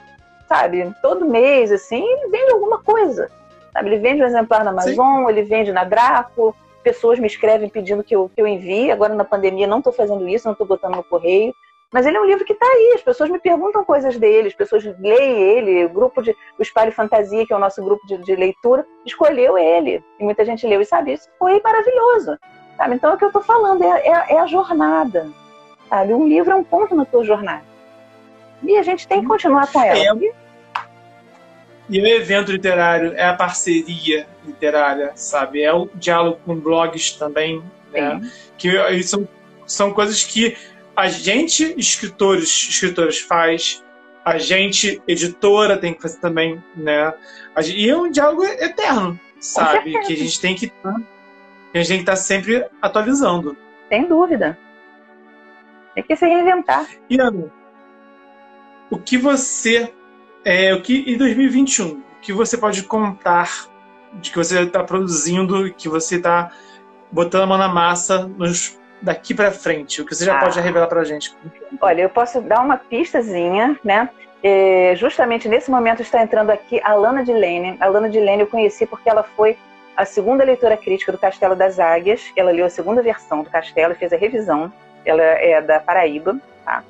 sabe, 0.48 0.94
todo 1.02 1.26
mês, 1.26 1.72
assim, 1.72 2.04
ele 2.04 2.30
vende 2.30 2.52
alguma 2.52 2.82
coisa. 2.82 3.30
Sabe? 3.72 3.90
Ele 3.90 4.00
vende 4.00 4.22
um 4.22 4.26
exemplar 4.26 4.64
na 4.64 4.72
Amazon, 4.72 5.26
Sim. 5.26 5.30
ele 5.30 5.44
vende 5.44 5.72
na 5.72 5.84
Draco, 5.84 6.56
pessoas 6.84 7.18
me 7.18 7.28
escrevem 7.28 7.70
pedindo 7.70 8.04
que 8.04 8.16
eu, 8.16 8.30
que 8.34 8.42
eu 8.42 8.48
envie. 8.48 8.92
Agora, 8.92 9.16
na 9.16 9.24
pandemia, 9.24 9.66
não 9.66 9.80
estou 9.80 9.94
fazendo 9.94 10.28
isso, 10.28 10.46
não 10.46 10.52
estou 10.54 10.68
botando 10.68 10.96
no 10.96 11.04
correio. 11.04 11.54
Mas 11.92 12.08
ele 12.08 12.18
é 12.18 12.22
um 12.22 12.26
livro 12.26 12.44
que 12.44 12.54
está 12.54 12.66
aí, 12.66 12.94
as 12.96 13.04
pessoas 13.04 13.30
me 13.30 13.38
perguntam 13.38 13.86
coisas 13.86 14.18
dele, 14.18 14.48
as 14.48 14.56
pessoas 14.56 14.84
leem 15.00 15.40
ele, 15.40 15.86
o 15.86 15.90
grupo 15.90 16.24
de 16.24 16.36
o 16.58 16.62
Espalho 16.64 16.92
Fantasia, 16.92 17.46
que 17.46 17.54
é 17.54 17.56
o 17.56 17.60
nosso 17.60 17.84
grupo 17.84 18.06
de, 18.08 18.18
de 18.18 18.36
leitura, 18.36 18.84
escolheu 19.06 19.60
ele. 19.60 20.04
E 20.20 20.24
muita 20.24 20.44
gente 20.44 20.66
leu 20.66 20.82
e 20.82 20.86
sabe, 20.86 21.14
isso 21.14 21.30
foi 21.38 21.62
maravilhoso. 21.62 22.36
Sabe? 22.78 22.96
Então 22.96 23.12
é 23.12 23.14
o 23.14 23.18
que 23.18 23.26
eu 23.26 23.30
estou 23.30 23.44
falando, 23.44 23.84
é, 23.84 24.08
é, 24.08 24.34
é, 24.34 24.40
a 24.40 24.48
jornada. 24.48 25.30
Sabe? 25.88 26.16
Um 26.16 26.28
livro 26.28 26.52
é 26.52 26.56
um 26.56 26.64
ponto 26.64 26.96
na 26.96 27.06
tua 27.06 27.24
jornada. 27.24 27.64
E 28.62 28.78
a 28.78 28.84
gente 28.84 29.08
tem 29.08 29.22
que 29.22 29.28
continuar 29.28 29.72
com 29.72 29.82
ela. 29.82 29.98
É. 29.98 30.44
E 31.90 32.00
o 32.00 32.08
evento 32.08 32.52
literário 32.52 33.14
é 33.16 33.26
a 33.26 33.34
parceria 33.34 34.26
literária, 34.46 35.12
sabe? 35.16 35.62
É 35.62 35.74
o 35.74 35.90
diálogo 35.96 36.40
com 36.46 36.56
blogs 36.56 37.12
também, 37.12 37.62
né? 37.92 38.22
Que 38.58 39.04
são, 39.04 39.28
são 39.66 39.94
coisas 39.94 40.24
que 40.24 40.56
a 40.96 41.10
gente, 41.10 41.74
escritores, 41.78 42.50
escritores, 42.70 43.20
faz, 43.20 43.84
a 44.24 44.38
gente, 44.38 45.02
editora, 45.08 45.78
tem 45.78 45.94
que 45.94 46.02
fazer 46.02 46.20
também, 46.20 46.64
né? 46.76 47.14
E 47.66 47.90
é 47.90 47.98
um 47.98 48.10
diálogo 48.10 48.46
eterno, 48.46 49.20
sabe? 49.40 49.92
Que 49.92 50.14
a 50.14 50.18
gente 50.18 50.40
tem 50.40 50.56
que 50.56 50.72
a 50.86 51.78
gente 51.80 51.88
tem 51.88 51.98
que 51.98 52.04
estar 52.04 52.16
sempre 52.16 52.66
atualizando. 52.82 53.58
Sem 53.90 54.08
dúvida. 54.08 54.58
Tem 55.96 56.04
que 56.04 56.16
se 56.16 56.26
reinventar. 56.26 56.88
E 57.10 57.20
Ana, 57.20 57.52
o 58.94 58.98
que 59.00 59.18
você 59.18 59.92
é 60.46 60.72
o 60.72 60.80
que 60.80 61.04
em 61.12 61.18
2021, 61.18 61.88
o 61.88 62.04
que 62.22 62.32
você 62.32 62.56
pode 62.56 62.84
contar 62.84 63.50
de 64.14 64.30
que 64.30 64.38
você 64.38 64.62
está 64.62 64.84
produzindo, 64.84 65.74
que 65.74 65.90
você 65.90 66.18
está 66.18 66.52
botando 67.12 67.42
a 67.42 67.48
mão 67.48 67.58
na 67.58 67.68
massa 67.68 68.28
nos 68.38 68.80
daqui 69.02 69.34
para 69.34 69.52
frente? 69.52 70.00
O 70.00 70.06
que 70.06 70.14
você 70.14 70.26
já 70.26 70.38
ah. 70.38 70.40
pode 70.42 70.60
revelar 70.60 70.86
para 70.86 71.02
a 71.02 71.04
gente? 71.04 71.36
Olha, 71.82 72.04
eu 72.04 72.10
posso 72.10 72.40
dar 72.40 72.62
uma 72.62 72.78
pistazinha, 72.78 73.80
né? 73.84 74.10
É, 74.44 74.94
justamente 74.96 75.50
nesse 75.50 75.72
momento 75.72 76.04
está 76.04 76.22
entrando 76.22 76.52
aqui 76.52 76.80
a 76.84 76.94
Lana 76.94 77.24
de 77.24 77.34
Lene. 77.34 77.76
A 77.80 77.88
Lana 77.88 78.08
de 78.08 78.20
Lene 78.20 78.42
eu 78.44 78.48
conheci 78.48 78.86
porque 78.86 79.10
ela 79.10 79.24
foi 79.24 79.58
a 79.98 80.06
segunda 80.06 80.44
leitora 80.44 80.78
crítica 80.78 81.12
do 81.12 81.18
Castelo 81.18 81.56
das 81.56 81.80
Águias. 81.80 82.32
Ela 82.36 82.52
leu 82.52 82.66
a 82.68 82.70
segunda 82.70 83.02
versão 83.02 83.42
do 83.42 83.50
Castelo 83.50 83.94
e 83.94 83.96
fez 83.96 84.14
a 84.14 84.18
revisão. 84.18 84.72
Ela 85.04 85.24
é 85.24 85.60
da 85.64 85.80
Paraíba, 85.80 86.38
tá? 86.64 86.84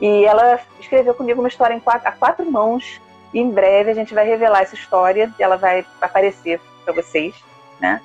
E 0.00 0.24
ela 0.24 0.60
escreveu 0.78 1.14
comigo 1.14 1.40
uma 1.40 1.48
história 1.48 1.78
quatro, 1.80 2.08
a 2.08 2.12
quatro 2.12 2.50
mãos. 2.50 3.00
E 3.32 3.40
em 3.40 3.50
breve 3.50 3.90
a 3.90 3.94
gente 3.94 4.14
vai 4.14 4.26
revelar 4.26 4.62
essa 4.62 4.74
história. 4.74 5.32
Ela 5.38 5.56
vai 5.56 5.84
aparecer 6.00 6.60
para 6.84 6.94
vocês, 6.94 7.34
né? 7.80 8.00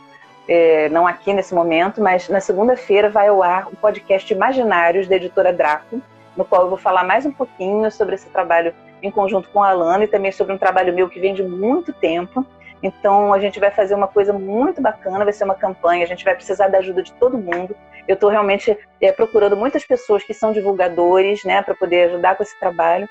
é, 0.48 0.90
não 0.90 1.08
aqui 1.08 1.34
nesse 1.34 1.54
momento, 1.54 2.02
mas 2.02 2.28
na 2.28 2.42
segunda-feira 2.42 3.10
vai 3.10 3.28
ao 3.28 3.42
ar 3.42 3.68
o 3.68 3.76
podcast 3.76 4.34
Imaginários 4.34 5.08
da 5.08 5.16
editora 5.16 5.54
Draco, 5.54 6.02
no 6.36 6.44
qual 6.44 6.64
eu 6.64 6.70
vou 6.70 6.78
falar 6.78 7.04
mais 7.04 7.26
um 7.26 7.32
pouquinho 7.32 7.90
sobre 7.92 8.16
esse 8.16 8.30
trabalho 8.30 8.74
em 9.02 9.10
conjunto 9.10 9.50
com 9.50 9.64
a 9.64 9.70
Alana 9.70 10.04
e 10.04 10.08
também 10.08 10.32
sobre 10.32 10.54
um 10.54 10.58
trabalho 10.58 10.94
meu 10.94 11.10
que 11.10 11.20
vem 11.22 11.34
de 11.34 11.44
muito 11.44 11.94
tempo. 11.94 12.46
Então 12.84 13.34
a 13.34 13.40
gente 13.40 13.60
vai 13.60 13.72
fazer 13.72 13.94
uma 13.94 14.08
coisa 14.08 14.34
muito 14.34 14.82
bacana, 14.82 15.24
vai 15.24 15.34
ser 15.34 15.44
uma 15.44 15.56
campanha, 15.56 16.04
a 16.04 16.08
gente 16.08 16.26
vai 16.26 16.36
precisar 16.36 16.68
da 16.68 16.80
ajuda 16.80 17.04
de 17.04 17.14
todo 17.14 17.38
mundo. 17.38 17.76
Eu 18.08 18.16
estou 18.16 18.30
realmente 18.30 18.78
é, 19.00 19.12
procurando 19.12 19.56
muitas 19.56 19.86
pessoas 19.86 20.24
que 20.24 20.34
são 20.34 20.52
divulgadores, 20.52 21.44
né, 21.44 21.62
para 21.62 21.76
poder 21.76 22.10
ajudar 22.10 22.36
com 22.36 22.44
esse 22.44 22.60
trabalho. 22.60 23.08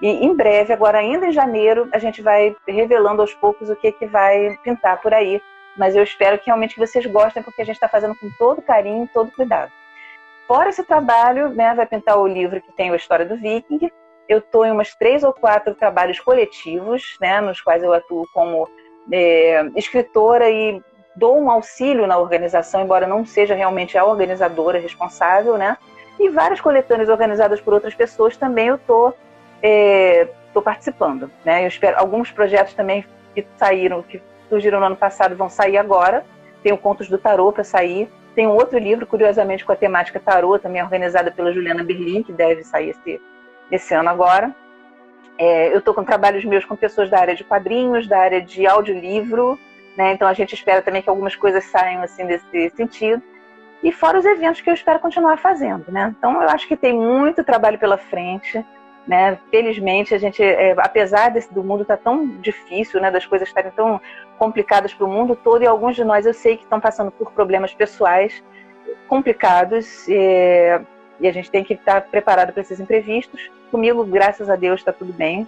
E 0.00 0.08
em 0.08 0.34
breve, 0.34 0.72
agora 0.72 0.98
ainda 0.98 1.26
em 1.26 1.32
janeiro, 1.32 1.88
a 1.92 1.98
gente 1.98 2.20
vai 2.20 2.56
revelando 2.66 3.22
aos 3.22 3.32
poucos 3.34 3.70
o 3.70 3.76
que, 3.76 3.92
que 3.92 4.06
vai 4.06 4.56
pintar 4.64 5.00
por 5.00 5.14
aí 5.14 5.40
mas 5.76 5.96
eu 5.96 6.02
espero 6.02 6.38
que 6.38 6.46
realmente 6.46 6.78
vocês 6.78 7.04
gostem, 7.06 7.42
porque 7.42 7.62
a 7.62 7.64
gente 7.64 7.76
está 7.76 7.88
fazendo 7.88 8.14
com 8.16 8.30
todo 8.38 8.62
carinho, 8.62 9.08
todo 9.12 9.32
cuidado. 9.32 9.72
Fora 10.46 10.68
esse 10.68 10.84
trabalho, 10.84 11.48
né, 11.50 11.74
vai 11.74 11.86
pintar 11.86 12.18
o 12.18 12.26
livro 12.26 12.60
que 12.60 12.72
tem 12.72 12.90
a 12.90 12.96
história 12.96 13.24
do 13.24 13.36
Viking. 13.36 13.90
Eu 14.28 14.38
estou 14.38 14.66
em 14.66 14.70
umas 14.70 14.94
três 14.94 15.22
ou 15.22 15.32
quatro 15.32 15.74
trabalhos 15.74 16.20
coletivos, 16.20 17.16
né, 17.20 17.40
nos 17.40 17.60
quais 17.60 17.82
eu 17.82 17.92
atuo 17.92 18.26
como 18.34 18.68
é, 19.10 19.64
escritora 19.76 20.50
e 20.50 20.82
dou 21.16 21.38
um 21.38 21.50
auxílio 21.50 22.06
na 22.06 22.18
organização, 22.18 22.82
embora 22.82 23.06
não 23.06 23.24
seja 23.24 23.54
realmente 23.54 23.98
a 23.98 24.04
organizadora 24.04 24.78
responsável, 24.78 25.56
né? 25.56 25.76
E 26.18 26.28
várias 26.28 26.60
coletâneas 26.60 27.08
organizadas 27.08 27.60
por 27.60 27.74
outras 27.74 27.94
pessoas 27.94 28.36
também 28.36 28.68
eu 28.68 28.76
estou 28.76 29.14
é, 29.62 30.28
tô 30.52 30.60
participando, 30.60 31.30
né? 31.44 31.64
Eu 31.64 31.68
espero 31.68 31.98
alguns 31.98 32.30
projetos 32.30 32.74
também 32.74 33.04
que 33.34 33.46
saíram, 33.56 34.02
que 34.02 34.20
surgiram 34.48 34.80
no 34.80 34.86
ano 34.86 34.96
passado 34.96 35.36
vão 35.36 35.48
sair 35.48 35.78
agora. 35.78 36.24
Tem 36.62 36.72
o 36.72 36.78
Contos 36.78 37.08
do 37.08 37.18
Tarô 37.18 37.52
para 37.52 37.64
sair. 37.64 38.10
Tem 38.34 38.46
um 38.46 38.52
outro 38.52 38.78
livro, 38.78 39.06
curiosamente, 39.06 39.64
com 39.64 39.72
a 39.72 39.76
temática 39.76 40.18
tarô, 40.18 40.58
também 40.58 40.82
organizada 40.82 41.30
pela 41.30 41.52
Juliana 41.52 41.84
Berlim, 41.84 42.22
que 42.22 42.32
deve 42.32 42.64
sair 42.64 42.90
esse, 42.90 43.20
esse 43.70 43.94
ano 43.94 44.08
agora. 44.08 44.54
É, 45.38 45.72
eu 45.72 45.78
estou 45.78 45.94
com 45.94 46.04
trabalhos 46.04 46.44
meus 46.44 46.64
com 46.64 46.76
pessoas 46.76 47.10
da 47.10 47.18
área 47.18 47.34
de 47.34 47.44
quadrinhos, 47.44 48.06
da 48.06 48.18
área 48.18 48.40
de 48.40 48.66
audiolivro, 48.66 49.58
né? 49.96 50.12
então 50.12 50.28
a 50.28 50.32
gente 50.32 50.54
espera 50.54 50.82
também 50.82 51.02
que 51.02 51.08
algumas 51.08 51.34
coisas 51.34 51.64
saiam 51.64 52.02
assim 52.02 52.26
desse 52.26 52.70
sentido. 52.70 53.22
E 53.82 53.90
fora 53.90 54.18
os 54.18 54.24
eventos 54.24 54.60
que 54.60 54.70
eu 54.70 54.74
espero 54.74 55.00
continuar 55.00 55.38
fazendo. 55.38 55.90
Né? 55.90 56.14
Então 56.16 56.40
eu 56.40 56.48
acho 56.48 56.68
que 56.68 56.76
tem 56.76 56.92
muito 56.92 57.42
trabalho 57.42 57.78
pela 57.78 57.98
frente. 57.98 58.64
Né? 59.06 59.36
Felizmente, 59.50 60.14
a 60.14 60.18
gente, 60.18 60.40
é, 60.40 60.76
apesar 60.78 61.30
desse, 61.30 61.52
do 61.52 61.64
mundo 61.64 61.82
estar 61.82 61.96
tá 61.96 62.04
tão 62.04 62.24
difícil, 62.40 63.00
né, 63.00 63.10
das 63.10 63.26
coisas 63.26 63.48
estarem 63.48 63.72
tão 63.72 64.00
complicadas 64.38 64.94
para 64.94 65.04
o 65.04 65.10
mundo 65.10 65.34
todo, 65.34 65.64
e 65.64 65.66
alguns 65.66 65.96
de 65.96 66.04
nós 66.04 66.24
eu 66.24 66.32
sei 66.32 66.56
que 66.56 66.62
estão 66.62 66.78
passando 66.78 67.10
por 67.10 67.32
problemas 67.32 67.74
pessoais 67.74 68.42
complicados, 69.08 70.06
é, 70.08 70.80
e 71.20 71.28
a 71.28 71.32
gente 71.32 71.50
tem 71.50 71.62
que 71.64 71.74
estar 71.74 72.02
preparado 72.02 72.52
para 72.52 72.62
esses 72.62 72.80
imprevistos. 72.80 73.50
Comigo, 73.70 74.04
graças 74.04 74.50
a 74.50 74.56
Deus, 74.56 74.80
está 74.80 74.92
tudo 74.92 75.12
bem. 75.12 75.46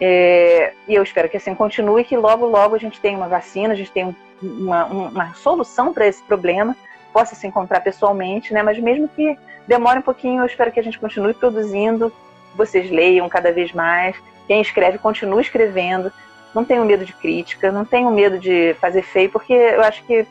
É, 0.00 0.72
e 0.88 0.94
eu 0.94 1.02
espero 1.02 1.28
que 1.28 1.36
assim 1.36 1.54
continue, 1.54 2.04
que 2.04 2.16
logo, 2.16 2.46
logo 2.46 2.74
a 2.74 2.78
gente 2.78 3.00
tenha 3.00 3.18
uma 3.18 3.28
vacina, 3.28 3.74
a 3.74 3.76
gente 3.76 3.92
tenha 3.92 4.14
uma, 4.42 4.86
uma 4.86 5.34
solução 5.34 5.92
para 5.92 6.06
esse 6.06 6.22
problema, 6.22 6.74
possa 7.12 7.34
se 7.34 7.46
encontrar 7.46 7.80
pessoalmente, 7.80 8.54
né? 8.54 8.62
Mas 8.62 8.78
mesmo 8.78 9.08
que 9.08 9.36
demore 9.66 9.98
um 9.98 10.02
pouquinho, 10.02 10.42
eu 10.42 10.46
espero 10.46 10.72
que 10.72 10.80
a 10.80 10.82
gente 10.82 10.98
continue 10.98 11.34
produzindo, 11.34 12.12
vocês 12.54 12.90
leiam 12.90 13.28
cada 13.28 13.52
vez 13.52 13.72
mais. 13.72 14.16
Quem 14.46 14.60
escreve, 14.60 14.98
continue 14.98 15.42
escrevendo. 15.42 16.12
Não 16.54 16.64
tenham 16.64 16.84
medo 16.84 17.04
de 17.04 17.12
crítica, 17.12 17.70
não 17.70 17.84
tenham 17.84 18.10
medo 18.10 18.38
de 18.38 18.74
fazer 18.80 19.02
feio, 19.02 19.30
porque 19.30 19.52
eu 19.52 19.82
acho 19.82 20.02
que 20.04 20.26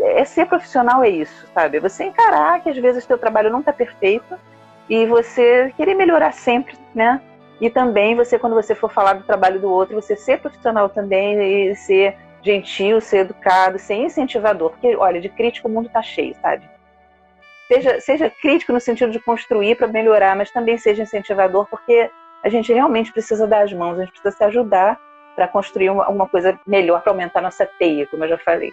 é 0.00 0.24
ser 0.24 0.46
profissional 0.46 1.02
é 1.02 1.08
isso, 1.08 1.46
sabe? 1.54 1.80
Você 1.80 2.04
encarar 2.04 2.62
que 2.62 2.70
às 2.70 2.76
vezes 2.76 3.04
o 3.04 3.06
seu 3.06 3.18
trabalho 3.18 3.50
não 3.50 3.60
está 3.60 3.72
perfeito 3.72 4.38
e 4.88 5.06
você 5.06 5.72
querer 5.76 5.94
melhorar 5.94 6.32
sempre, 6.32 6.76
né? 6.94 7.20
E 7.60 7.70
também 7.70 8.16
você, 8.16 8.38
quando 8.38 8.54
você 8.54 8.74
for 8.74 8.90
falar 8.90 9.14
do 9.14 9.24
trabalho 9.24 9.60
do 9.60 9.70
outro, 9.70 9.94
você 10.00 10.16
ser 10.16 10.40
profissional 10.40 10.88
também 10.88 11.70
e 11.70 11.76
ser 11.76 12.16
gentil, 12.42 13.00
ser 13.00 13.18
educado, 13.18 13.78
ser 13.78 13.94
incentivador. 13.94 14.70
Porque, 14.70 14.96
olha, 14.96 15.20
de 15.20 15.28
crítico 15.28 15.68
o 15.68 15.70
mundo 15.70 15.86
está 15.86 16.02
cheio, 16.02 16.34
sabe? 16.42 16.68
seja, 17.68 18.00
seja 18.00 18.30
crítico 18.30 18.72
no 18.72 18.80
sentido 18.80 19.10
de 19.10 19.20
construir 19.20 19.76
para 19.76 19.86
melhorar, 19.86 20.36
mas 20.36 20.50
também 20.50 20.76
seja 20.78 21.02
incentivador, 21.02 21.66
porque 21.68 22.10
a 22.42 22.48
gente 22.48 22.72
realmente 22.72 23.12
precisa 23.12 23.46
dar 23.46 23.62
as 23.62 23.72
mãos, 23.72 23.98
a 23.98 24.04
gente 24.04 24.12
precisa 24.12 24.36
se 24.36 24.44
ajudar 24.44 24.98
para 25.34 25.48
construir 25.48 25.90
uma, 25.90 26.08
uma, 26.08 26.28
coisa 26.28 26.58
melhor, 26.66 27.02
para 27.02 27.12
aumentar 27.12 27.40
nossa 27.40 27.66
teia, 27.78 28.06
como 28.06 28.24
eu 28.24 28.28
já 28.28 28.38
falei. 28.38 28.72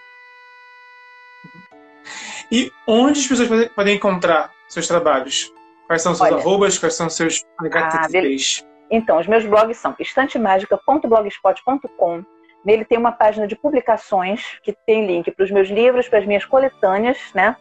E 2.51 2.71
onde 2.87 3.19
as 3.19 3.27
pessoas 3.27 3.69
podem 3.69 3.95
encontrar 3.95 4.51
seus 4.67 4.87
trabalhos? 4.87 5.53
Quais 5.87 6.01
são 6.01 6.13
os 6.13 6.17
seus 6.17 6.31
Olha, 6.31 6.41
arrobas? 6.41 6.77
Quais 6.77 6.95
são 6.95 7.07
os 7.07 7.15
seus 7.15 7.43
HTTPs? 7.59 8.63
Ah, 8.63 8.67
então, 8.89 9.19
os 9.19 9.27
meus 9.27 9.45
blogs 9.45 9.77
são 9.77 9.93
estantemagica.blogspot.com. 9.99 12.23
Nele 12.63 12.85
tem 12.85 12.97
uma 12.97 13.11
página 13.11 13.47
de 13.47 13.55
publicações 13.55 14.59
que 14.63 14.73
tem 14.85 15.05
link 15.05 15.29
para 15.31 15.43
os 15.43 15.51
meus 15.51 15.69
livros, 15.69 16.07
para 16.07 16.19
as 16.19 16.25
minhas 16.25 16.45
coletâneas, 16.45 17.17
né? 17.33 17.55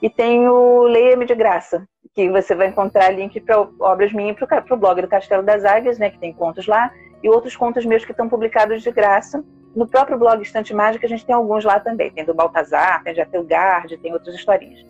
E 0.00 0.10
tem 0.10 0.48
o 0.48 0.82
Leia-me 0.82 1.24
de 1.24 1.34
Graça, 1.34 1.88
que 2.14 2.30
você 2.30 2.54
vai 2.54 2.68
encontrar 2.68 3.10
link 3.10 3.40
para 3.40 3.66
obras 3.80 4.12
minhas 4.12 4.36
para 4.36 4.62
o 4.70 4.76
blog 4.76 5.00
do 5.00 5.08
Castelo 5.08 5.42
das 5.42 5.64
Águias, 5.64 5.98
né, 5.98 6.10
que 6.10 6.18
tem 6.18 6.32
contos 6.32 6.66
lá, 6.66 6.92
e 7.22 7.28
outros 7.28 7.56
contos 7.56 7.86
meus 7.86 8.04
que 8.04 8.12
estão 8.12 8.28
publicados 8.28 8.82
de 8.82 8.92
graça. 8.92 9.42
No 9.74 9.86
próprio 9.86 10.18
blog 10.18 10.40
Estante 10.42 10.72
Mágica, 10.72 11.06
a 11.06 11.08
gente 11.08 11.26
tem 11.26 11.34
alguns 11.34 11.64
lá 11.64 11.80
também. 11.80 12.10
Tem 12.10 12.24
do 12.24 12.34
Baltazar, 12.34 13.02
tem 13.02 13.14
de 13.14 13.20
Atelgard, 13.20 13.96
tem 13.98 14.12
outras 14.12 14.34
historinhas. 14.34 14.84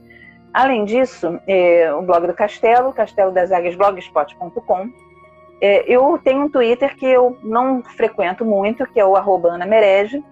Além 0.52 0.84
disso, 0.84 1.40
é, 1.46 1.92
o 1.92 2.02
blog 2.02 2.26
do 2.26 2.34
Castelo, 2.34 2.92
Castelo 2.92 3.32
das 3.32 3.50
Águias, 3.50 3.74
blogspot.com. 3.74 4.90
É, 5.60 5.84
eu 5.90 6.18
tenho 6.22 6.44
um 6.44 6.50
Twitter 6.50 6.96
que 6.96 7.06
eu 7.06 7.38
não 7.42 7.82
frequento 7.82 8.44
muito, 8.44 8.86
que 8.86 9.00
é 9.00 9.04
o 9.04 9.16
arroba 9.16 9.48
Ana 9.48 9.66
Merege, 9.66 10.22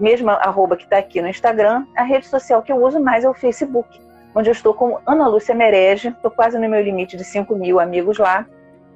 mesma 0.00 0.34
arroba 0.34 0.76
que 0.76 0.84
está 0.84 0.98
aqui 0.98 1.20
no 1.20 1.28
Instagram. 1.28 1.86
A 1.96 2.02
rede 2.02 2.26
social 2.26 2.62
que 2.62 2.72
eu 2.72 2.82
uso 2.82 2.98
mais 3.00 3.24
é 3.24 3.28
o 3.28 3.34
Facebook 3.34 4.08
onde 4.38 4.48
eu 4.48 4.52
estou 4.52 4.72
com 4.72 4.98
Ana 5.04 5.26
Lúcia 5.26 5.54
Merege, 5.54 6.08
estou 6.08 6.30
quase 6.30 6.58
no 6.58 6.68
meu 6.68 6.80
limite 6.80 7.16
de 7.16 7.24
5 7.24 7.54
mil 7.56 7.80
amigos 7.80 8.18
lá. 8.18 8.46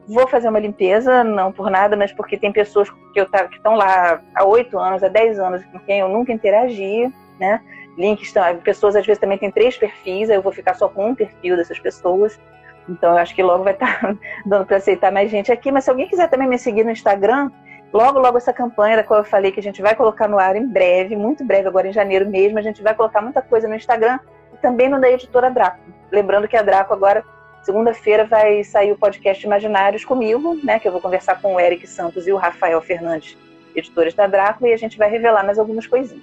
Vou 0.09 0.27
fazer 0.27 0.49
uma 0.49 0.59
limpeza, 0.59 1.23
não 1.23 1.53
por 1.53 1.71
nada, 1.71 1.97
mas 1.97 2.13
porque 2.13 2.37
tem 2.37 2.53
pessoas 2.53 2.91
que 3.13 3.21
eu 3.21 3.27
que 3.27 3.57
estão 3.57 3.75
lá 3.75 4.21
há 4.35 4.45
8 4.45 4.79
anos, 4.79 5.03
há 5.03 5.09
10 5.09 5.39
anos, 5.39 5.65
com 5.67 5.79
quem 5.81 6.01
eu 6.01 6.09
nunca 6.09 6.33
interagi, 6.33 7.13
né? 7.39 7.61
Links, 7.97 8.33
pessoas 8.65 8.97
às 8.97 9.07
vezes 9.07 9.21
também 9.21 9.39
têm 9.39 9.51
três 9.51 9.77
perfis, 9.77 10.31
aí 10.31 10.37
eu 10.37 10.43
vou 10.43 10.53
ficar 10.53 10.75
só 10.75 10.89
com 10.89 11.09
um 11.09 11.15
perfil 11.15 11.57
dessas 11.57 11.79
pessoas. 11.79 12.41
Então 12.89 13.13
eu 13.13 13.19
acho 13.19 13.35
que 13.35 13.43
logo 13.43 13.65
vai 13.65 13.75
estar 13.75 14.01
tá 14.01 14.17
dando 14.45 14.67
para 14.67 14.79
aceitar 14.79 15.13
mais 15.13 15.31
gente 15.31 15.53
aqui. 15.53 15.71
Mas 15.71 15.85
se 15.85 15.91
alguém 15.91 16.09
quiser 16.09 16.29
também 16.29 16.49
me 16.49 16.59
seguir 16.59 16.85
no 16.85 16.91
Instagram, 16.91 17.51
logo, 17.93 18.19
logo 18.19 18.39
essa 18.39 18.53
campanha 18.53 18.97
da 18.97 19.05
qual 19.05 19.21
eu 19.21 19.25
falei 19.25 19.53
que 19.53 19.61
a 19.61 19.63
gente 19.63 19.83
vai 19.83 19.95
colocar 19.95 20.27
no 20.27 20.39
ar 20.39 20.57
em 20.57 20.67
breve, 20.67 21.17
muito 21.17 21.45
breve, 21.45 21.69
agora 21.69 21.89
em 21.89 21.93
janeiro 21.93 22.29
mesmo, 22.29 22.59
a 22.59 22.63
gente 22.63 22.83
vai 22.83 22.95
colocar 22.95 23.21
muita 23.21 23.43
coisa 23.43 23.69
no 23.69 23.75
Instagram 23.75 24.19
e 24.53 24.57
também 24.57 24.89
no 24.89 25.01
da 25.01 25.11
editora 25.11 25.51
Draco. 25.51 25.79
Lembrando 26.11 26.49
que 26.49 26.57
a 26.57 26.63
Draco 26.63 26.93
agora, 26.93 27.25
segunda-feira, 27.63 28.25
vai 28.25 28.63
sair 28.65 28.93
o 28.93 28.97
podcast 28.97 29.45
Imaginários 29.45 30.05
comigo, 30.05 30.59
né? 30.63 30.79
Que 30.79 30.89
eu 30.89 30.93
vou 30.93 31.01
conversar 31.01 31.41
com 31.41 31.55
o 31.55 31.61
Eric 31.61 31.87
Santos 31.87 32.27
e 32.27 32.33
o 32.33 32.37
Rafael 32.37 32.81
Fernandes, 32.83 33.37
editores 33.75 34.15
da 34.15 34.27
Draco, 34.27 34.67
e 34.67 34.73
a 34.73 34.77
gente 34.77 34.99
vai 34.99 35.09
revelar 35.09 35.45
mais 35.45 35.59
algumas 35.59 35.87
coisinhas. 35.87 36.23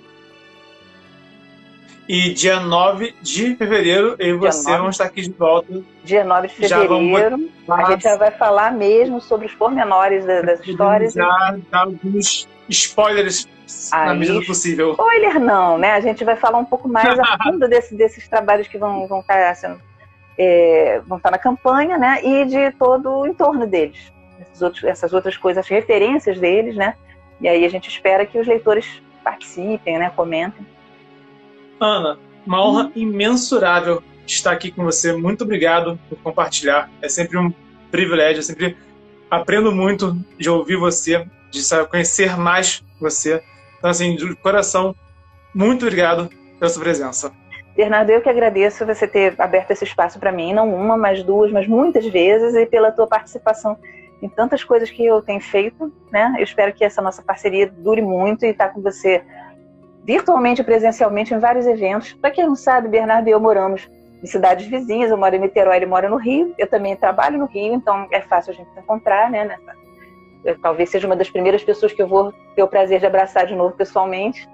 E 2.07 2.33
dia 2.33 2.59
9 2.59 3.13
de 3.21 3.55
fevereiro, 3.55 4.15
eu 4.17 4.35
e 4.35 4.39
você 4.39 4.71
vamos 4.71 4.95
estar 4.95 5.05
aqui 5.05 5.21
de 5.21 5.31
volta. 5.31 5.81
Dia 6.03 6.23
9 6.23 6.47
de 6.47 6.55
fevereiro, 6.55 6.89
vamos... 6.89 7.21
a 7.69 7.91
gente 7.91 8.03
já 8.03 8.17
vai 8.17 8.31
falar 8.31 8.73
mesmo 8.73 9.21
sobre 9.21 9.45
os 9.45 9.53
pormenores 9.53 10.25
das, 10.25 10.59
histórias. 10.65 11.13
Já 11.13 11.55
dar 11.69 11.81
alguns 11.81 12.47
spoilers 12.67 13.47
Aí, 13.91 14.07
na 14.07 14.15
medida 14.15 14.39
do 14.39 14.45
possível. 14.45 14.91
Spoiler 14.91 15.39
não, 15.39 15.77
né? 15.77 15.91
A 15.91 15.99
gente 15.99 16.23
vai 16.23 16.35
falar 16.35 16.57
um 16.57 16.65
pouco 16.65 16.87
mais 16.87 17.19
a 17.19 17.37
fundo 17.43 17.67
desse, 17.69 17.93
desses 17.93 18.27
trabalhos 18.27 18.67
que 18.67 18.79
vão, 18.79 19.07
vão 19.07 19.19
estar 19.19 19.55
sendo, 19.55 19.79
é, 20.39 21.01
vão 21.05 21.17
estar 21.17 21.29
na 21.29 21.37
campanha, 21.37 21.97
né? 21.97 22.21
E 22.23 22.45
de 22.45 22.71
todo 22.71 23.09
o 23.09 23.27
entorno 23.27 23.67
deles. 23.67 24.11
Outros, 24.61 24.85
essas 24.85 25.11
outras 25.11 25.35
coisas, 25.35 25.65
as 25.65 25.69
referências 25.69 26.39
deles, 26.39 26.77
né? 26.77 26.95
E 27.41 27.47
aí 27.47 27.65
a 27.65 27.69
gente 27.69 27.89
espera 27.89 28.25
que 28.25 28.39
os 28.39 28.47
leitores 28.47 29.01
participem, 29.21 29.99
né? 29.99 30.09
Comentem. 30.15 30.65
Ana, 31.77 32.17
uma 32.47 32.65
honra 32.65 32.85
hum. 32.85 32.91
imensurável 32.95 34.01
estar 34.25 34.51
aqui 34.51 34.71
com 34.71 34.83
você. 34.83 35.11
Muito 35.11 35.43
obrigado 35.43 35.99
por 36.07 36.17
compartilhar. 36.19 36.89
É 37.01 37.09
sempre 37.09 37.37
um 37.37 37.53
privilégio, 37.91 38.39
eu 38.39 38.43
sempre 38.43 38.77
aprendo 39.29 39.73
muito 39.73 40.17
de 40.37 40.49
ouvir 40.49 40.77
você, 40.77 41.27
de 41.51 41.61
conhecer 41.89 42.37
mais 42.37 42.81
você. 42.99 43.43
Então, 43.77 43.89
assim, 43.89 44.15
de 44.15 44.35
coração, 44.37 44.95
muito 45.53 45.85
obrigado 45.85 46.29
pela 46.57 46.69
sua 46.69 46.81
presença. 46.81 47.33
Bernardo, 47.75 48.09
eu 48.09 48.21
que 48.21 48.29
agradeço 48.29 48.85
você 48.85 49.07
ter 49.07 49.35
aberto 49.37 49.71
esse 49.71 49.83
espaço 49.83 50.19
para 50.19 50.31
mim, 50.31 50.53
não 50.53 50.73
uma, 50.73 50.97
mas 50.97 51.23
duas, 51.23 51.51
mas 51.51 51.67
muitas 51.67 52.05
vezes, 52.05 52.55
e 52.55 52.65
pela 52.65 52.91
tua 52.91 53.07
participação 53.07 53.77
em 54.21 54.27
tantas 54.27 54.63
coisas 54.63 54.89
que 54.91 55.05
eu 55.05 55.21
tenho 55.21 55.39
feito, 55.39 55.91
né? 56.11 56.35
Eu 56.37 56.43
espero 56.43 56.73
que 56.73 56.83
essa 56.83 57.01
nossa 57.01 57.21
parceria 57.21 57.67
dure 57.67 58.01
muito 58.01 58.45
e 58.45 58.49
estar 58.49 58.67
tá 58.67 58.73
com 58.73 58.81
você 58.81 59.23
virtualmente 60.03 60.61
e 60.61 60.63
presencialmente 60.63 61.33
em 61.33 61.39
vários 61.39 61.65
eventos. 61.65 62.13
Para 62.13 62.31
quem 62.31 62.45
não 62.45 62.55
sabe, 62.55 62.89
Bernardo 62.89 63.27
e 63.27 63.31
eu 63.31 63.39
moramos 63.39 63.89
em 64.21 64.27
cidades 64.27 64.67
vizinhas. 64.67 65.11
Eu 65.11 65.17
moro 65.17 65.35
em 65.35 65.39
Niterói, 65.39 65.77
ele 65.77 65.85
mora 65.85 66.09
no 66.09 66.17
Rio. 66.17 66.53
Eu 66.57 66.67
também 66.67 66.95
trabalho 66.95 67.37
no 67.37 67.45
Rio, 67.45 67.73
então 67.73 68.07
é 68.11 68.21
fácil 68.21 68.51
a 68.51 68.55
gente 68.55 68.69
encontrar, 68.77 69.29
né? 69.29 69.57
Eu, 70.43 70.59
talvez 70.59 70.89
seja 70.89 71.07
uma 71.07 71.15
das 71.15 71.29
primeiras 71.29 71.63
pessoas 71.63 71.93
que 71.93 72.01
eu 72.01 72.07
vou 72.07 72.33
ter 72.55 72.63
o 72.63 72.67
prazer 72.67 72.99
de 72.99 73.05
abraçar 73.05 73.45
de 73.45 73.55
novo 73.55 73.75
pessoalmente. 73.75 74.47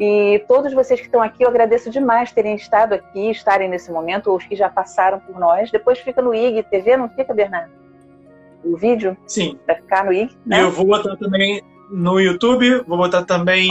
E 0.00 0.42
todos 0.48 0.72
vocês 0.72 1.00
que 1.00 1.06
estão 1.06 1.22
aqui, 1.22 1.44
eu 1.44 1.48
agradeço 1.48 1.90
demais 1.90 2.32
terem 2.32 2.54
estado 2.54 2.94
aqui, 2.94 3.30
estarem 3.30 3.68
nesse 3.68 3.92
momento, 3.92 4.30
ou 4.30 4.36
os 4.36 4.44
que 4.44 4.56
já 4.56 4.68
passaram 4.68 5.20
por 5.20 5.38
nós. 5.38 5.70
Depois 5.70 5.98
fica 5.98 6.22
no 6.22 6.34
IG 6.34 6.62
TV, 6.64 6.96
não 6.96 7.08
fica, 7.08 7.34
Bernardo? 7.34 7.70
O 8.64 8.76
vídeo? 8.76 9.16
Sim. 9.26 9.58
Vai 9.66 9.76
ficar 9.76 10.04
no 10.04 10.12
IG, 10.12 10.36
né? 10.46 10.62
Eu 10.62 10.70
vou 10.70 10.86
botar 10.86 11.16
também 11.16 11.62
no 11.90 12.18
YouTube, 12.18 12.82
vou 12.86 12.96
botar 12.96 13.24
também 13.24 13.68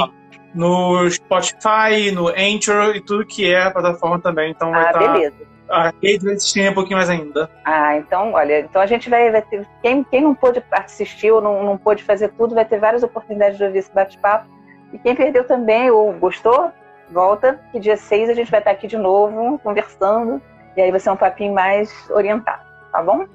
no 0.53 1.09
Spotify, 1.09 2.11
no 2.13 2.27
Anchor 2.27 2.95
e 2.95 3.01
tudo 3.01 3.25
que 3.25 3.51
é 3.51 3.63
a 3.63 3.71
plataforma 3.71 4.19
também. 4.19 4.51
Então 4.51 4.71
vai 4.71 4.85
ah, 4.85 4.87
estar. 4.87 4.99
Tá 4.99 5.13
beleza. 5.13 5.51
A 5.69 5.93
rede 6.03 6.25
vai 6.25 6.33
existir 6.33 6.69
um 6.69 6.73
pouquinho 6.73 6.97
mais 6.97 7.09
ainda. 7.09 7.49
Ah, 7.63 7.95
então, 7.95 8.33
olha, 8.33 8.59
então 8.59 8.81
a 8.81 8.85
gente 8.85 9.09
vai, 9.09 9.31
vai 9.31 9.41
ter. 9.41 9.65
Quem, 9.81 10.03
quem 10.03 10.21
não 10.21 10.35
pôde 10.35 10.61
assistir 10.71 11.31
ou 11.31 11.41
não, 11.41 11.63
não 11.63 11.77
pôde 11.77 12.03
fazer 12.03 12.29
tudo, 12.29 12.53
vai 12.53 12.65
ter 12.65 12.77
várias 12.77 13.03
oportunidades 13.03 13.57
de 13.57 13.63
ouvir 13.63 13.79
esse 13.79 13.93
bate-papo. 13.93 14.47
E 14.93 14.97
quem 14.97 15.15
perdeu 15.15 15.43
também 15.43 15.89
ou 15.89 16.11
gostou, 16.13 16.71
volta, 17.09 17.59
que 17.71 17.79
dia 17.79 17.97
6 17.97 18.29
a 18.29 18.33
gente 18.33 18.51
vai 18.51 18.59
estar 18.59 18.71
aqui 18.71 18.87
de 18.87 18.97
novo, 18.97 19.59
conversando. 19.59 20.41
E 20.75 20.81
aí 20.81 20.91
vai 20.91 20.99
ser 20.99 21.09
um 21.09 21.17
papinho 21.17 21.53
mais 21.53 21.91
orientado, 22.09 22.63
tá 22.91 23.01
bom? 23.01 23.25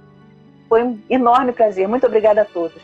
Foi 0.68 0.82
um 0.82 1.00
enorme 1.08 1.52
prazer. 1.52 1.86
Muito 1.86 2.06
obrigada 2.06 2.42
a 2.42 2.44
todos. 2.44 2.80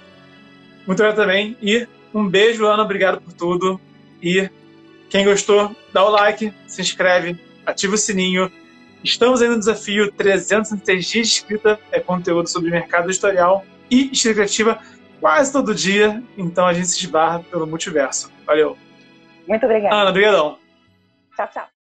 Muito 0.87 1.01
obrigado 1.01 1.17
também. 1.17 1.57
E 1.61 1.87
um 2.15 2.29
beijo, 2.29 2.67
Ana. 2.67 2.83
Obrigado 2.83 3.21
por 3.21 3.33
tudo. 3.33 3.81
E 4.23 4.49
quem 5.09 5.25
gostou, 5.25 5.75
dá 5.93 6.05
o 6.05 6.11
like, 6.11 6.53
se 6.67 6.81
inscreve, 6.81 7.39
ativa 7.67 7.95
o 7.95 7.99
sininho. 7.99 8.51
Estamos 9.03 9.43
aí 9.43 9.49
no 9.49 9.59
desafio 9.59 10.13
306 10.13 11.05
dias 11.05 11.29
de 11.29 11.35
escrita, 11.35 11.79
é 11.91 11.99
conteúdo 11.99 12.49
sobre 12.49 12.71
mercado 12.71 13.11
editorial 13.11 13.65
e 13.91 14.11
escrita 14.13 14.37
criativa 14.37 14.79
quase 15.23 15.53
todo 15.53 15.73
dia, 15.73 16.21
então 16.37 16.67
a 16.67 16.75
gente 16.75 16.89
se 16.89 16.99
esbarra 16.99 17.39
pelo 17.45 17.65
multiverso. 17.65 18.31
Valeu. 18.45 18.77
Muito 19.47 19.65
obrigada. 19.65 19.95
Ana, 19.95 20.11
obrigadão. 20.11 20.59
Tchau, 21.37 21.49
tchau. 21.53 21.72